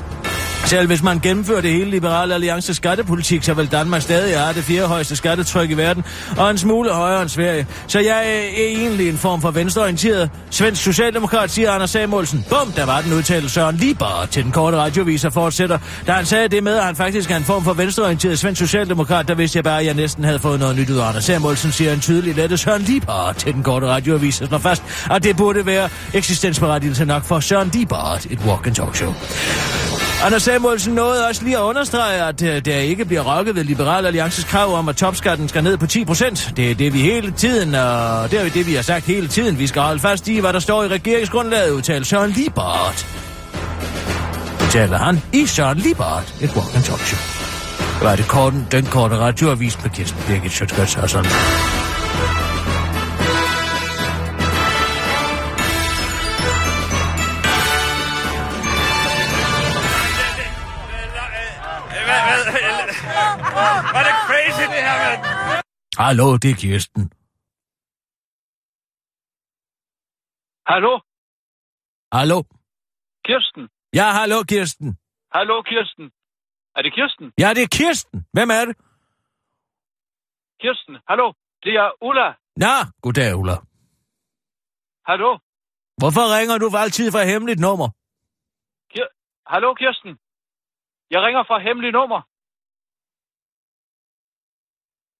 Selv 0.65 0.87
hvis 0.87 1.03
man 1.03 1.19
gennemfører 1.19 1.61
det 1.61 1.71
hele 1.71 1.89
liberale 1.89 2.33
alliance 2.33 2.73
skattepolitik, 2.73 3.43
så 3.43 3.53
vil 3.53 3.71
Danmark 3.71 4.01
stadig 4.01 4.39
have 4.39 4.53
det 4.53 4.63
fjerde 4.63 4.87
højeste 4.87 5.15
skattetryk 5.15 5.69
i 5.69 5.73
verden, 5.73 6.03
og 6.37 6.49
en 6.49 6.57
smule 6.57 6.91
højere 6.91 7.21
end 7.21 7.29
Sverige. 7.29 7.67
Så 7.87 7.99
jeg 7.99 8.23
er 8.27 8.41
egentlig 8.57 9.09
en 9.09 9.17
form 9.17 9.41
for 9.41 9.51
venstreorienteret 9.51 10.29
svensk 10.49 10.83
socialdemokrat, 10.83 11.51
siger 11.51 11.71
Anders 11.71 11.89
Samuelsen. 11.89 12.45
Bum, 12.49 12.71
der 12.71 12.85
var 12.85 13.01
den 13.01 13.13
udtalelse 13.13 13.49
Søren 13.49 13.75
Lieber 13.75 14.27
til 14.31 14.43
den 14.43 14.51
korte 14.51 14.77
radiovis 14.77 15.25
og 15.25 15.33
fortsætter. 15.33 15.79
Da 16.07 16.11
han 16.11 16.25
sagde 16.25 16.47
det 16.47 16.63
med, 16.63 16.77
at 16.77 16.83
han 16.83 16.95
faktisk 16.95 17.31
er 17.31 17.35
en 17.35 17.43
form 17.43 17.63
for 17.63 17.73
venstreorienteret 17.73 18.39
svensk 18.39 18.59
socialdemokrat, 18.59 19.27
der 19.27 19.35
vidste 19.35 19.57
jeg 19.57 19.63
bare, 19.63 19.79
at 19.79 19.85
jeg 19.85 19.93
næsten 19.93 20.23
havde 20.23 20.39
fået 20.39 20.59
noget 20.59 20.75
nyt 20.75 20.89
ud 20.89 20.97
af 20.97 21.07
Anders 21.07 21.23
Samuelsen, 21.23 21.71
siger 21.71 21.93
en 21.93 21.99
tydelig 21.99 22.35
lette 22.35 22.57
Søren 22.57 22.81
Lieber 22.81 23.33
til 23.37 23.53
den 23.53 23.63
korte 23.63 23.87
radioavis 23.87 24.41
og 24.41 24.47
slår 24.47 24.57
fast, 24.57 24.83
at 25.11 25.23
det 25.23 25.37
burde 25.37 25.65
være 25.65 25.89
eksistensberettigelse 26.13 27.05
nok 27.05 27.23
for 27.23 27.39
Søren 27.39 27.69
Lieber, 27.73 28.17
et 28.29 28.39
walk 28.45 28.67
and 28.67 28.75
talk 28.75 28.95
show. 28.95 29.13
Anders 30.23 30.43
Samuelsen 30.43 30.93
nåede 30.93 31.27
også 31.27 31.43
lige 31.43 31.57
at 31.57 31.61
understrege, 31.61 32.21
at 32.23 32.41
øh, 32.41 32.65
der 32.65 32.75
ikke 32.75 33.05
bliver 33.05 33.37
rokket 33.37 33.55
ved 33.55 33.63
Liberal 33.63 34.05
Alliances 34.05 34.43
krav 34.43 34.75
om, 34.75 34.89
at 34.89 34.95
topskatten 34.95 35.49
skal 35.49 35.63
ned 35.63 35.77
på 35.77 35.87
10 35.87 36.05
procent. 36.05 36.53
Det 36.57 36.71
er 36.71 36.75
det, 36.75 36.93
vi 36.93 36.99
hele 37.01 37.31
tiden, 37.31 37.75
og 37.75 38.31
det 38.31 38.39
er 38.39 38.49
det, 38.49 38.67
vi 38.67 38.73
har 38.73 38.81
sagt 38.81 39.05
hele 39.05 39.27
tiden. 39.27 39.59
Vi 39.59 39.67
skal 39.67 39.81
holde 39.81 39.99
fast 39.99 40.27
i, 40.27 40.39
hvad 40.39 40.53
der 40.53 40.59
står 40.59 40.83
i 40.83 40.87
regeringsgrundlaget, 40.87 41.71
udtalte 41.71 42.09
Søren 42.09 42.31
Libert. 42.31 43.07
Udtaler 44.63 44.97
han 44.97 45.21
i 45.33 45.45
Søren 45.45 45.77
Libert, 45.77 46.33
et 46.41 46.55
walk 46.55 46.75
and 46.75 46.83
talk 46.83 46.99
show. 46.99 47.19
Det 47.99 48.07
var 48.07 48.15
det 48.15 48.27
korten, 48.27 48.67
den 48.71 48.85
korte 48.85 49.17
radioavis 49.17 49.83
med 49.83 49.91
Kirsten 49.91 50.21
Birgit 50.27 50.51
Sjøtskrets 50.51 50.95
og 50.95 51.09
sådan. 51.09 51.31
Det 64.73 64.81
her, 64.87 64.95
mand? 65.03 65.21
Hallo, 66.03 66.27
det 66.43 66.49
er 66.55 66.57
Kirsten. 66.63 67.03
Hallo? 70.71 70.93
Hallo? 72.17 72.37
Kirsten? 73.27 73.63
Ja, 73.99 74.07
hallo, 74.19 74.37
Kirsten. 74.51 74.89
Hallo, 75.35 75.55
Kirsten? 75.71 76.05
Er 76.75 76.81
det 76.85 76.91
Kirsten? 76.97 77.27
Ja, 77.43 77.49
det 77.55 77.63
er 77.67 77.71
Kirsten. 77.79 78.17
Hvem 78.35 78.49
er 78.57 78.63
det? 78.69 78.75
Kirsten, 80.61 80.95
hallo? 81.09 81.27
Det 81.63 81.73
er 81.83 81.89
Ulla. 82.07 82.27
Nå, 82.63 82.75
goddag, 83.03 83.31
Ulla. 83.41 83.55
Hallo? 85.09 85.31
Hvorfor 86.01 86.25
ringer 86.37 86.57
du 86.63 86.67
altid 86.83 87.07
fra 87.15 87.23
hemmeligt 87.31 87.59
nummer? 87.67 87.87
Kir- 88.93 89.13
hallo, 89.53 89.69
Kirsten? 89.81 90.11
Jeg 91.13 91.19
ringer 91.25 91.43
fra 91.49 91.57
hemmelig 91.67 91.91
nummer. 91.99 92.19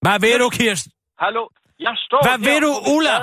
Hvad 0.06 0.18
ved 0.26 0.39
du, 0.43 0.50
Kirsten? 0.50 0.91
Hallo? 1.20 1.43
Jeg 1.80 1.95
står 2.06 2.22
Hvad 2.28 2.38
her 2.38 2.47
ved 2.50 2.60
du, 2.66 2.72
Ulla? 2.95 3.16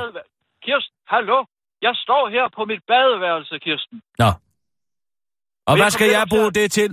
Kirsten, 0.67 0.97
hallo? 1.15 1.45
Jeg 1.83 1.95
står 2.05 2.29
her 2.29 2.49
på 2.57 2.65
mit 2.65 2.83
badeværelse, 2.87 3.59
Kirsten. 3.59 4.03
Nå. 4.19 4.31
Og 5.67 5.77
hvad 5.77 5.91
skal 5.91 6.09
jeg 6.11 6.27
bruge 6.35 6.53
det 6.53 6.73
til? 6.73 6.91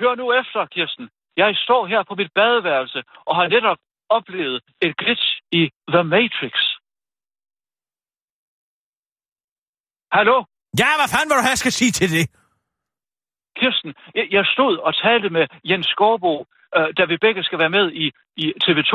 Hør 0.00 0.14
nu 0.14 0.32
efter, 0.40 0.66
Kirsten. 0.66 1.10
Jeg 1.36 1.56
står 1.64 1.86
her 1.86 2.02
på 2.08 2.14
mit 2.14 2.32
badeværelse 2.34 3.02
og 3.26 3.36
har 3.36 3.48
netop 3.48 3.78
oplevet 4.08 4.62
et 4.82 4.96
glitch 4.96 5.26
i 5.52 5.70
The 5.94 6.04
Matrix. 6.04 6.56
Hallo? 10.12 10.36
Ja, 10.82 10.90
hvad 10.98 11.08
fanden 11.12 11.28
vil 11.30 11.36
du 11.38 11.44
have, 11.46 11.56
jeg 11.56 11.62
skal 11.64 11.72
sige 11.72 11.92
til 12.00 12.08
det? 12.16 12.24
Kirsten, 13.60 13.94
jeg, 14.14 14.26
jeg 14.30 14.44
stod 14.54 14.78
og 14.78 14.92
talte 15.04 15.28
med 15.30 15.44
Jens 15.64 15.86
Skorbo, 15.86 16.46
øh, 16.76 16.88
da 16.98 17.02
vi 17.12 17.16
begge 17.26 17.42
skal 17.48 17.58
være 17.58 17.74
med 17.78 17.86
i, 18.04 18.06
i 18.36 18.46
TV2 18.64 18.94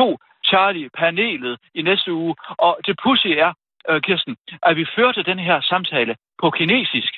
Charlie-panelet 0.49 1.55
i 1.79 1.81
næste 1.81 2.13
uge. 2.13 2.35
Og 2.67 2.73
det 2.85 2.95
pussy 3.03 3.31
er, 3.45 3.51
øh, 3.89 4.01
Kirsten, 4.01 4.35
at 4.67 4.73
vi 4.79 4.85
førte 4.97 5.23
den 5.23 5.39
her 5.39 5.57
samtale 5.61 6.13
på 6.41 6.47
kinesisk. 6.57 7.13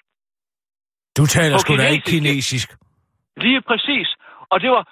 Du 1.17 1.25
taler 1.25 1.57
sgu 1.57 1.77
da 1.77 1.87
ikke 1.95 2.09
kinesisk. 2.15 2.67
Lige 3.37 3.61
præcis. 3.61 4.07
Og 4.51 4.61
det 4.61 4.69
var 4.69 4.83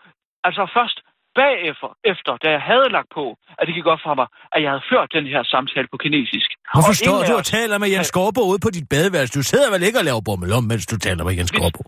altså 0.44 0.64
først 0.78 0.98
bagefter, 1.42 1.90
efter, 2.12 2.32
da 2.44 2.48
jeg 2.56 2.62
havde 2.72 2.90
lagt 2.98 3.10
på, 3.18 3.26
at 3.60 3.64
det 3.68 3.74
gik 3.78 3.88
op 3.94 4.02
for 4.08 4.14
mig, 4.20 4.28
at 4.56 4.60
jeg 4.64 4.70
havde 4.74 4.86
ført 4.92 5.10
den 5.18 5.26
her 5.34 5.44
samtale 5.54 5.88
på 5.94 5.98
kinesisk. 6.04 6.50
Hvorfor 6.76 6.96
står 7.04 7.20
du 7.30 7.34
og 7.42 7.46
taler 7.58 7.78
med 7.84 7.90
Jens 7.94 8.08
Skorbo 8.12 8.42
ude 8.52 8.60
på 8.66 8.70
dit 8.78 8.88
badeværelse? 8.94 9.34
Du 9.40 9.44
sidder 9.52 9.70
vel 9.74 9.84
ikke 9.88 10.00
og 10.02 10.06
laver 10.10 10.22
bommelum, 10.28 10.64
mens 10.72 10.86
du 10.92 10.98
taler 11.08 11.24
med 11.28 11.34
Jens 11.38 11.52
Skorbo? 11.54 11.84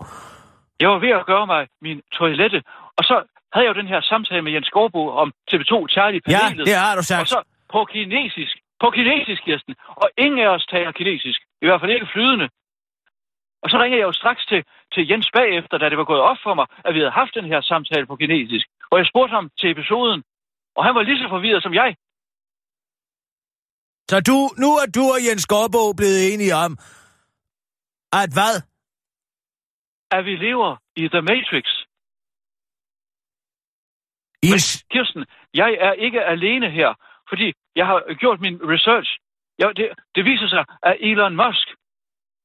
Jeg 0.81 0.89
var 0.93 0.99
ved 1.05 1.13
at 1.19 1.25
gøre 1.31 1.45
mig 1.53 1.61
min 1.85 1.99
toilette, 2.19 2.59
og 2.97 3.03
så 3.09 3.15
havde 3.53 3.65
jeg 3.65 3.75
jo 3.75 3.81
den 3.81 3.87
her 3.93 4.01
samtale 4.01 4.41
med 4.41 4.51
Jens 4.51 4.67
Skorbo 4.67 5.01
om 5.21 5.27
TV2 5.51 5.73
Charlie-panelet. 5.95 6.63
Ja, 6.65 6.69
det 6.69 6.75
har 6.85 6.93
du 6.95 6.99
Og 6.99 7.05
sagt. 7.05 7.29
så 7.29 7.39
på 7.73 7.85
kinesisk. 7.93 8.55
På 8.83 8.87
kinesisk, 8.97 9.41
Kirsten. 9.47 9.75
Og 10.03 10.07
ingen 10.17 10.39
af 10.45 10.49
os 10.55 10.65
taler 10.73 10.91
kinesisk. 10.91 11.39
I 11.61 11.65
hvert 11.65 11.81
fald 11.81 11.91
ikke 11.91 12.09
flydende. 12.13 12.47
Og 13.63 13.67
så 13.69 13.75
ringede 13.81 13.99
jeg 14.01 14.07
jo 14.07 14.11
straks 14.21 14.45
til, 14.51 14.61
til 14.93 15.03
Jens 15.09 15.29
bagefter, 15.33 15.77
da 15.77 15.89
det 15.89 15.97
var 15.97 16.03
gået 16.11 16.21
op 16.21 16.37
for 16.43 16.53
mig, 16.53 16.65
at 16.85 16.93
vi 16.93 16.99
havde 16.99 17.11
haft 17.21 17.33
den 17.39 17.45
her 17.51 17.61
samtale 17.61 18.05
på 18.05 18.15
kinesisk. 18.15 18.67
Og 18.91 18.97
jeg 18.99 19.05
spurgte 19.11 19.33
ham 19.37 19.49
til 19.59 19.71
episoden, 19.71 20.23
og 20.77 20.85
han 20.85 20.95
var 20.95 21.01
lige 21.01 21.19
så 21.23 21.27
forvirret 21.29 21.63
som 21.63 21.73
jeg. 21.73 21.95
Så 24.09 24.17
du, 24.29 24.37
nu 24.63 24.69
er 24.81 24.87
du 24.95 25.03
og 25.15 25.19
Jens 25.27 25.41
Skorbo 25.41 25.93
blevet 25.99 26.33
enige 26.33 26.55
om, 26.65 26.71
at 28.21 28.29
hvad? 28.37 28.55
At 30.11 30.25
vi 30.25 30.35
lever 30.35 30.75
i 30.95 31.07
The 31.07 31.21
Matrix. 31.21 31.65
I 34.47 34.49
Men, 34.51 34.59
Kirsten, 34.93 35.23
jeg 35.61 35.69
er 35.87 35.93
ikke 36.05 36.21
alene 36.33 36.67
her, 36.79 36.89
fordi 37.29 37.47
jeg 37.75 37.85
har 37.85 37.97
gjort 38.21 38.39
min 38.45 38.57
research. 38.73 39.09
Jeg, 39.59 39.67
det, 39.77 39.87
det 40.15 40.23
viser 40.31 40.47
sig, 40.55 40.63
at 40.89 40.95
Elon 41.09 41.35
Musk, 41.43 41.67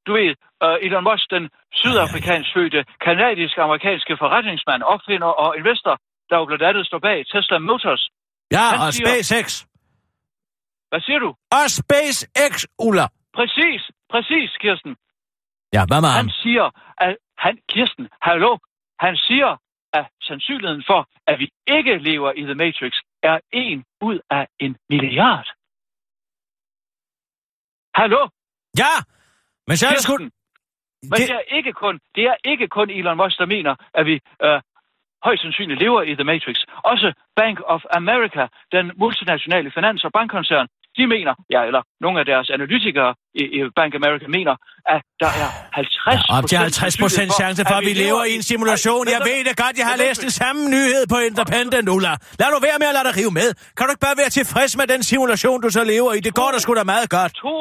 du 0.06 0.12
ved, 0.18 0.32
uh, 0.64 0.76
Elon 0.86 1.04
Musk, 1.10 1.26
den 1.36 1.44
sydafrikansk 1.80 2.48
fødte, 2.56 2.80
kanadisk-amerikanske 3.06 4.12
forretningsmand, 4.22 4.82
opfinder 4.94 5.30
og 5.44 5.50
investor, 5.60 5.94
der 6.30 6.36
jo 6.40 6.44
blandt 6.44 6.64
andet 6.70 6.86
står 6.86 6.98
bag 6.98 7.18
Tesla 7.32 7.58
Motors. 7.58 8.02
Ja, 8.56 8.64
Han 8.72 8.78
og 8.86 8.92
siger- 8.92 9.08
SpaceX. 9.08 9.46
Hvad 10.90 11.00
siger 11.00 11.18
du? 11.18 11.30
Og 11.58 11.64
SpaceX, 11.80 12.52
Ulla. 12.86 13.06
Præcis, 13.38 13.80
præcis, 14.12 14.50
Kirsten. 14.62 14.96
Ja, 15.76 15.82
hvad 15.90 16.00
med? 16.04 16.12
Han 16.22 16.30
siger, 16.42 16.66
at 17.06 17.16
han, 17.38 17.54
Kirsten, 17.72 18.08
hallo, 18.28 18.58
han 19.00 19.16
siger, 19.16 19.50
at 19.92 20.06
sandsynligheden 20.22 20.84
for, 20.86 21.08
at 21.26 21.38
vi 21.38 21.48
ikke 21.66 21.98
lever 21.98 22.32
i 22.32 22.42
The 22.42 22.54
Matrix, 22.54 22.92
er 23.22 23.38
en 23.52 23.84
ud 24.00 24.18
af 24.30 24.46
en 24.58 24.76
milliard. 24.90 25.48
Hallo? 27.94 28.28
Ja, 28.78 28.94
men 29.66 29.76
så 29.76 29.86
er 29.86 29.90
det 29.90 30.02
sgu... 30.02 30.16
Men 30.18 30.30
Det- 31.02 31.28
det... 31.28 31.30
er 31.30 31.40
ikke 31.56 31.72
kun, 31.72 32.00
det 32.14 32.24
er 32.24 32.36
ikke 32.44 32.68
kun 32.68 32.90
Elon 32.90 33.16
Musk, 33.16 33.38
der 33.38 33.46
mener, 33.46 33.74
at 33.94 34.06
vi 34.06 34.20
øh, 34.42 34.60
højst 35.24 35.42
sandsynligt 35.42 35.80
lever 35.80 36.02
i 36.02 36.14
The 36.14 36.24
Matrix. 36.24 36.56
Også 36.84 37.12
Bank 37.36 37.58
of 37.64 37.82
America, 37.90 38.46
den 38.72 38.92
multinationale 38.96 39.70
finans- 39.76 40.04
og 40.04 40.12
bankkoncern, 40.12 40.68
de 40.98 41.04
mener, 41.14 41.32
ja, 41.54 41.60
eller 41.68 41.82
nogle 42.04 42.16
af 42.22 42.26
deres 42.32 42.46
analytikere 42.56 43.10
i, 43.40 43.42
i 43.56 43.58
Bank 43.78 43.92
America 44.00 44.26
mener, 44.36 44.54
at 44.94 45.02
der 45.22 45.30
er 45.42 45.48
50 45.72 46.30
Ja, 46.32 46.36
til 46.50 46.58
50 46.58 46.96
procent 47.02 47.30
chance 47.40 47.60
for, 47.68 47.76
at 47.80 47.84
vi 47.90 47.94
lever 48.04 48.22
i 48.30 48.32
en 48.38 48.44
simulation. 48.52 49.04
Jeg 49.16 49.20
ved 49.30 49.38
det 49.48 49.54
godt, 49.64 49.74
jeg 49.82 49.86
har 49.92 49.98
læst 50.04 50.20
den 50.26 50.32
samme 50.40 50.60
nyhed 50.74 51.02
på 51.12 51.16
Independent, 51.28 51.86
Ulla. 51.96 52.12
Lad 52.40 52.48
du 52.54 52.58
være 52.68 52.78
med 52.82 52.88
at 52.92 52.94
lade 52.98 53.06
dig 53.08 53.14
rive 53.20 53.32
med. 53.40 53.48
Kan 53.76 53.82
du 53.86 53.90
ikke 53.94 54.04
bare 54.08 54.18
være 54.22 54.32
tilfreds 54.38 54.72
med 54.80 54.86
den 54.92 55.00
simulation, 55.10 55.56
du 55.66 55.70
så 55.78 55.82
lever 55.92 56.10
i? 56.16 56.20
Det 56.28 56.34
går 56.40 56.48
da 56.54 56.58
sgu 56.64 56.70
da 56.80 56.84
meget 56.94 57.08
godt. 57.18 57.32
To 57.46 57.56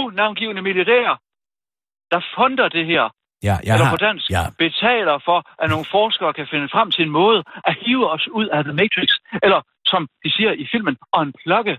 unavngivende 0.00 0.62
milliardærer, 0.68 1.14
der 2.12 2.20
fonder 2.36 2.68
det 2.78 2.86
her, 2.92 3.04
Ja, 3.48 3.56
jeg 3.66 3.72
eller 3.74 3.84
har... 3.88 3.94
på 3.96 4.00
dansk, 4.08 4.26
Ja. 4.36 4.42
betaler 4.64 5.16
for, 5.28 5.38
at 5.62 5.68
nogle 5.74 5.86
forskere 5.96 6.32
kan 6.38 6.46
finde 6.52 6.68
frem 6.74 6.88
til 6.94 7.02
en 7.06 7.12
måde 7.20 7.40
at 7.68 7.74
hive 7.84 8.04
os 8.14 8.24
ud 8.38 8.46
af 8.56 8.60
The 8.68 8.74
Matrix, 8.80 9.10
eller 9.46 9.60
som 9.92 10.02
de 10.24 10.28
siger 10.36 10.52
i 10.62 10.64
filmen, 10.72 10.94
unplugge. 11.20 11.74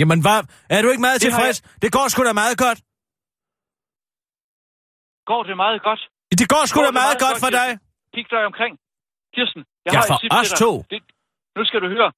Jamen, 0.00 0.18
hvad? 0.26 0.40
Er 0.74 0.80
du 0.82 0.88
ikke 0.92 1.04
meget 1.06 1.18
Det 1.20 1.26
tilfreds? 1.26 1.56
Det 1.82 1.90
går 1.96 2.06
sgu 2.12 2.20
da 2.28 2.32
meget 2.42 2.56
godt. 2.64 2.78
Går 5.30 5.42
det 5.48 5.56
meget 5.56 5.82
godt? 5.88 6.00
Det 6.40 6.48
går 6.54 6.62
sgu 6.70 6.78
da 6.80 6.82
meget 6.82 6.94
meget 6.94 7.18
godt 7.26 7.36
godt, 7.36 7.44
for 7.44 7.50
dig. 7.58 7.68
Kig 8.14 8.26
dig 8.30 8.42
omkring. 8.50 8.72
Kirsten, 9.34 9.62
jeg 9.84 9.92
Ja, 9.92 9.98
har 9.98 10.06
for 10.06 10.40
os 10.40 10.50
to. 10.62 10.70
Det, 10.90 10.98
nu 11.56 11.62
skal 11.68 11.80
du 11.84 11.88
høre. 11.96 12.10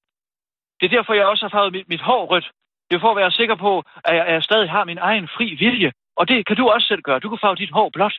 Det 0.79 0.85
er 0.89 0.93
derfor, 0.97 1.13
jeg 1.13 1.25
også 1.25 1.43
har 1.45 1.53
farvet 1.57 1.71
mit, 1.77 1.87
mit 1.93 2.01
hår 2.09 2.23
rødt. 2.31 2.47
Det 2.87 2.93
er 2.95 3.01
for 3.05 3.11
at 3.15 3.19
være 3.21 3.31
sikker 3.39 3.55
på, 3.65 3.71
at 4.07 4.13
jeg, 4.17 4.25
at 4.27 4.33
jeg 4.33 4.43
stadig 4.43 4.69
har 4.75 4.83
min 4.91 4.97
egen 5.09 5.27
fri 5.35 5.47
vilje. 5.63 5.91
Og 6.19 6.23
det 6.27 6.47
kan 6.47 6.55
du 6.57 6.63
også 6.69 6.87
selv 6.91 7.01
gøre. 7.07 7.19
Du 7.19 7.29
kan 7.29 7.39
farve 7.43 7.55
dit 7.55 7.71
hår 7.77 7.89
blåt. 7.95 8.15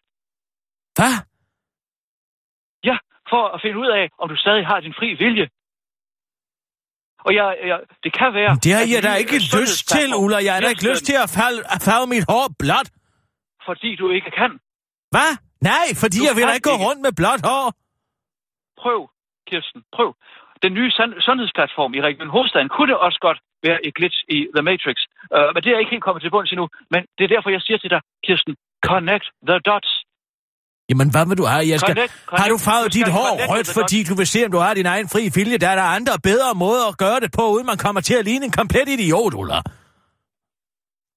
Hvad? 0.99 1.15
Ja, 2.89 2.97
for 3.31 3.43
at 3.55 3.61
finde 3.65 3.79
ud 3.79 3.91
af, 4.01 4.05
om 4.23 4.29
du 4.29 4.37
stadig 4.37 4.67
har 4.67 4.81
din 4.81 4.95
fri 4.99 5.09
vilje. 5.25 5.47
Og 7.27 7.31
jeg, 7.39 7.47
jeg, 7.71 7.79
det 8.05 8.13
kan 8.21 8.31
være... 8.39 8.53
Det 8.65 8.73
har 8.77 8.85
jeg 8.95 9.03
da 9.09 9.13
ikke 9.23 9.37
lyst 9.61 9.83
til, 9.95 10.09
Ulla. 10.23 10.39
Jeg 10.47 10.53
har 10.55 10.61
da 10.61 10.69
ikke 10.75 10.89
lyst 10.91 11.05
til 11.11 11.17
at, 11.25 11.31
falde, 11.41 11.61
at 11.75 11.79
farve 11.87 12.07
mit 12.15 12.25
hår 12.33 12.47
blåt. 12.63 12.89
Fordi 13.69 13.91
du 14.01 14.07
ikke 14.17 14.31
kan. 14.41 14.51
Hvad? 15.15 15.31
Nej, 15.71 15.87
fordi 16.03 16.19
Du 16.19 16.25
jeg 16.29 16.35
vil 16.37 16.45
da 16.51 16.55
ikke 16.59 16.71
gå 16.73 16.77
rundt 16.87 17.01
med 17.07 17.13
blåt 17.21 17.43
hår. 17.51 17.65
Prøv, 18.83 19.01
Kirsten, 19.49 19.81
prøv. 19.97 20.09
Den 20.65 20.73
nye 20.79 20.91
sund- 20.99 21.19
sundhedsplatform 21.27 21.93
i 21.99 22.01
Region 22.09 22.31
Hovedstaden 22.35 22.69
kunne 22.79 22.95
også 23.07 23.19
godt 23.27 23.39
være 23.67 23.79
et 23.87 23.95
glitch 23.99 24.19
i 24.37 24.39
The 24.57 24.63
Matrix. 24.69 24.99
Uh, 25.37 25.49
men 25.55 25.61
det 25.65 25.71
er 25.73 25.79
ikke 25.83 25.95
helt 25.97 26.07
kommet 26.07 26.23
til 26.23 26.31
bunds 26.35 26.51
endnu. 26.55 26.67
Men 26.93 27.01
det 27.17 27.23
er 27.25 27.31
derfor, 27.35 27.51
jeg 27.57 27.63
siger 27.67 27.79
til 27.79 27.91
dig, 27.95 28.01
Kirsten, 28.27 28.55
connect 28.91 29.27
the 29.49 29.59
dots. 29.69 29.91
Jamen, 30.91 31.09
hvad 31.15 31.25
vil 31.29 31.37
du 31.43 31.45
have? 31.53 31.65
Jeg 31.73 31.81
skal... 31.81 31.95
Connect, 31.95 32.13
connect. 32.27 32.41
Har 32.41 32.49
du 32.53 32.59
farvet 32.69 32.89
dit 32.99 33.09
hår 33.19 33.29
connect 33.33 33.51
rødt, 33.53 33.69
fordi 33.81 33.99
du 34.11 34.15
vil 34.21 34.27
se, 34.35 34.39
om 34.47 34.51
du 34.57 34.59
har 34.67 34.75
din 34.75 34.87
egen 34.95 35.09
fri 35.13 35.23
vilje? 35.39 35.59
Der 35.59 35.69
er 35.75 35.79
der 35.83 35.89
andre 35.99 36.13
bedre 36.31 36.55
måder 36.65 36.85
at 36.93 36.97
gøre 37.05 37.21
det 37.25 37.31
på, 37.39 37.45
uden 37.55 37.67
man 37.73 37.79
kommer 37.85 38.01
til 38.01 38.15
at 38.21 38.25
ligne 38.25 38.45
en 38.45 38.55
komplet 38.61 38.89
idiot, 38.97 39.35
Ulla. 39.41 39.59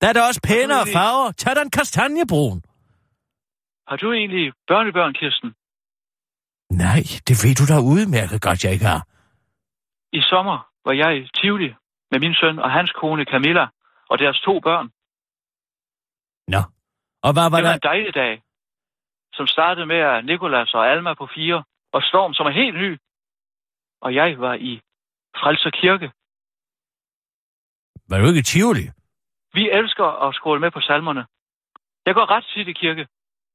Der 0.02 0.08
er 0.10 0.14
der 0.18 0.24
også 0.30 0.42
pænere 0.50 0.86
farver. 0.96 1.32
Tag 1.32 1.56
den 1.56 1.70
kastanjebrun. 1.78 2.58
Har 3.90 3.96
du 4.02 4.08
egentlig 4.20 4.46
børnebørn, 4.72 5.14
Kirsten? 5.20 5.50
Nej, 6.86 7.02
det 7.28 7.36
ved 7.44 7.54
du 7.60 7.64
da 7.74 7.78
udmærket 7.94 8.42
godt, 8.48 8.64
jeg 8.64 8.72
ikke 8.74 8.86
har. 8.94 9.02
I 10.20 10.22
sommer 10.32 10.58
var 10.86 10.94
jeg 11.04 11.12
i 11.20 11.22
Tivoli 11.38 11.70
med 12.12 12.20
min 12.20 12.34
søn 12.42 12.60
og 12.60 12.70
hans 12.78 12.92
kone 13.02 13.24
Camilla 13.32 13.66
og 14.12 14.16
deres 14.20 14.38
to 14.48 14.54
børn. 14.68 14.88
Nå. 16.54 16.62
Og 17.28 17.32
hvad 17.34 17.48
var 17.52 17.58
Det 17.60 17.66
var 17.68 17.70
der? 17.70 17.74
en 17.82 17.88
dejlig 17.92 18.14
dag, 18.22 18.32
som 19.38 19.48
startede 19.48 19.86
med 19.86 20.02
at 20.14 20.26
Nikolas 20.26 20.74
og 20.74 20.92
Alma 20.92 21.14
på 21.14 21.28
fire, 21.36 21.64
og 21.96 22.02
Storm, 22.04 22.34
som 22.34 22.46
er 22.46 22.52
helt 22.62 22.78
ny. 22.84 22.98
Og 24.02 24.16
jeg 24.16 24.40
var 24.40 24.54
i 24.54 24.82
Frelser 25.40 25.70
Kirke. 25.70 26.12
Var 28.10 28.18
du 28.20 28.28
ikke 28.28 28.42
Tivoli? 28.52 28.86
Vi 29.54 29.70
elsker 29.80 30.06
at 30.26 30.36
skåle 30.36 30.60
med 30.60 30.72
på 30.72 30.82
salmerne. 30.82 31.26
Jeg 32.06 32.14
går 32.14 32.26
ret 32.34 32.46
tit 32.54 32.68
i 32.68 32.74
kirke. 32.74 33.08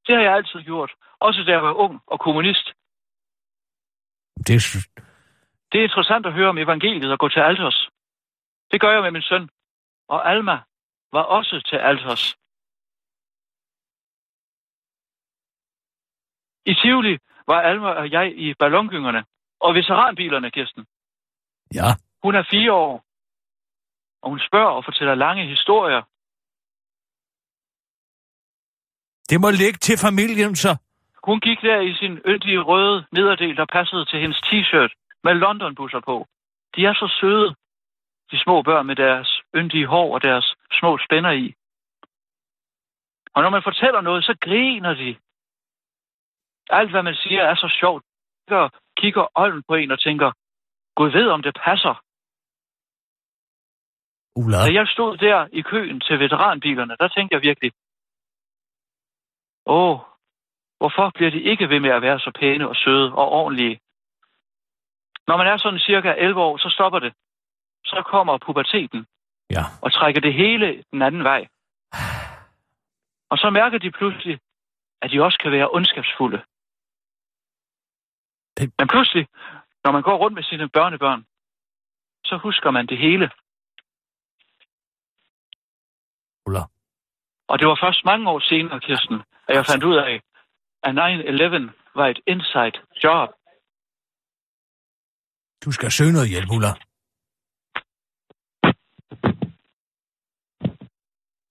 Det 0.07 0.15
har 0.15 0.23
jeg 0.23 0.35
altid 0.35 0.61
gjort. 0.61 0.93
Også 1.21 1.43
da 1.47 1.51
jeg 1.51 1.63
var 1.63 1.73
ung 1.73 2.01
og 2.07 2.21
kommunist. 2.21 2.67
Det 4.47 4.55
er... 4.59 4.87
Det 5.73 5.79
er 5.79 5.83
interessant 5.83 6.27
at 6.27 6.33
høre 6.33 6.49
om 6.49 6.59
evangeliet 6.59 7.13
og 7.13 7.19
gå 7.19 7.29
til 7.29 7.41
alters. 7.41 7.89
Det 8.71 8.81
gør 8.81 8.93
jeg 8.93 9.03
med 9.03 9.11
min 9.11 9.23
søn. 9.23 9.49
Og 10.09 10.31
Alma 10.31 10.59
var 11.13 11.23
også 11.23 11.63
til 11.69 11.77
alters. 11.77 12.37
I 16.71 16.75
Tivoli 16.75 17.19
var 17.47 17.61
Alma 17.61 17.89
og 17.89 18.11
jeg 18.11 18.27
i 18.37 18.55
ballongyngerne 18.55 19.25
og 19.61 19.75
veteranbilerne, 19.75 20.51
Kirsten. 20.51 20.87
Ja. 21.75 21.89
Hun 22.23 22.35
er 22.35 22.45
fire 22.51 22.73
år, 22.73 23.05
og 24.23 24.31
hun 24.31 24.41
spørger 24.49 24.73
og 24.79 24.85
fortæller 24.85 25.15
lange 25.15 25.47
historier. 25.47 26.03
Det 29.31 29.41
må 29.41 29.51
ligge 29.51 29.79
til 29.79 29.97
familien, 30.07 30.57
så. 30.57 30.77
Hun 31.25 31.41
gik 31.41 31.61
der 31.63 31.81
i 31.81 31.95
sin 31.95 32.15
yndige 32.33 32.61
røde 32.61 33.07
nederdel, 33.13 33.57
der 33.57 33.65
passede 33.65 34.05
til 34.05 34.21
hendes 34.21 34.41
t-shirt 34.49 34.93
med 35.25 35.35
London-busser 35.35 36.01
på. 36.01 36.27
De 36.77 36.87
er 36.87 36.95
så 36.95 37.17
søde, 37.21 37.55
de 38.31 38.43
små 38.45 38.63
børn 38.63 38.87
med 38.87 38.97
deres 38.97 39.43
yndige 39.55 39.87
hår 39.87 40.15
og 40.15 40.23
deres 40.23 40.55
små 40.79 40.99
spænder 41.07 41.31
i. 41.31 41.55
Og 43.35 43.43
når 43.43 43.51
man 43.51 43.63
fortæller 43.63 44.01
noget, 44.01 44.25
så 44.25 44.35
griner 44.41 44.95
de. 44.95 45.17
Alt, 46.71 46.91
hvad 46.91 47.03
man 47.03 47.15
siger, 47.15 47.43
er 47.43 47.55
så 47.55 47.69
sjovt. 47.81 48.05
Kigger, 48.49 48.69
kigger 48.97 49.27
olden 49.35 49.63
på 49.69 49.75
en 49.75 49.91
og 49.91 50.01
tænker, 50.01 50.33
Gud 50.97 51.11
ved, 51.11 51.29
om 51.29 51.43
det 51.43 51.59
passer. 51.65 51.95
Ulla. 54.37 54.59
Da 54.67 54.73
jeg 54.79 54.87
stod 54.89 55.17
der 55.17 55.49
i 55.53 55.61
køen 55.63 56.01
til 56.01 56.19
veteranbilerne, 56.19 56.97
der 57.01 57.09
tænkte 57.09 57.35
jeg 57.35 57.43
virkelig, 57.43 57.73
åh, 59.67 59.99
hvorfor 60.79 61.11
bliver 61.15 61.31
de 61.31 61.43
ikke 61.43 61.69
ved 61.69 61.81
med 61.81 61.91
at 61.91 62.03
være 62.03 62.19
så 62.21 62.31
pæne 62.41 62.69
og 62.69 62.77
søde 62.77 63.13
og 63.13 63.29
ordentlige? 63.29 63.81
Når 65.29 65.37
man 65.37 65.47
er 65.47 65.57
sådan 65.57 65.79
cirka 65.79 66.15
11 66.19 66.41
år, 66.41 66.57
så 66.57 66.69
stopper 66.69 66.99
det. 66.99 67.13
Så 67.85 68.03
kommer 68.07 68.39
puberteten 68.39 69.07
Ja. 69.51 69.65
og 69.83 69.93
trækker 69.93 70.21
det 70.21 70.35
hele 70.35 70.85
den 70.93 71.03
anden 71.03 71.25
vej. 71.25 71.47
Og 73.33 73.39
så 73.39 73.51
mærker 73.51 73.79
de 73.79 73.91
pludselig, 73.91 74.41
at 75.03 75.11
de 75.11 75.23
også 75.23 75.39
kan 75.43 75.53
være 75.53 75.71
ondskabsfulde. 75.71 76.43
Det- 78.61 78.73
Men 78.79 78.89
pludselig, 78.89 79.25
når 79.85 79.91
man 79.93 80.03
går 80.03 80.17
rundt 80.23 80.35
med 80.35 80.43
sine 80.43 80.69
børnebørn, 80.69 81.23
så 82.25 82.37
husker 82.37 82.71
man 82.71 82.87
det 82.87 82.99
hele. 82.99 83.31
Ulla. 86.47 86.63
Og 87.49 87.59
det 87.59 87.67
var 87.69 87.79
først 87.85 88.05
mange 88.05 88.31
år 88.31 88.41
senere, 88.41 88.81
Kirsten, 88.81 89.19
at 89.49 89.57
jeg 89.57 89.67
fandt 89.67 89.85
ud 89.85 89.97
af, 89.97 90.23
at 90.83 90.95
9-11 90.95 91.73
var 91.95 92.07
et 92.09 92.21
inside 92.27 92.77
job. 93.05 93.29
Du 95.65 95.73
skal 95.73 95.91
søge 95.91 96.13
noget 96.13 96.29
hjælp, 96.29 96.51
Ulla. 96.57 96.73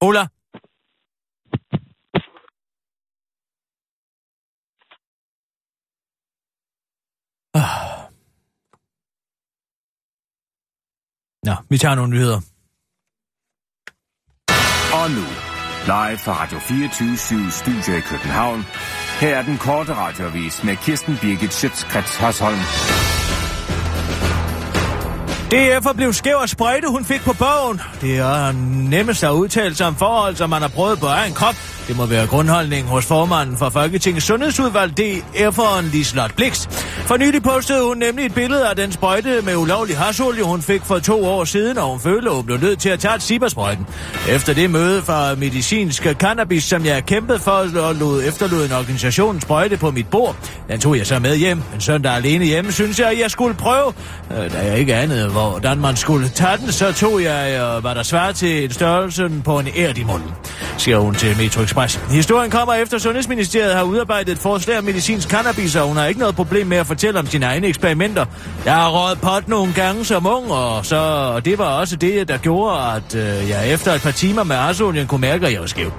Ulla. 0.08 0.24
Ah. 7.54 7.62
Nå, 11.44 11.56
vi 11.70 11.78
tager 11.78 11.96
nogle 11.96 12.12
nyheder. 12.12 12.40
Og 14.94 15.12
nu, 15.12 15.26
live 15.86 16.18
fra 16.18 16.34
Radio 16.44 16.60
24 16.60 17.52
Studio 17.52 17.98
i 17.98 18.02
København. 18.02 18.66
Her 19.20 19.38
er 19.38 19.42
den 19.42 19.58
korte 19.58 19.94
radiovis 19.94 20.64
med 20.64 20.76
Kirsten 20.76 21.18
Birgit 21.22 21.54
Schøtzgrads 21.54 22.16
Hasholm. 22.16 22.60
DF'er 25.54 25.94
blev 25.94 26.14
skæv 26.14 26.38
og 26.38 26.50
sprøjte, 26.50 26.88
hun 26.88 27.06
fik 27.06 27.22
på 27.22 27.34
bogen. 27.34 27.82
Det 28.02 28.18
er 28.18 28.52
nemmest 28.90 29.24
at 29.24 29.32
udtale 29.32 29.76
sig 29.76 29.88
om 29.88 29.96
forhold, 29.96 30.36
som 30.36 30.50
man 30.50 30.62
har 30.62 30.70
prøvet 30.70 31.00
på 31.00 31.06
egen 31.06 31.34
krop. 31.34 31.56
Det 31.90 31.98
må 31.98 32.06
være 32.06 32.28
grundholdningen 32.28 32.88
hos 32.88 33.06
formanden 33.06 33.58
for 33.58 33.70
Folketingets 33.70 34.26
Sundhedsudvalg, 34.26 35.00
DF'eren 35.00 35.82
Liselotte 35.92 36.36
Blix. 36.36 36.68
For 37.06 37.18
nylig 37.18 37.44
postede 37.44 37.84
hun 37.84 37.98
nemlig 37.98 38.26
et 38.26 38.34
billede 38.34 38.70
af 38.70 38.76
den 38.76 38.92
sprøjte 38.92 39.42
med 39.44 39.56
ulovlig 39.56 39.98
hasolie, 39.98 40.44
hun 40.44 40.62
fik 40.62 40.82
for 40.84 41.00
to 41.00 41.26
år 41.26 41.44
siden, 41.44 41.78
og 41.78 41.90
hun 41.90 42.00
følte, 42.00 42.30
at 42.30 42.36
hun 42.36 42.46
blev 42.46 42.58
nødt 42.58 42.80
til 42.80 42.90
at 42.90 43.00
tage 43.00 43.16
et 43.16 43.24
cibersprøjten. 43.24 43.88
Efter 44.30 44.54
det 44.54 44.70
møde 44.70 45.02
fra 45.02 45.36
medicinsk 45.36 46.04
cannabis, 46.04 46.64
som 46.64 46.86
jeg 46.86 47.06
kæmpede 47.06 47.40
for, 47.40 47.52
og 47.82 47.96
lod 47.96 48.24
efterlod 48.24 48.66
en 48.66 48.72
organisation 48.72 49.42
sprøjte 49.42 49.78
på 49.78 49.92
mit 49.92 50.08
bord. 50.08 50.36
Den 50.68 50.80
tog 50.80 50.98
jeg 50.98 51.08
så 51.08 51.20
med 51.20 51.38
hjem. 51.38 51.62
En 51.74 51.82
søndag 51.82 52.16
alene 52.16 52.46
hjemme, 52.46 52.72
synes 52.72 53.00
jeg, 53.00 53.12
at 53.12 53.20
jeg 53.20 53.32
skulle 53.32 53.56
prøve. 53.56 53.94
Øh, 54.32 54.52
da 54.52 54.66
jeg 54.66 54.80
ikke 54.80 54.96
anede, 54.96 55.30
hvordan 55.30 55.78
man 55.78 55.96
skulle 55.96 56.30
tage 56.30 56.58
den, 56.58 56.72
så 56.72 56.94
tog 56.94 57.24
jeg, 57.24 57.60
øh, 57.62 57.82
hvad 57.82 57.96
der 57.96 58.04
svarer 58.04 58.32
til 58.32 58.64
en 58.64 58.72
størrelse 58.72 59.32
på 59.44 59.60
en 59.60 59.68
ært 59.76 59.98
i 59.98 60.04
munden, 60.04 60.32
siger 60.78 60.98
hun 60.98 61.16
til 61.16 61.38
Metro 61.38 61.62
Express. 61.62 61.79
Historien 61.88 62.52
kommer 62.52 62.74
efter 62.74 62.98
Sundhedsministeriet 62.98 63.76
har 63.76 63.84
udarbejdet 63.84 64.32
et 64.32 64.38
forslag 64.38 64.78
om 64.78 64.84
medicinsk 64.84 65.30
cannabis, 65.30 65.76
og 65.76 65.88
hun 65.88 65.98
har 65.98 66.06
ikke 66.06 66.20
noget 66.20 66.36
problem 66.36 66.68
med 66.68 66.78
at 66.78 66.88
fortælle 66.88 67.20
om 67.20 67.28
sine 67.28 67.46
egne 67.46 67.68
eksperimenter. 67.68 68.26
Jeg 68.66 68.74
har 68.74 68.90
røget 68.90 69.22
pot 69.22 69.48
nogle 69.48 69.74
gange 69.74 70.06
som 70.06 70.28
ung, 70.28 70.52
og 70.52 70.86
så 70.86 71.42
det 71.46 71.58
var 71.58 71.66
også 71.66 71.96
det, 71.96 72.28
der 72.28 72.38
gjorde, 72.38 72.80
at 72.96 73.16
øh, 73.16 73.50
jeg 73.50 73.70
efter 73.74 73.94
et 73.94 74.02
par 74.02 74.12
timer 74.12 74.44
med 74.44 74.56
arsolien 74.56 75.08
kunne 75.08 75.22
mærke, 75.22 75.48
at 75.48 75.54
jeg 75.54 75.62
var 75.62 75.68
skæv. 75.68 75.92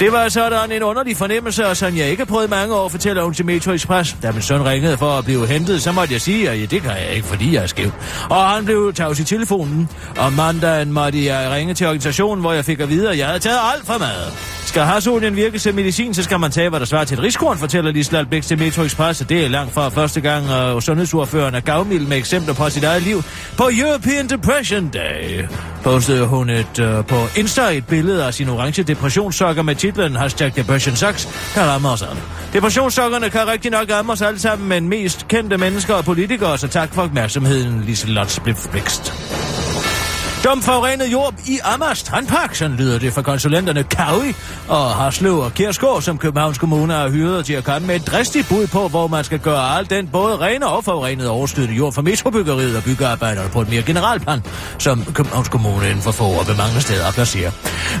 Det 0.00 0.12
var 0.12 0.28
sådan 0.28 0.72
en 0.72 0.82
underlig 0.82 1.16
fornemmelse, 1.16 1.66
og 1.66 1.76
som 1.76 1.96
jeg 1.96 2.08
ikke 2.08 2.20
har 2.20 2.26
prøvet 2.26 2.50
mange 2.50 2.74
år, 2.74 2.88
fortæller 2.88 3.22
hun 3.22 3.34
til 3.34 3.46
Metro 3.46 3.72
Express. 3.72 4.16
Da 4.22 4.32
min 4.32 4.42
søn 4.42 4.64
ringede 4.64 4.96
for 4.96 5.10
at 5.10 5.24
blive 5.24 5.46
hentet, 5.46 5.82
så 5.82 5.92
måtte 5.92 6.12
jeg 6.12 6.20
sige, 6.20 6.50
at 6.50 6.60
ja, 6.60 6.64
det 6.64 6.82
kan 6.82 6.90
jeg 6.90 7.10
ikke, 7.14 7.26
fordi 7.26 7.54
jeg 7.54 7.62
er 7.62 7.66
skæv. 7.66 7.90
Og 8.30 8.48
han 8.48 8.64
blev 8.64 8.92
tavs 8.94 9.18
i 9.18 9.24
telefonen. 9.24 9.88
Og 10.18 10.32
mandagen 10.32 10.92
måtte 10.92 11.24
jeg 11.24 11.50
ringe 11.50 11.74
til 11.74 11.86
organisationen, 11.86 12.40
hvor 12.40 12.52
jeg 12.52 12.64
fik 12.64 12.80
at 12.80 12.88
vide, 12.88 13.10
at 13.10 13.18
jeg 13.18 13.26
havde 13.26 13.38
taget 13.38 13.58
alt 13.74 13.86
for 13.86 13.98
mad. 13.98 14.32
Skal 14.70 14.82
hasolien 15.10 15.36
virke 15.36 15.58
som 15.58 15.74
medicin, 15.74 16.14
så 16.14 16.22
skal 16.22 16.40
man 16.40 16.50
tage, 16.50 16.68
hvad 16.68 16.80
der 16.80 16.86
svarer 16.86 17.04
til 17.04 17.18
et 17.18 17.24
riskorn, 17.24 17.58
fortæller 17.58 17.92
Lislald 17.92 18.26
Bæk 18.26 18.42
til 18.42 18.58
Metro 18.58 18.82
Express. 18.82 19.20
Og 19.20 19.28
det 19.28 19.44
er 19.44 19.48
langt 19.48 19.74
fra 19.74 19.88
første 19.88 20.20
gang, 20.20 20.50
og 20.50 20.82
sundhedsordføreren 20.82 21.54
er 21.54 21.60
gavmild 21.60 22.06
med 22.06 22.16
eksempler 22.16 22.54
på 22.54 22.70
sit 22.70 22.84
eget 22.84 23.02
liv. 23.02 23.22
På 23.56 23.70
European 23.72 24.28
Depression 24.28 24.88
Day 24.88 25.44
postede 25.84 26.26
hun 26.26 26.50
et, 26.50 26.78
uh, 26.78 27.06
på 27.06 27.16
Insta 27.36 27.62
et 27.62 27.86
billede 27.86 28.24
af 28.24 28.34
sin 28.34 28.48
orange 28.48 28.82
depressionssokker 28.82 29.62
med 29.62 29.74
titlen 29.74 30.16
Hashtag 30.16 30.52
Depression 30.56 30.96
Sucks, 30.96 31.28
der 31.54 31.62
rammer 31.62 31.90
os 31.90 32.02
alle. 32.02 32.22
Depressionssokkerne 32.52 33.30
kan 33.30 33.46
rigtig 33.46 33.70
nok 33.70 33.90
ramme 33.90 34.12
os 34.12 34.22
alle 34.22 34.40
sammen, 34.40 34.68
men 34.68 34.88
mest 34.88 35.28
kendte 35.28 35.56
mennesker 35.56 35.94
og 35.94 36.04
politikere, 36.04 36.58
så 36.58 36.68
tak 36.68 36.94
for 36.94 37.02
opmærksomheden, 37.02 37.82
Liselotte 37.86 38.40
Blikst. 38.70 39.12
Dum 40.44 40.62
forurenet 40.62 41.12
jord 41.12 41.34
i 41.46 41.58
Amager 41.64 41.94
Strandpark, 41.94 42.54
sådan 42.54 42.76
lyder 42.76 42.98
det 42.98 43.12
fra 43.12 43.22
konsulenterne 43.22 43.82
Kaui 43.82 44.34
og 44.68 44.90
Harslev 44.90 45.38
og 45.38 45.54
Kjærsgaard, 45.54 46.02
som 46.02 46.18
Københavns 46.18 46.58
Kommune 46.58 46.92
har 46.92 47.08
hyret 47.08 47.46
til 47.46 47.52
at 47.52 47.64
komme 47.64 47.86
med 47.86 47.96
et 47.96 48.06
dristigt 48.06 48.48
bud 48.48 48.66
på, 48.66 48.88
hvor 48.88 49.06
man 49.06 49.24
skal 49.24 49.38
gøre 49.38 49.78
alt 49.78 49.90
den 49.90 50.08
både 50.08 50.36
rene 50.36 50.66
og 50.66 50.84
forurenet 50.84 51.28
overskydende 51.28 51.74
jord 51.74 51.92
for 51.92 52.02
metrobyggeriet 52.02 52.76
og 52.76 52.82
byggearbejderne 52.82 53.48
på 53.48 53.60
et 53.60 53.68
mere 53.70 53.82
generalplan, 53.82 54.42
som 54.78 55.04
Københavns 55.04 55.48
Kommune 55.48 55.88
inden 55.88 56.02
for 56.02 56.10
få 56.10 56.24
år 56.24 56.44
ved 56.46 56.56
mange 56.56 56.80
steder 56.80 57.06
at 57.06 57.14
placere. 57.14 57.52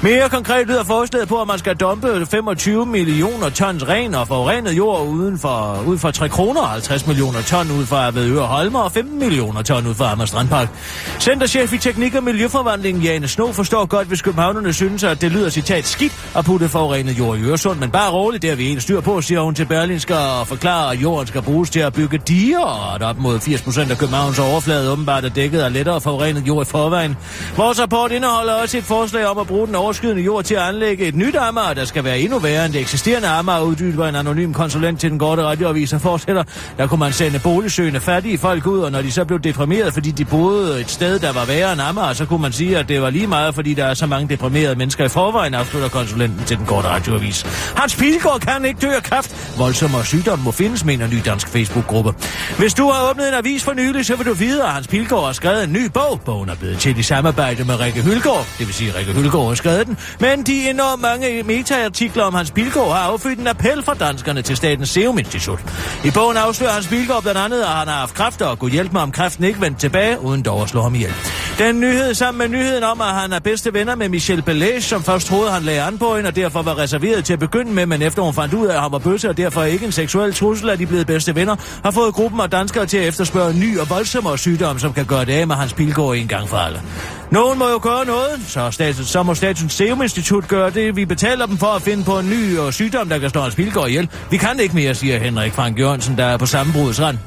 Mere 0.02 0.28
konkret 0.28 0.66
lyder 0.66 0.84
forslaget 0.84 1.28
på, 1.28 1.40
at 1.40 1.48
man 1.48 1.58
skal 1.58 1.76
dumpe 1.76 2.26
25 2.26 2.86
millioner 2.86 3.48
tons 3.48 3.88
ren 3.88 4.14
og 4.14 4.28
forurenet 4.28 4.72
jord 4.72 5.06
uden 5.06 5.38
for, 5.38 5.82
ud 5.86 5.98
for 5.98 6.10
3 6.10 6.28
kroner, 6.28 6.62
50 6.62 7.06
millioner 7.06 7.42
ton 7.42 7.70
ud 7.70 7.86
fra 7.86 8.06
Avedøre 8.06 8.46
Holmer 8.46 8.80
og 8.80 8.92
15 8.92 9.18
millioner 9.18 9.62
ton 9.62 9.86
ud 9.86 9.94
fra 9.94 10.12
Amager 10.12 10.26
Strandpark. 10.26 10.68
Centerchef 11.20 11.72
i 11.72 11.78
Teknik 11.78 12.14
og 12.14 12.24
Miljøforvandling, 12.30 12.98
Jane 12.98 13.28
Sno, 13.28 13.52
forstår 13.52 13.86
godt, 13.86 14.08
hvis 14.08 14.22
københavnerne 14.22 14.72
synes, 14.72 15.04
at 15.04 15.20
det 15.20 15.32
lyder 15.32 15.50
citat 15.50 15.86
skidt 15.86 16.12
at 16.36 16.44
putte 16.44 16.68
forurenet 16.68 17.18
jord 17.18 17.38
i 17.38 17.42
Øresund, 17.42 17.78
men 17.78 17.90
bare 17.90 18.10
roligt, 18.10 18.42
det 18.42 18.50
har 18.50 18.56
vi 18.56 18.68
en 18.68 18.80
styr 18.80 19.00
på, 19.00 19.20
siger 19.20 19.40
hun 19.40 19.54
til 19.54 19.64
Berlinske 19.64 20.16
og 20.16 20.46
forklarer, 20.46 20.90
at 20.90 21.02
jorden 21.02 21.26
skal 21.26 21.42
bruges 21.42 21.70
til 21.70 21.80
at 21.80 21.92
bygge 21.92 22.18
diger, 22.28 22.60
og 22.60 22.94
at 22.94 23.02
op 23.02 23.18
mod 23.18 23.40
80 23.40 23.62
procent 23.62 23.90
af 23.90 23.98
Københavns 23.98 24.38
overflade 24.38 24.92
åbenbart 24.92 25.24
er 25.24 25.28
dækket 25.28 25.60
af 25.60 25.72
lettere 25.72 26.00
forurenet 26.00 26.46
jord 26.46 26.66
i 26.66 26.70
forvejen. 26.70 27.16
Vores 27.56 27.80
rapport 27.80 28.12
indeholder 28.12 28.52
også 28.52 28.78
et 28.78 28.84
forslag 28.84 29.26
om 29.26 29.38
at 29.38 29.46
bruge 29.46 29.66
den 29.66 29.74
overskydende 29.74 30.22
jord 30.22 30.44
til 30.44 30.54
at 30.54 30.62
anlægge 30.62 31.04
et 31.04 31.14
nyt 31.14 31.36
Amager, 31.36 31.74
der 31.74 31.84
skal 31.84 32.04
være 32.04 32.20
endnu 32.20 32.38
værre 32.38 32.64
end 32.64 32.72
det 32.72 32.80
eksisterende 32.80 33.28
Amager, 33.28 33.60
uddyber 33.60 34.08
en 34.08 34.14
anonym 34.14 34.52
konsulent 34.52 35.00
til 35.00 35.10
den 35.10 35.18
korte 35.18 35.42
radioavis 35.42 35.92
og 35.92 36.00
fortsætter. 36.00 36.44
Der 36.78 36.86
kunne 36.86 37.00
man 37.00 37.12
sende 37.12 37.38
boligsøgende 37.38 38.00
fattige 38.00 38.38
folk 38.38 38.66
ud, 38.66 38.80
og 38.80 38.92
når 38.92 39.02
de 39.02 39.12
så 39.12 39.24
blev 39.24 39.40
deprimeret, 39.40 39.94
fordi 39.94 40.10
de 40.10 40.24
boede 40.24 40.80
et 40.80 40.90
sted, 40.90 41.18
der 41.18 41.32
var 41.32 41.44
værre 41.44 41.72
end 41.72 41.80
Amager, 41.80 42.12
så 42.20 42.26
kunne 42.26 42.42
man 42.42 42.52
sige, 42.52 42.78
at 42.78 42.88
det 42.88 43.02
var 43.02 43.10
lige 43.10 43.26
meget, 43.26 43.54
fordi 43.54 43.74
der 43.74 43.84
er 43.84 43.94
så 43.94 44.06
mange 44.06 44.28
deprimerede 44.28 44.74
mennesker 44.74 45.04
i 45.04 45.08
forvejen, 45.08 45.54
afslutter 45.54 45.88
konsulenten 45.88 46.44
til 46.46 46.58
den 46.58 46.66
korte 46.66 46.88
radioavis. 46.88 47.42
Hans 47.76 47.96
Pilgaard 47.96 48.40
kan 48.40 48.64
ikke 48.64 48.80
dø 48.80 48.90
af 48.90 49.02
kræft. 49.02 49.58
Voldsomme 49.58 50.04
sygdom 50.04 50.38
må 50.38 50.50
findes, 50.50 50.84
mener 50.84 51.04
en 51.04 51.10
ny 51.10 51.18
dansk 51.24 51.48
Facebook-gruppe. 51.48 52.14
Hvis 52.58 52.74
du 52.74 52.90
har 52.90 53.10
åbnet 53.10 53.28
en 53.28 53.34
avis 53.34 53.64
for 53.64 53.72
nylig, 53.72 54.06
så 54.06 54.16
vil 54.16 54.26
du 54.26 54.34
vide, 54.34 54.64
at 54.64 54.70
Hans 54.70 54.88
Pilgaard 54.88 55.24
har 55.24 55.32
skrevet 55.32 55.64
en 55.64 55.72
ny 55.72 55.86
bog. 55.86 56.20
Bogen 56.24 56.48
er 56.48 56.54
blevet 56.54 56.78
til 56.78 56.98
i 56.98 57.02
samarbejde 57.02 57.64
med 57.64 57.80
Rikke 57.80 58.02
Hylgaard. 58.02 58.46
Det 58.58 58.66
vil 58.66 58.74
sige, 58.74 58.90
at 58.90 58.96
Rikke 58.96 59.12
Hylgaard 59.12 59.46
har 59.46 59.54
skrevet 59.54 59.86
den. 59.86 59.98
Men 60.20 60.42
de 60.42 60.70
enormt 60.70 61.02
mange 61.02 61.42
metaartikler 61.42 62.24
om 62.24 62.34
Hans 62.34 62.50
Pilgaard 62.50 62.88
har 62.92 62.98
affødt 62.98 63.38
en 63.38 63.46
appel 63.46 63.82
fra 63.82 63.94
danskerne 63.94 64.42
til 64.42 64.56
Statens 64.56 64.88
Serum 64.88 65.18
Institut. 65.18 65.58
I 66.04 66.10
bogen 66.10 66.36
afslører 66.36 66.72
Hans 66.72 66.86
Pilgaard 66.86 67.22
blandt 67.22 67.40
andet, 67.40 67.60
at 67.62 67.68
han 67.68 67.88
har 67.88 67.98
haft 67.98 68.14
kræfter 68.14 68.46
og 68.46 68.58
kunne 68.58 68.70
hjælpe 68.72 68.92
mig 68.92 69.02
om 69.02 69.12
kræften 69.12 69.44
ikke 69.44 69.60
vendte 69.60 69.80
tilbage, 69.80 70.20
uden 70.20 70.42
dog 70.42 70.62
at 70.62 70.68
slå 70.68 70.82
ham 70.82 70.94
ihjel. 70.94 71.14
Den 71.58 71.80
nyhed 71.80 72.09
sammen 72.14 72.38
med 72.38 72.58
nyheden 72.58 72.84
om, 72.84 73.00
at 73.00 73.06
han 73.06 73.32
er 73.32 73.38
bedste 73.38 73.74
venner 73.74 73.94
med 73.94 74.08
Michel 74.08 74.42
Belage, 74.42 74.82
som 74.82 75.02
først 75.02 75.26
troede, 75.26 75.50
han 75.50 75.62
lagde 75.62 75.82
an 75.82 75.98
på 75.98 76.16
hende, 76.16 76.28
og 76.28 76.36
derfor 76.36 76.62
var 76.62 76.78
reserveret 76.78 77.24
til 77.24 77.32
at 77.32 77.38
begynde 77.38 77.72
med, 77.72 77.86
men 77.86 78.02
efter 78.02 78.22
hun 78.22 78.34
fandt 78.34 78.54
ud 78.54 78.66
af, 78.66 78.74
at 78.74 78.80
han 78.80 78.92
var 78.92 78.98
bøsse, 78.98 79.28
og 79.28 79.36
derfor 79.36 79.62
ikke 79.62 79.86
en 79.86 79.92
seksuel 79.92 80.34
trussel, 80.34 80.70
at 80.70 80.78
de 80.78 80.86
blevet 80.86 81.06
bedste 81.06 81.34
venner, 81.34 81.56
har 81.84 81.90
fået 81.90 82.14
gruppen 82.14 82.40
af 82.40 82.50
danskere 82.50 82.86
til 82.86 82.96
at 82.96 83.08
efterspørge 83.08 83.50
en 83.50 83.60
ny 83.60 83.78
og 83.78 83.90
voldsommere 83.90 84.38
sygdom, 84.38 84.78
som 84.78 84.92
kan 84.92 85.04
gøre 85.04 85.24
det 85.24 85.32
af 85.32 85.46
med 85.46 85.56
hans 85.56 85.72
pilgård 85.72 86.16
en 86.16 86.28
gang 86.28 86.48
for 86.48 86.56
alle. 86.56 86.80
Nogen 87.30 87.58
må 87.58 87.68
jo 87.68 87.80
gøre 87.82 88.04
noget, 88.04 88.40
så, 88.46 88.70
status, 88.70 89.06
så 89.06 89.22
må 89.22 89.34
Statens 89.34 89.72
Serum 89.72 90.02
Institut 90.02 90.48
gøre 90.48 90.70
det. 90.70 90.96
Vi 90.96 91.04
betaler 91.04 91.46
dem 91.46 91.58
for 91.58 91.66
at 91.66 91.82
finde 91.82 92.04
på 92.04 92.18
en 92.18 92.30
ny 92.30 92.58
og 92.58 92.74
sygdom, 92.74 93.08
der 93.08 93.18
kan 93.18 93.30
slå 93.30 93.40
hans 93.40 93.54
pilgård 93.54 93.88
ihjel. 93.88 94.08
Vi 94.30 94.36
kan 94.36 94.60
ikke 94.60 94.74
mere, 94.74 94.94
siger 94.94 95.18
Henrik 95.18 95.52
Frank 95.52 95.78
Jørgensen, 95.78 96.18
der 96.18 96.24
er 96.24 96.36
på 96.36 96.46
sammenbrudets 96.46 97.00
rand. 97.00 97.18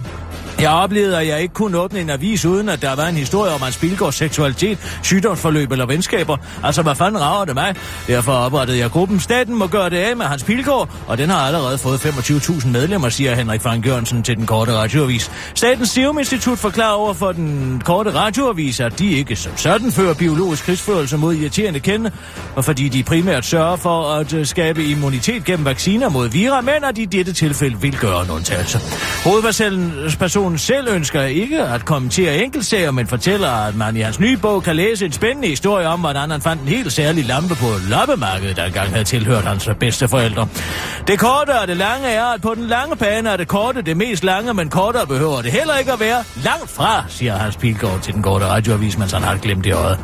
Jeg 0.60 0.72
oplevede, 0.72 1.18
at 1.18 1.28
jeg 1.28 1.41
ikke 1.41 1.54
kunne 1.54 1.78
åbne 1.78 1.99
en 1.99 2.10
avis, 2.10 2.45
uden 2.45 2.70
at 2.70 2.82
der 2.82 2.95
var 2.95 3.08
en 3.08 3.16
historie 3.16 3.51
om 3.51 3.62
hans 3.62 3.78
bilgårds 3.78 4.16
seksualitet, 4.16 4.99
sygdomsforløb 5.04 5.72
eller 5.72 5.86
venskaber. 5.86 6.38
Altså, 6.64 6.82
hvad 6.82 6.95
fanden 6.95 7.22
rager 7.22 7.45
det 7.45 7.56
mig? 7.56 7.76
Derfor 8.08 8.32
oprettede 8.32 8.78
jeg 8.78 8.91
gruppen. 8.91 9.20
Staten 9.20 9.56
må 9.56 9.68
gøre 9.68 9.89
det 9.89 9.97
af 9.97 10.18
med 10.18 10.26
hans 10.26 10.43
bilgård, 10.43 10.89
og 11.08 11.18
den 11.18 11.30
har 11.30 11.39
allerede 11.39 11.78
fået 11.78 11.97
25.000 11.97 12.68
medlemmer, 12.68 13.10
siger 13.10 13.36
Henrik 13.36 13.62
Frank 13.62 13.86
Jørgensen 13.88 14.24
til 14.24 14.38
den 14.38 14.45
korte 14.45 14.74
radioavis. 14.74 15.32
Statens 15.56 15.89
Serum 15.89 16.20
Institut 16.20 16.60
forklarer 16.60 16.93
over 16.93 17.14
for 17.14 17.32
den 17.32 17.82
korte 17.86 18.14
radioavis, 18.14 18.80
at 18.80 18.99
de 18.99 19.12
ikke 19.12 19.36
som 19.36 19.58
sådan 19.58 19.91
fører 19.91 20.14
biologisk 20.14 20.64
krigsførelse 20.64 21.18
mod 21.18 21.36
irriterende 21.36 21.80
kende, 21.80 22.12
og 22.56 22.66
fordi 22.66 22.89
de 22.89 23.04
primært 23.04 23.45
sørger 23.45 23.76
for 23.76 24.14
at 24.14 24.34
øh, 24.34 24.45
skabe 24.45 24.86
immunitet 24.86 25.45
gennem 25.45 25.66
vacciner 25.66 26.10
mod 26.10 26.30
vira, 26.30 26.62
men 26.62 26.84
at 26.84 26.95
de 26.95 27.01
i 27.01 27.06
dette 27.06 27.34
tilfælde 27.34 27.82
vil 27.82 27.97
gøre 27.97 28.24
en 28.24 28.30
undtagelse. 28.30 28.80
Hovedpersonen 30.43 30.85
selv 30.85 30.95
ønsker 30.95 31.21
ikke 31.21 31.63
at 31.63 31.85
kommentere 31.85 32.43
enkeltsager, 32.43 32.91
men 32.91 33.07
fortæller, 33.07 33.49
at 33.49 33.75
man 33.75 33.97
i 33.97 33.99
hans 33.99 34.19
nye 34.19 34.37
bog 34.37 34.63
kan 34.63 34.75
læse 34.75 35.05
en 35.05 35.11
spændende 35.11 35.47
historie 35.47 35.87
om, 35.87 35.99
hvordan 35.99 36.31
han 36.31 36.41
fandt 36.41 36.61
en 36.61 36.67
helt 36.67 36.93
særlig 36.93 37.25
lampe 37.25 37.55
på 37.55 37.67
loppemarkedet, 37.89 38.55
der 38.55 38.65
engang 38.65 38.89
havde 38.89 39.03
tilhørt 39.03 39.43
hans 39.43 39.69
bedste 39.79 40.07
forældre. 40.07 40.47
Det 41.07 41.19
korte 41.19 41.59
og 41.61 41.67
det 41.67 41.77
lange 41.77 42.07
er, 42.07 42.25
at 42.25 42.41
på 42.41 42.55
den 42.55 42.67
lange 42.67 42.95
bane 42.95 43.29
er 43.29 43.37
det 43.37 43.47
korte 43.47 43.81
det 43.81 43.97
mest 43.97 44.23
lange, 44.23 44.53
men 44.53 44.69
kortere 44.69 45.07
behøver 45.07 45.41
det 45.41 45.51
heller 45.51 45.77
ikke 45.77 45.91
at 45.91 45.99
være 45.99 46.23
langt 46.43 46.69
fra, 46.69 47.03
siger 47.07 47.37
Hans 47.37 47.57
Pilgaard 47.57 48.01
til 48.01 48.13
den 48.13 48.23
korte 48.23 48.45
radioavis, 48.45 48.97
mens 48.97 49.11
han 49.11 49.21
har 49.21 49.37
glemt 49.37 49.63
det 49.63 49.73
øjet. 49.73 49.99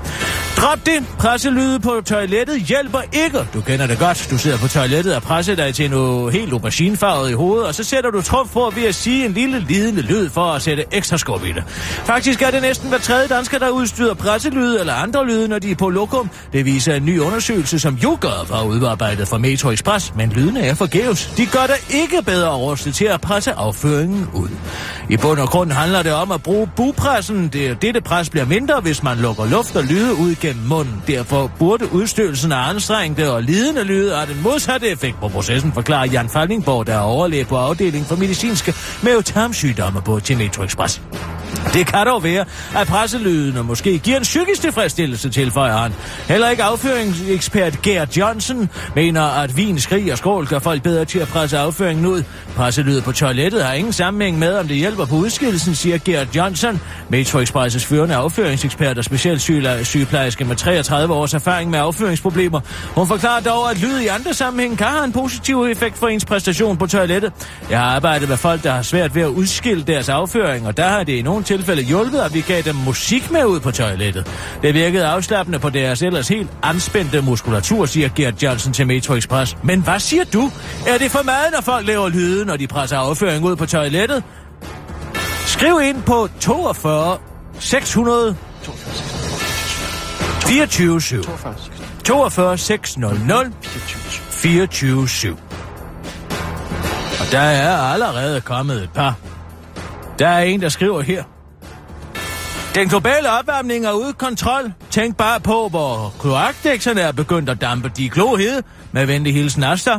Drop 0.57 0.85
det. 0.85 1.07
Presselyde 1.19 1.79
på 1.79 2.01
toilettet 2.05 2.61
hjælper 2.61 2.99
ikke. 3.13 3.39
Du 3.53 3.61
kender 3.61 3.87
det 3.87 3.99
godt. 3.99 4.27
Du 4.31 4.37
sidder 4.37 4.57
på 4.57 4.67
toilettet 4.67 5.15
og 5.15 5.21
presser 5.21 5.55
dig 5.55 5.75
til 5.75 5.89
noget 5.89 6.33
helt 6.33 6.53
auberginefarvet 6.53 7.29
i 7.29 7.33
hovedet, 7.33 7.67
og 7.67 7.75
så 7.75 7.83
sætter 7.83 8.11
du 8.11 8.21
trumf 8.21 8.53
på 8.53 8.71
ved 8.75 8.83
at 8.83 8.95
sige 8.95 9.25
en 9.25 9.33
lille 9.33 9.59
lidende 9.59 10.01
lyd 10.01 10.28
for 10.29 10.51
at 10.51 10.61
sætte 10.61 10.85
ekstra 10.91 11.17
skub 11.17 11.43
i 11.45 11.51
det. 11.51 11.63
Faktisk 12.05 12.41
er 12.41 12.51
det 12.51 12.61
næsten 12.61 12.89
hver 12.89 12.97
tredje 12.97 13.27
dansker, 13.27 13.59
der 13.59 13.69
udstyrer 13.69 14.13
presselyde 14.13 14.79
eller 14.79 14.93
andre 14.93 15.27
lyde, 15.27 15.47
når 15.47 15.59
de 15.59 15.71
er 15.71 15.75
på 15.75 15.89
lokum. 15.89 16.29
Det 16.53 16.65
viser 16.65 16.95
en 16.95 17.05
ny 17.05 17.19
undersøgelse, 17.19 17.79
som 17.79 17.97
YouGov 18.03 18.53
har 18.53 18.63
udarbejdet 18.63 19.27
for 19.27 19.37
Metro 19.37 19.69
Express, 19.69 20.13
men 20.15 20.29
lydene 20.29 20.59
er 20.61 20.73
forgæves. 20.73 21.33
De 21.37 21.45
gør 21.45 21.67
der 21.67 21.95
ikke 21.95 22.21
bedre 22.25 22.55
rustet 22.55 22.95
til 22.95 23.05
at 23.05 23.21
presse 23.21 23.53
afføringen 23.53 24.27
ud. 24.33 24.49
I 25.09 25.17
bund 25.17 25.39
og 25.39 25.47
grund 25.47 25.71
handler 25.71 26.03
det 26.03 26.13
om 26.13 26.31
at 26.31 26.43
bruge 26.43 26.69
bupressen. 26.75 27.47
Det, 27.47 27.81
dette 27.81 28.01
pres 28.01 28.29
bliver 28.29 28.45
mindre, 28.45 28.79
hvis 28.79 29.03
man 29.03 29.17
lukker 29.17 29.45
luft 29.45 29.75
og 29.75 29.83
lyde 29.83 30.15
ud 30.15 30.35
gennem 30.35 30.65
munden. 30.65 31.03
Derfor 31.07 31.51
burde 31.59 31.93
udstødelsen 31.93 32.51
af 32.51 32.69
anstrengte 32.69 33.31
og 33.31 33.43
lidende 33.43 33.83
lyde 33.83 34.15
have 34.15 34.33
den 34.33 34.43
modsatte 34.43 34.87
effekt 34.87 35.19
på 35.19 35.27
processen, 35.27 35.73
forklarer 35.73 36.05
Jan 36.05 36.29
Faldingborg, 36.29 36.87
der 36.87 36.93
er 36.93 36.99
overlæge 36.99 37.45
på 37.45 37.57
afdelingen 37.57 38.05
for 38.05 38.15
medicinske 38.15 38.73
mavetarmsygdomme 39.03 40.01
på 40.01 40.18
til 40.19 40.37
Metro 40.37 40.63
Express. 40.63 41.01
Det 41.73 41.87
kan 41.87 42.07
dog 42.07 42.23
være, 42.23 42.45
at 42.75 42.87
presselydene 42.87 43.63
måske 43.63 43.99
giver 43.99 44.17
en 44.17 44.23
psykisk 44.23 44.61
tilfredsstillelse, 44.61 45.29
tilføjer 45.29 45.77
han. 45.77 45.93
Heller 46.27 46.49
ikke 46.49 46.63
afføringsekspert 46.63 47.81
Gert 47.81 48.17
Johnson 48.17 48.69
mener, 48.95 49.21
at 49.21 49.57
vin, 49.57 49.79
skrig 49.79 50.11
og 50.11 50.17
skål 50.17 50.47
gør 50.47 50.59
folk 50.59 50.83
bedre 50.83 51.05
til 51.05 51.19
at 51.19 51.27
presse 51.27 51.57
afføringen 51.57 52.05
ud. 52.05 52.23
Presselydet 52.55 53.03
på 53.03 53.11
toilettet 53.11 53.63
har 53.63 53.73
ingen 53.73 53.93
sammenhæng 53.93 54.39
med, 54.39 54.57
om 54.57 54.67
det 54.67 54.77
hjælper 54.77 55.05
på 55.05 55.15
udskillelsen, 55.15 55.75
siger 55.75 55.97
Gert 55.97 56.35
Johnson. 56.35 56.81
Metro 57.09 57.39
Express' 57.39 57.87
førende 57.87 58.15
afføringsekspert 58.15 58.97
og 58.97 59.03
specielt 59.03 59.41
sygeplejerske 59.83 60.45
med 60.45 60.55
33 60.55 61.13
års 61.13 61.33
erfaring 61.33 61.71
med 61.71 61.79
afføringsproblemer. 61.79 62.59
Hun 62.95 63.07
forklarer 63.07 63.41
dog, 63.41 63.71
at 63.71 63.81
lyd 63.81 63.99
i 63.99 64.07
andre 64.07 64.33
sammenhæng 64.33 64.77
kan 64.77 64.87
have 64.87 65.03
en 65.03 65.11
positiv 65.11 65.63
effekt 65.63 65.97
for 65.97 66.07
ens 66.07 66.25
præstation 66.25 66.77
på 66.77 66.87
toilettet. 66.87 67.33
Jeg 67.69 67.79
har 67.79 67.85
arbejdet 67.85 68.29
med 68.29 68.37
folk, 68.37 68.63
der 68.63 68.71
har 68.71 68.81
svært 68.81 69.15
ved 69.15 69.21
at 69.21 69.27
udskille 69.27 69.83
deres 69.83 70.09
afføring, 70.09 70.67
og 70.67 70.77
der 70.77 70.87
har 70.87 71.03
det 71.03 71.13
i 71.13 71.21
nogle 71.21 71.38
tilfælde 71.43 71.81
hjulpet, 71.81 72.19
at 72.19 72.33
vi 72.33 72.41
gav 72.41 72.61
dem 72.61 72.75
musik 72.75 73.31
med 73.31 73.45
ud 73.45 73.59
på 73.59 73.71
toilettet. 73.71 74.27
Det 74.61 74.73
virkede 74.73 75.05
afslappende 75.05 75.59
på 75.59 75.69
deres 75.69 76.01
ellers 76.01 76.27
helt 76.27 76.49
anspændte 76.63 77.21
muskulatur, 77.21 77.85
siger 77.85 78.09
Gert 78.15 78.43
Johnson 78.43 78.73
til 78.73 78.87
Metro 78.87 79.13
Express. 79.13 79.57
Men 79.63 79.81
hvad 79.81 79.99
siger 79.99 80.23
du? 80.23 80.51
Er 80.87 80.97
det 80.97 81.11
for 81.11 81.23
meget, 81.23 81.51
når 81.53 81.61
folk 81.61 81.87
laver 81.87 82.09
lyde, 82.09 82.45
når 82.45 82.57
de 82.57 82.67
presser 82.67 82.97
afføring 82.97 83.45
ud 83.45 83.55
på 83.55 83.65
toilettet? 83.65 84.23
Skriv 85.45 85.79
ind 85.83 86.03
på 86.03 86.29
42 86.39 87.17
600 87.59 88.35
24 90.45 91.01
7. 91.01 91.23
42 92.03 92.57
600 92.57 93.51
24 94.29 95.09
7. 95.09 95.37
Og 97.19 97.31
der 97.31 97.39
er 97.39 97.77
allerede 97.77 98.41
kommet 98.41 98.83
et 98.83 98.89
par. 98.93 99.28
Der 100.19 100.27
er 100.27 100.39
en, 100.39 100.61
der 100.61 100.69
skriver 100.69 101.01
her. 101.01 101.23
Den 102.75 102.87
globale 102.87 103.31
opvarmning 103.39 103.85
er 103.85 103.91
ude 103.91 104.13
kontrol. 104.13 104.71
Tænk 104.91 105.17
bare 105.17 105.39
på, 105.39 105.67
hvor 105.67 106.13
kloakdækserne 106.19 107.01
er 107.01 107.11
begyndt 107.11 107.49
at 107.49 107.61
dampe 107.61 107.91
de 107.97 108.09
klohede. 108.09 108.63
Med 108.91 109.05
venlig 109.05 109.33
hilsen 109.33 109.63
Asta. 109.63 109.91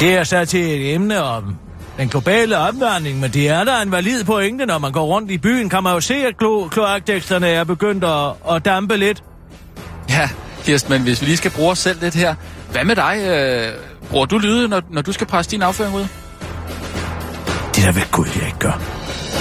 Det 0.00 0.14
er 0.14 0.24
så 0.24 0.44
til 0.44 0.60
et 0.60 0.94
emne 0.94 1.22
om 1.22 1.56
den 1.98 2.08
globale 2.08 2.58
opvarmning, 2.58 3.20
men 3.20 3.30
det 3.30 3.48
er 3.48 3.64
der 3.64 3.80
en 3.80 3.92
valid 3.92 4.24
pointe, 4.24 4.66
når 4.66 4.78
man 4.78 4.92
går 4.92 5.04
rundt 5.04 5.30
i 5.30 5.38
byen, 5.38 5.68
kan 5.68 5.82
man 5.82 5.92
jo 5.94 6.00
se, 6.00 6.14
at 6.14 6.34
klo- 6.42 6.68
kloakdæksterne 6.68 7.48
er 7.48 7.64
begyndt 7.64 8.04
at, 8.04 8.54
at 8.54 8.64
dampe 8.64 8.96
lidt. 8.96 9.22
Ja, 10.08 10.28
Kirsten, 10.64 10.92
men 10.92 11.02
hvis 11.02 11.20
vi 11.20 11.26
lige 11.26 11.36
skal 11.36 11.50
bruge 11.50 11.70
os 11.70 11.78
selv 11.78 12.00
lidt 12.00 12.14
her. 12.14 12.34
Hvad 12.72 12.84
med 12.84 12.96
dig? 12.96 13.18
Øh, 13.28 13.72
bruger 14.10 14.26
du 14.26 14.38
lyde, 14.38 14.68
når, 14.68 14.82
når 14.90 15.02
du 15.02 15.12
skal 15.12 15.26
presse 15.26 15.50
din 15.50 15.62
afføring 15.62 15.94
ud? 15.94 16.06
Der 17.86 17.92
ved 17.92 18.10
Gud, 18.10 18.26
jeg 18.36 18.46
ikke 18.46 18.58
gør. 18.58 18.72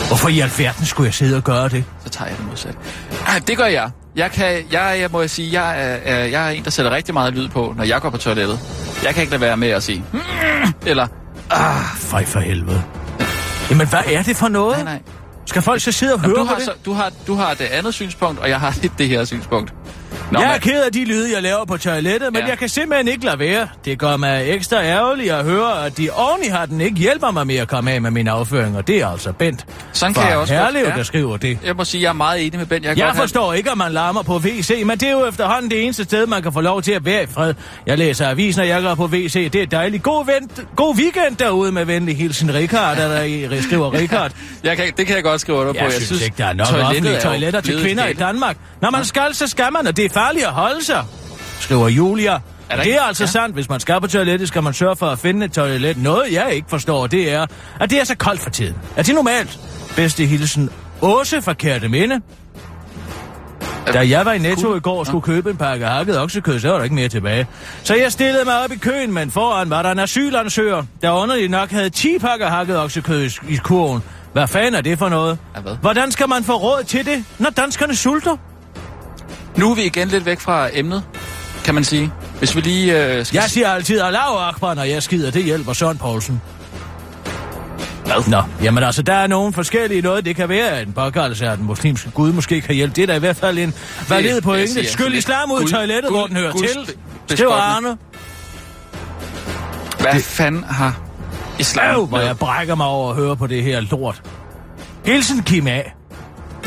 Hvorfor 0.07 0.29
i 0.29 0.39
alverden 0.39 0.85
skulle 0.85 1.07
jeg 1.07 1.13
sidde 1.13 1.37
og 1.37 1.43
gøre 1.43 1.69
det? 1.69 1.83
Så 2.03 2.09
tager 2.09 2.29
jeg 2.29 2.37
det 2.37 2.47
modsat. 2.47 2.77
Ej, 3.27 3.39
det 3.47 3.57
gør 3.57 3.65
jeg. 3.65 3.91
Jeg, 4.15 4.31
kan, 4.31 4.63
jeg, 4.71 4.97
jeg 4.99 5.09
må 5.11 5.21
jeg 5.21 5.29
sige, 5.29 5.61
jeg 5.61 5.81
er, 6.05 6.15
jeg 6.25 6.45
er 6.45 6.49
en, 6.49 6.63
der 6.63 6.69
sætter 6.69 6.91
rigtig 6.91 7.13
meget 7.13 7.33
lyd 7.33 7.47
på, 7.49 7.73
når 7.77 7.83
jeg 7.83 8.01
går 8.01 8.09
på 8.09 8.17
toilettet. 8.17 8.59
Jeg 9.03 9.13
kan 9.13 9.21
ikke 9.21 9.31
lade 9.31 9.41
være 9.41 9.57
med 9.57 9.67
at 9.69 9.83
sige, 9.83 10.03
"Mm", 10.11 10.19
eller, 10.85 11.07
Fej 11.95 12.25
for 12.25 12.39
helvede. 12.39 12.83
Jamen, 13.69 13.87
hvad 13.87 13.99
er 14.07 14.23
det 14.23 14.35
for 14.37 14.47
noget? 14.47 14.75
nej, 14.77 14.83
nej. 14.83 15.01
Skal 15.45 15.61
folk 15.61 15.81
så 15.81 15.91
sidde 15.91 16.13
og 16.13 16.19
Nå, 16.21 16.27
høre 16.27 16.35
du, 16.35 16.43
på 16.43 16.47
har, 16.49 16.55
det? 16.55 16.65
så, 16.65 16.71
du, 16.85 16.93
har, 16.93 17.11
du 17.27 17.35
har 17.35 17.53
det 17.53 17.65
andet 17.65 17.93
synspunkt, 17.93 18.39
og 18.39 18.49
jeg 18.49 18.59
har 18.59 18.75
lidt 18.81 18.93
det 18.97 19.09
her 19.09 19.25
synspunkt. 19.25 19.73
Nå, 20.39 20.45
jeg 20.45 20.55
er 20.55 20.59
ked 20.59 20.83
af 20.83 20.91
de 20.91 21.05
lyde, 21.05 21.33
jeg 21.33 21.43
laver 21.43 21.65
på 21.65 21.77
toilettet, 21.77 22.33
men 22.33 22.41
Ja. 22.41 22.47
jeg 22.47 22.57
kan 22.57 22.69
simpelthen 22.69 23.07
ikke 23.07 23.25
lade 23.25 23.39
være. 23.39 23.67
Det 23.85 23.99
gør 23.99 24.17
mig 24.17 24.43
ekstra 24.49 24.83
ærgerlig 24.83 25.31
at 25.31 25.43
høre, 25.45 25.85
at 25.85 25.97
de 25.97 26.09
oven 26.11 26.43
i 26.43 26.47
hatten 26.47 26.81
ikke 26.81 26.95
hjælper 26.97 27.31
mig 27.31 27.47
med 27.47 27.55
at 27.55 27.67
komme 27.67 27.91
af 27.91 28.01
med 28.01 28.11
mine 28.11 28.31
afføringer. 28.31 28.81
Det 28.81 28.97
er 29.01 29.07
altså 29.07 29.31
Bent. 29.31 29.65
Sådan 29.93 30.13
kan 30.13 30.23
jeg 30.29 30.37
også 30.37 30.53
Herlev, 30.53 30.85
ja. 30.87 30.95
der 30.97 31.03
skriver 31.03 31.37
det. 31.37 31.57
Jeg 31.65 31.75
må 31.75 31.83
sige, 31.85 32.01
jeg 32.03 32.09
er 32.09 32.13
meget 32.13 32.45
enig 32.45 32.59
med 32.59 32.65
Ben. 32.65 32.83
Jeg, 32.83 32.89
Jeg 32.89 32.95
godt 33.05 33.15
have- 33.15 33.23
forstår 33.23 33.53
ikke, 33.53 33.71
at 33.71 33.77
man 33.77 33.91
larmer 33.91 34.21
på 34.21 34.37
WC, 34.37 34.81
men 34.85 34.97
det 34.97 35.07
er 35.07 35.11
jo 35.11 35.27
efterhånden 35.27 35.71
det 35.71 35.83
eneste 35.83 36.03
sted, 36.03 36.27
man 36.27 36.41
kan 36.43 36.53
få 36.53 36.61
lov 36.61 36.81
til 36.81 36.91
at 36.91 37.05
være 37.05 37.23
i 37.23 37.25
fred. 37.25 37.53
Jeg 37.85 37.97
læser 37.97 38.27
avisen, 38.29 38.61
og 38.61 38.67
jeg 38.67 38.81
går 38.81 38.95
på 38.95 39.05
WC. 39.05 39.49
Det 39.51 39.61
er 39.61 39.65
dejligt. 39.65 40.03
God, 40.03 40.25
vent, 40.25 40.61
god 40.75 40.95
weekend 40.95 41.35
derude 41.39 41.71
med 41.71 41.85
venlig 41.85 42.17
hilsen 42.17 42.53
Richard, 42.53 42.97
der, 42.97 43.07
der 43.49 43.61
skriver 43.67 43.93
Richard. 43.93 44.31
Jeg 44.63 44.77
kan, 44.77 44.85
det 44.97 45.07
kan 45.07 45.15
jeg 45.15 45.23
godt 45.23 45.41
skrive 45.41 45.57
under 45.57 45.73
på. 45.73 45.77
Jeg, 45.77 45.85
jeg 45.85 46.01
synes 46.01 46.21
ikke, 46.25 46.35
der 46.37 46.45
er 46.45 46.53
nok 46.53 46.67
offentlige 46.83 47.15
er 47.15 47.21
toiletter 47.21 47.61
til 47.61 47.81
kvinder 47.81 48.07
i. 48.07 48.13
Danmark. 48.13 48.57
Når 48.85 48.91
man 48.91 49.05
skal, 49.05 49.33
så 49.35 49.47
skal 49.47 49.73
man, 49.73 49.87
og 49.87 49.97
det 49.97 50.05
er 50.05 50.09
farligt 50.09 50.45
at 50.45 50.51
holde 50.51 50.85
sig, 50.85 51.03
skriver 51.59 51.87
Julia. 51.87 52.31
Er 52.69 52.75
det 52.75 52.85
ikke- 52.85 52.97
er 52.97 53.01
altså 53.01 53.23
ja. 53.23 53.27
sandt. 53.27 53.55
Hvis 53.55 53.69
man 53.69 53.79
skal 53.79 54.01
på 54.01 54.07
toilettet, 54.07 54.47
skal 54.47 54.63
man 54.63 54.73
sørge 54.73 54.95
for 54.95 55.05
at 55.07 55.19
finde 55.19 55.45
et 55.45 55.53
toilet. 55.53 55.97
Noget, 56.03 56.31
jeg 56.33 56.53
ikke 56.53 56.67
forstår, 56.69 57.07
det 57.07 57.33
er, 57.33 57.45
at 57.79 57.89
det 57.89 57.99
er 57.99 58.03
så 58.03 58.15
koldt 58.17 58.41
for 58.41 58.49
tiden. 58.49 58.75
Er 58.95 59.03
det 59.03 59.15
normalt? 59.15 59.59
Bedste 59.95 60.25
hilsen. 60.25 60.69
Åse 61.01 61.41
fra 61.41 61.53
Kærte 61.53 61.89
Minde. 61.89 62.21
Da 63.93 63.99
jeg 64.09 64.25
var 64.25 64.33
i 64.33 64.37
Netto 64.37 64.75
i 64.75 64.79
går 64.79 64.99
og 64.99 65.05
skulle 65.05 65.21
købe 65.21 65.49
en 65.49 65.57
pakke 65.57 65.85
hakket 65.85 66.19
oksekød, 66.21 66.59
så 66.59 66.69
var 66.69 66.77
der 66.77 66.83
ikke 66.83 66.95
mere 66.95 67.09
tilbage. 67.09 67.47
Så 67.83 67.95
jeg 67.95 68.11
stillede 68.11 68.45
mig 68.45 68.63
op 68.63 68.71
i 68.71 68.77
køen, 68.77 69.13
men 69.13 69.31
foran 69.31 69.69
var 69.69 69.81
der 69.81 69.91
en 69.91 69.99
asylansøger, 69.99 70.83
der 71.01 71.11
underligt 71.11 71.51
nok 71.51 71.71
havde 71.71 71.89
10 71.89 72.19
pakker 72.19 72.47
hakket 72.49 72.77
oksekød 72.79 73.29
i- 73.49 73.55
kurven. 73.55 74.03
Hvad 74.33 74.47
fanden 74.47 74.75
er 74.75 74.81
det 74.81 74.99
for 74.99 75.09
noget? 75.09 75.37
Hvordan 75.81 76.11
skal 76.11 76.29
man 76.29 76.43
få 76.43 76.53
råd 76.53 76.83
til 76.83 77.05
det, 77.05 77.23
når 77.39 77.49
danskerne 77.49 77.95
sulter? 77.95 78.37
Nu 79.57 79.71
er 79.71 79.75
vi 79.75 79.83
igen 79.83 80.07
lidt 80.07 80.25
væk 80.25 80.39
fra 80.39 80.69
emnet, 80.73 81.03
kan 81.65 81.75
man 81.75 81.83
sige. 81.83 82.11
Hvis 82.39 82.55
vi 82.55 82.61
lige 82.61 83.05
øh, 83.05 83.25
skal... 83.25 83.35
Jeg 83.37 83.49
siger 83.49 83.69
altid 83.69 84.01
Allahu 84.01 84.37
Akbar, 84.37 84.73
når 84.73 84.83
jeg 84.83 85.03
skider. 85.03 85.31
Det 85.31 85.43
hjælper 85.43 85.73
Søren 85.73 85.97
Poulsen. 85.97 86.41
Hvad? 88.05 88.27
Nå, 88.27 88.41
jamen 88.63 88.83
altså, 88.83 89.01
der 89.01 89.13
er 89.13 89.27
nogle 89.27 89.53
forskellige 89.53 90.01
noget. 90.01 90.25
Det 90.25 90.35
kan 90.35 90.49
være, 90.49 90.69
at 90.69 90.87
en 90.87 90.93
påkaldelse 90.93 91.47
af 91.47 91.57
den 91.57 91.65
muslimske 91.65 92.11
gud 92.11 92.31
måske 92.31 92.61
kan 92.61 92.75
hjælpe. 92.75 92.95
Det 92.95 93.01
er 93.01 93.07
da 93.07 93.15
i 93.15 93.19
hvert 93.19 93.35
fald 93.35 93.57
en 93.57 93.73
valid 94.09 94.41
pointe. 94.41 94.79
er 94.79 94.87
Skyld 94.91 95.13
islam 95.13 95.51
ud 95.51 95.57
i 95.57 95.61
guld- 95.61 95.71
toilettet, 95.71 96.11
hvor 96.11 96.19
guld- 96.19 96.29
den 96.29 96.37
hører 96.37 96.51
guld- 96.51 96.85
til. 96.85 96.95
Skriver. 97.37 97.53
Arne. 97.53 97.97
Hvad 99.99 100.13
det... 100.13 100.23
fanden 100.23 100.63
har 100.63 100.99
islam 101.59 101.95
Øv, 101.95 102.05
hvor 102.05 102.19
jeg 102.19 102.37
brækker 102.37 102.75
mig 102.75 102.85
over 102.85 103.09
at 103.09 103.15
høre 103.15 103.35
på 103.35 103.47
det 103.47 103.63
her 103.63 103.81
lort. 103.81 104.21
Hilsen 105.05 105.43
Kim 105.43 105.67
A. 105.67 105.81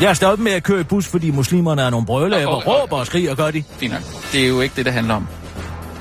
Jeg 0.01 0.09
er 0.09 0.13
stoppet 0.13 0.43
med 0.43 0.51
at 0.51 0.63
køre 0.63 0.79
i 0.79 0.83
bus, 0.83 1.07
fordi 1.07 1.31
muslimerne 1.31 1.81
er 1.81 1.89
nogle 1.89 2.05
brølæber, 2.05 2.51
åh, 2.51 2.57
åh. 2.57 2.67
råber 2.67 2.97
og 2.97 3.05
skriger, 3.05 3.35
gør 3.35 3.51
de. 3.51 3.63
Fint. 3.79 3.93
Det 4.31 4.43
er 4.43 4.47
jo 4.47 4.61
ikke 4.61 4.75
det, 4.75 4.85
det 4.85 4.93
handler 4.93 5.15
om. 5.15 5.27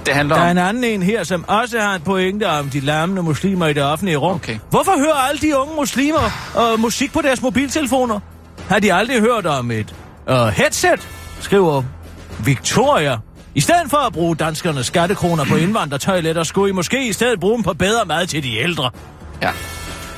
Det 0.07 0.14
handler 0.14 0.34
Der 0.36 0.42
er 0.42 0.51
om... 0.51 0.57
en 0.57 0.59
anden 0.59 0.84
en 0.84 1.03
her, 1.03 1.24
som 1.24 1.44
også 1.49 1.80
har 1.80 1.94
en 1.94 2.01
pointe 2.01 2.49
om 2.49 2.70
de 2.70 2.80
larmende 2.80 3.22
muslimer 3.22 3.66
i 3.66 3.72
det 3.72 3.82
offentlige 3.82 4.16
rum. 4.16 4.34
Okay. 4.34 4.59
Hvorfor 4.70 4.99
hører 4.99 5.14
alle 5.28 5.40
de 5.40 5.57
unge 5.59 5.74
muslimer 5.76 6.30
øh, 6.72 6.80
musik 6.80 7.12
på 7.12 7.22
deres 7.22 7.42
mobiltelefoner? 7.42 8.20
Har 8.68 8.78
de 8.78 8.92
aldrig 8.94 9.20
hørt 9.20 9.46
om 9.46 9.70
et 9.70 9.94
øh, 10.30 10.46
headset, 10.46 11.09
skriver 11.40 11.82
Victoria. 12.44 13.16
I 13.55 13.61
stedet 13.61 13.90
for 13.90 13.96
at 14.07 14.12
bruge 14.12 14.36
danskernes 14.36 14.86
skattekroner 14.86 15.44
på 15.44 15.57
indvandrertoiletter, 15.57 16.42
skulle 16.42 16.70
I 16.70 16.72
måske 16.72 17.09
i 17.09 17.12
stedet 17.12 17.40
bruge 17.40 17.55
dem 17.55 17.62
på 17.62 17.72
bedre 17.74 18.05
mad 18.05 18.26
til 18.26 18.42
de 18.42 18.57
ældre. 18.57 18.90
Ja. 19.42 19.51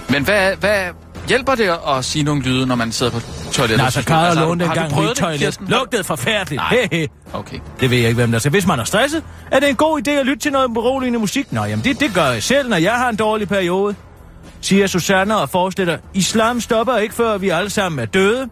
Men 0.09 0.25
hvad, 0.25 0.57
hvad 0.57 0.85
hjælper 1.29 1.55
det 1.55 1.71
at 1.89 2.05
sige 2.05 2.23
nogle 2.23 2.43
lyde, 2.43 2.67
når 2.67 2.75
man 2.75 2.93
sidder 2.93 3.13
på 3.13 3.21
toilettet? 3.53 3.79
Nej, 3.79 3.91
så? 3.91 4.05
Karl 4.05 4.25
Altså, 4.27 4.41
du- 4.41 4.47
lånte 4.49 4.65
engang 4.65 5.01
mit 5.01 5.17
toilet. 5.17 5.59
Lugtede 5.69 6.05
forfærdeligt. 6.05 6.63
Nej. 6.71 7.09
Okay. 7.33 7.59
Det 7.81 7.91
ved 7.91 7.99
jeg 7.99 8.09
ikke, 8.09 8.17
hvem 8.21 8.33
der 8.33 8.39
skal. 8.39 8.51
Hvis 8.51 8.67
man 8.67 8.81
er 8.81 8.85
stresset, 8.85 9.23
er 9.51 9.61
det 9.61 9.69
en 9.69 9.77
god 9.77 10.09
idé 10.09 10.11
at 10.11 10.27
lytte 10.27 10.43
til 10.43 10.53
noget 10.53 10.75
beroligende 10.75 11.19
musik. 11.19 11.53
Nå, 11.53 11.65
jamen 11.65 11.85
det, 11.85 12.01
det 12.01 12.15
gør 12.15 12.27
jeg 12.27 12.43
selv, 12.43 12.69
når 12.69 12.77
jeg 12.77 12.93
har 12.93 13.09
en 13.09 13.17
dårlig 13.17 13.49
periode. 13.49 13.95
Siger 14.61 14.87
Susanne 14.87 15.37
og 15.37 15.51
forestiller, 15.51 15.99
islam 16.15 16.61
stopper 16.61 16.97
ikke, 16.97 17.15
før 17.15 17.39
vi 17.39 17.49
alle 17.49 17.71
sammen 17.71 17.99
er 17.99 18.05
døde. 18.07 18.49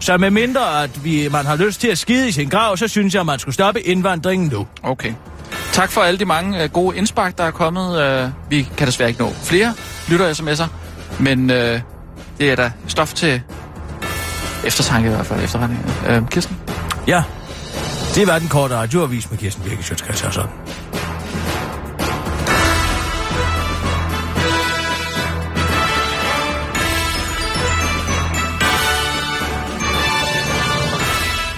Så 0.00 0.16
med 0.16 0.30
mindre, 0.30 0.82
at 0.82 1.04
vi, 1.04 1.28
man 1.32 1.46
har 1.46 1.56
lyst 1.56 1.80
til 1.80 1.88
at 1.88 1.98
skide 1.98 2.28
i 2.28 2.32
sin 2.32 2.48
grav, 2.48 2.76
så 2.76 2.88
synes 2.88 3.14
jeg, 3.14 3.26
man 3.26 3.38
skulle 3.38 3.54
stoppe 3.54 3.80
indvandringen 3.80 4.48
nu. 4.52 4.66
Okay. 4.82 5.12
Tak 5.72 5.90
for 5.92 6.00
alle 6.00 6.18
de 6.18 6.24
mange 6.24 6.62
øh, 6.62 6.70
gode 6.70 6.96
indspark, 6.96 7.38
der 7.38 7.44
er 7.44 7.50
kommet. 7.50 8.02
Øh, 8.02 8.28
vi 8.50 8.68
kan 8.76 8.86
desværre 8.86 9.08
ikke 9.08 9.20
nå 9.22 9.30
flere 9.42 9.74
lytter 10.08 10.32
sms'er, 10.34 10.66
men 11.20 11.50
øh, 11.50 11.80
det 12.38 12.50
er 12.50 12.56
da 12.56 12.72
stof 12.86 13.14
til 13.14 13.42
eftertanke 14.64 15.08
i 15.08 15.12
hvert 15.14 15.26
fald, 15.26 15.44
efterretning. 15.44 15.86
Øh, 16.08 16.28
Kirsten? 16.28 16.56
Ja, 17.06 17.22
det 18.14 18.26
var 18.26 18.38
den 18.38 18.48
korte 18.48 18.74
radioavis 18.76 19.30
med 19.30 19.38
Kirsten 19.38 19.64
Birke 19.64 19.82
Sjøtskreds 19.82 20.22
og 20.22 20.32
sådan. 20.34 20.50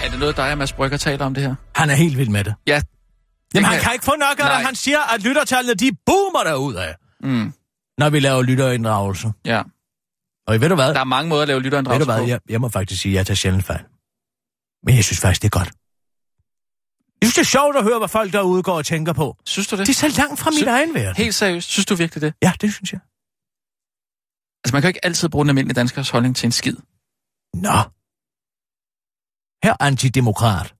Er 0.04 0.08
det 0.10 0.18
noget, 0.18 0.36
dig 0.36 0.52
og 0.52 0.58
Mads 0.58 0.72
Brygger 0.72 0.96
taler 0.98 1.24
om 1.26 1.34
det 1.34 1.42
her? 1.42 1.54
Han 1.74 1.90
er 1.90 1.94
helt 1.94 2.18
vild 2.18 2.28
med 2.28 2.44
det. 2.44 2.54
Ja. 2.66 2.80
Jamen, 3.54 3.64
kan- 3.64 3.72
han 3.72 3.80
kan 3.82 3.92
ikke 3.92 4.04
få 4.04 4.10
nok 4.18 4.38
af 4.38 4.56
det. 4.56 4.66
Han 4.66 4.74
siger, 4.74 5.14
at 5.14 5.22
lyttertallene, 5.22 5.74
de 5.74 5.90
boomer 6.06 6.42
derud 6.44 6.74
af, 6.74 6.94
Mm, 7.24 7.52
når 7.98 8.10
vi 8.10 8.20
laver 8.20 8.42
lytterinddragelse. 8.42 9.32
ja. 9.44 9.62
Og 10.46 10.60
ved 10.60 10.68
du 10.68 10.74
hvad? 10.74 10.94
Der 10.94 11.00
er 11.00 11.04
mange 11.04 11.28
måder 11.28 11.42
at 11.42 11.48
lave 11.48 11.56
Ved 11.56 11.64
lytterinddragelse 11.64 12.06
du 12.06 12.12
hvad, 12.12 12.22
på. 12.22 12.26
jeg, 12.28 12.40
jeg 12.48 12.60
må 12.60 12.68
faktisk 12.68 13.02
sige, 13.02 13.12
at 13.12 13.16
jeg 13.16 13.26
tager 13.26 13.34
sjældent 13.36 13.64
fejl. 13.64 13.84
Men 14.86 14.96
jeg 14.96 15.04
synes 15.04 15.20
faktisk, 15.20 15.42
det 15.42 15.48
er 15.54 15.58
godt. 15.58 15.70
Jeg 17.20 17.26
synes, 17.26 17.34
det 17.34 17.40
er 17.40 17.52
sjovt 17.58 17.76
at 17.76 17.84
høre, 17.84 17.98
hvad 17.98 18.08
folk 18.08 18.32
derude 18.32 18.62
går 18.62 18.76
og 18.76 18.86
tænker 18.86 19.12
på. 19.12 19.36
Synes 19.46 19.66
du 19.68 19.76
det? 19.76 19.86
Det 19.86 19.92
er 19.92 20.08
så 20.08 20.20
langt 20.20 20.40
fra 20.40 20.50
min 20.50 20.58
Sy- 20.58 20.64
egen 20.76 20.94
verden. 20.94 21.16
Helt 21.16 21.34
seriøst, 21.34 21.68
synes 21.68 21.86
du 21.86 21.94
virkelig 21.94 22.22
det? 22.22 22.34
Ja, 22.42 22.52
det 22.60 22.74
synes 22.74 22.92
jeg. 22.92 23.00
Altså, 24.64 24.72
man 24.74 24.82
kan 24.82 24.86
jo 24.88 24.88
ikke 24.88 25.04
altid 25.04 25.28
bruge 25.28 25.44
den 25.44 25.48
almindelige 25.50 25.74
danskers 25.74 26.10
holdning 26.10 26.36
til 26.36 26.46
en 26.46 26.52
skid. 26.52 26.76
Nå. 27.54 27.78
Her 29.64 29.74
antidemokrat. 29.80 30.74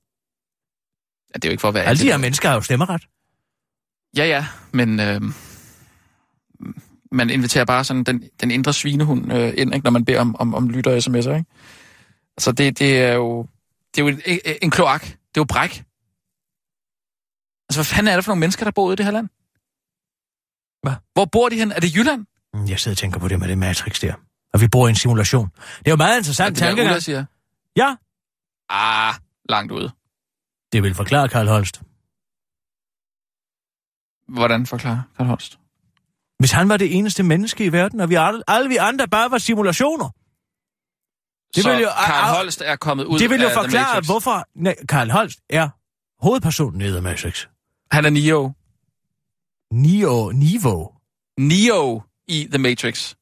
Ja, 1.31 1.35
det 1.35 1.45
er 1.45 1.49
jo 1.49 1.51
ikke 1.51 1.61
for 1.61 1.69
at 1.69 1.75
være... 1.75 1.85
Alle 1.85 2.01
de 2.03 2.11
her 2.11 2.17
mennesker 2.17 2.49
har 2.49 2.55
jo 2.57 2.61
stemmeret. 2.63 3.03
Ja, 4.17 4.25
ja, 4.35 4.47
men 4.73 5.01
øh, 5.01 5.21
man 7.13 7.31
inviterer 7.31 7.65
bare 7.65 7.85
sådan 7.85 8.05
den, 8.05 8.29
den 8.41 8.51
indre 8.51 8.73
svinehund 8.73 9.33
øh, 9.33 9.55
ind, 9.57 9.75
ikke, 9.75 9.85
når 9.85 9.91
man 9.91 10.05
beder 10.05 10.21
om, 10.21 10.37
om, 10.37 10.55
om 10.55 10.69
lytter 10.71 10.91
og 10.91 10.97
sms'er, 10.97 11.37
ikke? 11.39 11.45
Altså, 12.37 12.53
det, 12.53 12.79
det 12.79 12.99
er 13.03 13.13
jo, 13.13 13.47
det 13.95 14.03
er 14.03 14.07
jo 14.07 14.09
en, 14.09 14.21
en 14.63 14.71
kloak. 14.71 15.03
Det 15.03 15.11
er 15.13 15.17
jo 15.39 15.45
bræk. 15.45 15.71
Altså, 17.69 17.79
hvad 17.79 17.85
fanden 17.85 18.09
er 18.13 18.17
det 18.17 18.25
for 18.25 18.31
nogle 18.33 18.41
mennesker, 18.41 18.65
der 18.65 18.71
bor 18.71 18.93
i 18.93 18.97
det 18.97 19.05
her 19.05 19.13
land? 19.13 19.29
Hvad? 20.83 20.93
Hvor 21.13 21.25
bor 21.25 21.49
de 21.49 21.57
hen? 21.57 21.73
Er 21.73 21.81
det 21.81 21.95
Jylland? 21.97 22.27
Mm, 22.55 22.69
Jeg 22.69 22.81
sidder 22.81 22.95
og 22.95 22.99
tænker 22.99 23.21
på 23.21 23.29
det 23.29 23.39
med 23.41 23.49
det 23.49 23.59
Matrix 23.59 24.01
der. 24.01 24.15
Og 24.53 24.61
vi 24.61 24.69
bor 24.69 24.87
i 24.87 24.91
en 24.91 24.97
simulation. 24.97 25.49
Det 25.79 25.87
er 25.87 25.91
jo 25.91 25.97
meget 25.97 26.13
Er 26.15 26.17
interessant 26.19 26.57
det 26.57 26.63
der 26.63 26.73
Ulla 26.73 26.83
tankegang. 26.83 27.03
siger? 27.03 27.25
Ja, 27.77 27.97
Ah, 28.69 29.15
langt 29.49 29.73
ude. 29.73 29.91
det 30.73 30.83
vil 30.83 30.95
forklare 30.95 31.29
Karl 31.29 31.47
Holst. 31.49 31.83
Hvordan 34.29 34.67
forklarer 34.67 35.03
Karl 35.17 35.27
Holst? 35.27 35.59
Hvis 36.43 36.51
han 36.53 36.69
var 36.69 36.77
det 36.77 36.97
eneste 36.97 37.23
menneske 37.23 37.65
i 37.65 37.73
verden, 37.73 38.01
og 38.01 38.09
vi 38.11 38.15
alle, 38.15 38.43
alle 38.49 38.69
vi 38.69 38.77
andre 38.77 39.09
bare 39.09 39.31
var 39.31 39.39
simulationer. 39.39 40.09
Det 41.55 41.63
Så 41.63 41.71
vil 41.71 41.81
jo- 41.81 41.89
Karl 42.07 42.35
Holst 42.37 42.63
er 42.65 42.77
kommet 42.77 43.05
ud 43.05 43.19
det 43.19 43.31
vil 43.31 43.41
jo 43.41 43.49
af 43.49 43.55
forklare, 43.55 44.01
hvorfor 44.07 44.45
nej, 44.55 44.75
Karl 44.89 45.11
Holst 45.11 45.39
er 45.51 45.69
hovedpersonen 46.25 46.81
i 46.81 46.89
The 46.89 47.01
Matrix. 47.01 47.47
Han 47.91 48.05
er 48.05 48.11
Neo. 48.11 48.53
Nio, 49.73 50.31
Niveau. 50.35 50.91
Neo 51.39 52.03
i 52.29 52.49
The 52.51 52.59
Matrix. 52.59 53.15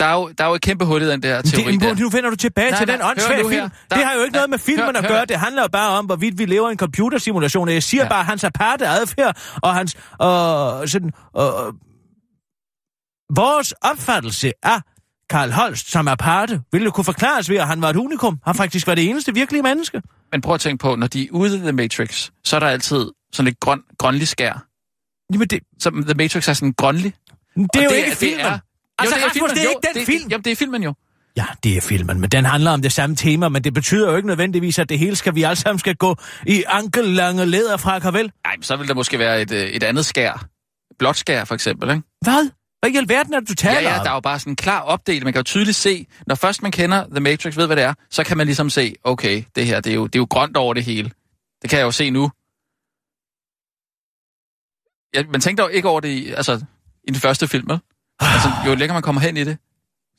Der 0.00 0.06
er 0.06 0.14
jo, 0.14 0.28
der 0.38 0.44
er 0.44 0.48
jo 0.48 0.54
et 0.54 0.62
kæmpe 0.62 0.84
hul 0.84 1.02
i 1.02 1.06
den 1.10 1.22
der 1.22 1.42
teori 1.42 1.72
Det, 1.72 1.80
der. 1.80 1.94
nu 1.94 2.08
vender 2.08 2.30
du 2.30 2.36
tilbage 2.36 2.70
Nej, 2.70 2.78
til 2.78 2.86
nej, 2.86 2.96
den 2.96 3.04
hør 3.04 3.10
åndssvage 3.10 3.42
nu 3.42 3.48
her. 3.48 3.60
film. 3.60 3.70
Der- 3.90 3.96
det 3.96 4.04
har 4.04 4.14
jo 4.14 4.20
ikke 4.22 4.32
nej, 4.32 4.38
noget 4.38 4.50
med 4.50 4.58
filmen 4.58 4.84
hør- 4.84 4.92
at 4.92 5.00
hør. 5.00 5.08
gøre. 5.08 5.24
Det 5.26 5.36
handler 5.36 5.62
jo 5.62 5.68
bare 5.72 5.98
om, 5.98 6.06
hvorvidt 6.06 6.38
vi 6.38 6.44
lever 6.46 6.68
i 6.68 6.72
en 6.72 6.78
computersimulation. 6.78 7.68
Jeg 7.68 7.82
siger 7.82 8.02
Ja. 8.02 8.08
bare, 8.08 8.24
hans 8.24 8.44
aparte 8.44 8.86
adfærd 8.88 9.36
og 9.62 9.74
hans... 9.74 9.94
Øh, 10.22 10.88
sådan, 10.88 11.12
øh, 11.38 11.72
vores 13.36 13.72
opfattelse 13.72 14.52
af 14.62 14.80
Karl 15.30 15.50
Holst 15.50 15.90
som 15.90 16.08
aparte 16.08 16.60
ville 16.72 16.90
kunne 16.90 17.04
forklares 17.04 17.50
ved, 17.50 17.56
at 17.56 17.66
han 17.66 17.82
var 17.82 17.90
et 17.90 17.96
unikum. 17.96 18.38
Han 18.44 18.54
faktisk 18.54 18.86
var 18.86 18.94
det 18.94 19.08
eneste 19.10 19.34
virkelige 19.34 19.62
menneske. 19.62 20.02
Men 20.32 20.40
prøv 20.40 20.54
at 20.54 20.60
tænke 20.60 20.82
på, 20.82 20.96
når 20.96 21.06
de 21.06 21.22
er 21.24 21.28
ude 21.30 21.56
i 21.56 21.60
The 21.60 21.72
Matrix, 21.72 22.30
så 22.44 22.56
er 22.56 22.60
der 22.60 22.66
altid 22.66 23.10
sådan 23.32 23.44
lidt 23.44 23.60
grøn, 23.60 23.80
grønlig 23.98 24.28
skær. 24.28 24.64
Jamen, 25.32 25.48
det, 25.48 25.60
Så 25.78 25.90
The 25.90 26.14
Matrix 26.14 26.48
er 26.48 26.52
sådan 26.52 26.72
grønlig. 26.72 27.14
det 27.54 27.62
er 27.62 27.78
Og 27.78 27.84
jo 27.84 27.90
det, 27.90 27.96
ikke 27.96 28.10
det 28.10 28.16
filmen. 28.18 28.40
er 28.46 28.58
Altså, 29.00 29.16
jo, 29.16 29.18
det 29.18 29.22
er 29.22 29.28
Rasmus, 29.28 29.50
filmen. 29.50 29.56
det 29.56 29.60
er 29.60 29.64
jo, 29.64 29.70
ikke 29.70 29.88
den 29.88 29.94
det, 29.94 30.06
film. 30.06 30.30
Jamen, 30.30 30.44
det 30.44 30.52
er 30.52 30.56
filmen 30.56 30.82
jo. 30.82 30.94
Ja, 31.36 31.46
det 31.64 31.76
er 31.76 31.80
filmen, 31.80 32.20
men 32.20 32.30
den 32.30 32.44
handler 32.44 32.70
om 32.70 32.82
det 32.82 32.92
samme 32.92 33.16
tema, 33.16 33.48
men 33.48 33.64
det 33.64 33.74
betyder 33.74 34.10
jo 34.10 34.16
ikke 34.16 34.28
nødvendigvis, 34.28 34.78
at 34.78 34.88
det 34.88 34.98
hele 34.98 35.16
skal 35.16 35.34
vi 35.34 35.42
alle 35.42 35.56
sammen 35.56 35.78
skal 35.78 35.96
gå 35.96 36.16
i 36.46 36.64
ankellange 36.66 37.46
læder 37.46 37.76
fra, 37.76 38.10
vel? 38.10 38.32
Nej, 38.44 38.56
men 38.56 38.62
så 38.62 38.76
vil 38.76 38.88
der 38.88 38.94
måske 38.94 39.18
være 39.18 39.42
et, 39.42 39.52
øh, 39.52 39.66
et 39.66 39.82
andet 39.82 40.06
skær. 40.06 40.46
Blåt 40.98 41.16
skær, 41.16 41.44
for 41.44 41.54
eksempel, 41.54 41.90
ikke? 41.90 42.02
Hvad? 42.20 42.50
Hvad 42.80 42.90
i 42.90 42.96
alverden 42.96 43.34
er 43.34 43.40
det, 43.40 43.48
du 43.48 43.54
taler 43.54 43.80
Ja, 43.80 43.96
ja, 43.96 44.02
der 44.02 44.10
er 44.10 44.14
jo 44.14 44.20
bare 44.20 44.38
sådan 44.38 44.52
en 44.52 44.56
klar 44.56 44.80
opdeling. 44.80 45.24
Man 45.24 45.32
kan 45.32 45.38
jo 45.38 45.42
tydeligt 45.42 45.76
se, 45.76 46.06
når 46.26 46.34
først 46.34 46.62
man 46.62 46.72
kender 46.72 47.04
The 47.10 47.20
Matrix, 47.20 47.56
ved 47.56 47.66
hvad 47.66 47.76
det 47.76 47.84
er, 47.84 47.94
så 48.10 48.24
kan 48.24 48.36
man 48.36 48.46
ligesom 48.46 48.70
se, 48.70 48.94
okay, 49.04 49.42
det 49.56 49.66
her, 49.66 49.80
det 49.80 49.90
er 49.90 49.94
jo, 49.94 50.06
det 50.06 50.14
er 50.14 50.18
jo 50.20 50.26
grønt 50.30 50.56
over 50.56 50.74
det 50.74 50.84
hele. 50.84 51.10
Det 51.62 51.70
kan 51.70 51.78
jeg 51.78 51.84
jo 51.84 51.90
se 51.90 52.10
nu. 52.10 52.30
Ja, 55.14 55.22
man 55.32 55.40
tænkte 55.40 55.62
jo 55.62 55.68
ikke 55.68 55.88
over 55.88 56.00
det 56.00 56.08
i, 56.08 56.30
altså, 56.30 56.64
i 57.04 57.10
den 57.10 57.20
første 57.20 57.48
film, 57.48 57.68
vel? 57.68 57.78
Altså, 58.20 58.50
jo 58.66 58.74
længere 58.74 58.94
man 58.94 59.02
kommer 59.02 59.20
hen 59.20 59.36
i 59.36 59.44
det, 59.44 59.58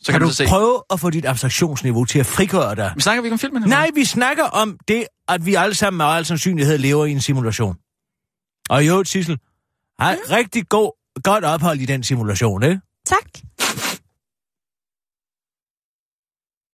så 0.01 0.11
kan, 0.11 0.13
kan 0.13 0.21
du 0.21 0.27
så 0.29 0.35
se. 0.35 0.45
prøve 0.47 0.83
at 0.89 0.99
få 0.99 1.09
dit 1.09 1.25
abstraktionsniveau 1.25 2.05
til 2.05 2.19
at 2.19 2.25
frigøre 2.25 2.75
dig? 2.75 2.91
Men 2.95 3.01
snakker 3.01 3.21
vi 3.21 3.25
ikke 3.25 3.33
om 3.33 3.39
filmen? 3.39 3.63
Nej, 3.69 3.89
vi 3.95 4.05
snakker 4.05 4.43
om 4.43 4.77
det, 4.87 5.05
at 5.27 5.45
vi 5.45 5.55
alle 5.55 5.75
sammen 5.75 5.97
med 5.97 6.05
al 6.05 6.25
sandsynlighed 6.25 6.77
lever 6.77 7.05
i 7.05 7.11
en 7.11 7.21
simulation. 7.21 7.75
Og 8.69 8.87
jo, 8.87 9.03
Sissel, 9.03 9.39
har 9.99 10.17
rigtig 10.29 10.69
god, 10.69 10.91
godt 11.23 11.43
ophold 11.43 11.79
i 11.79 11.85
den 11.85 12.03
simulation, 12.03 12.63
ikke? 12.63 12.79
Tak. 13.05 13.25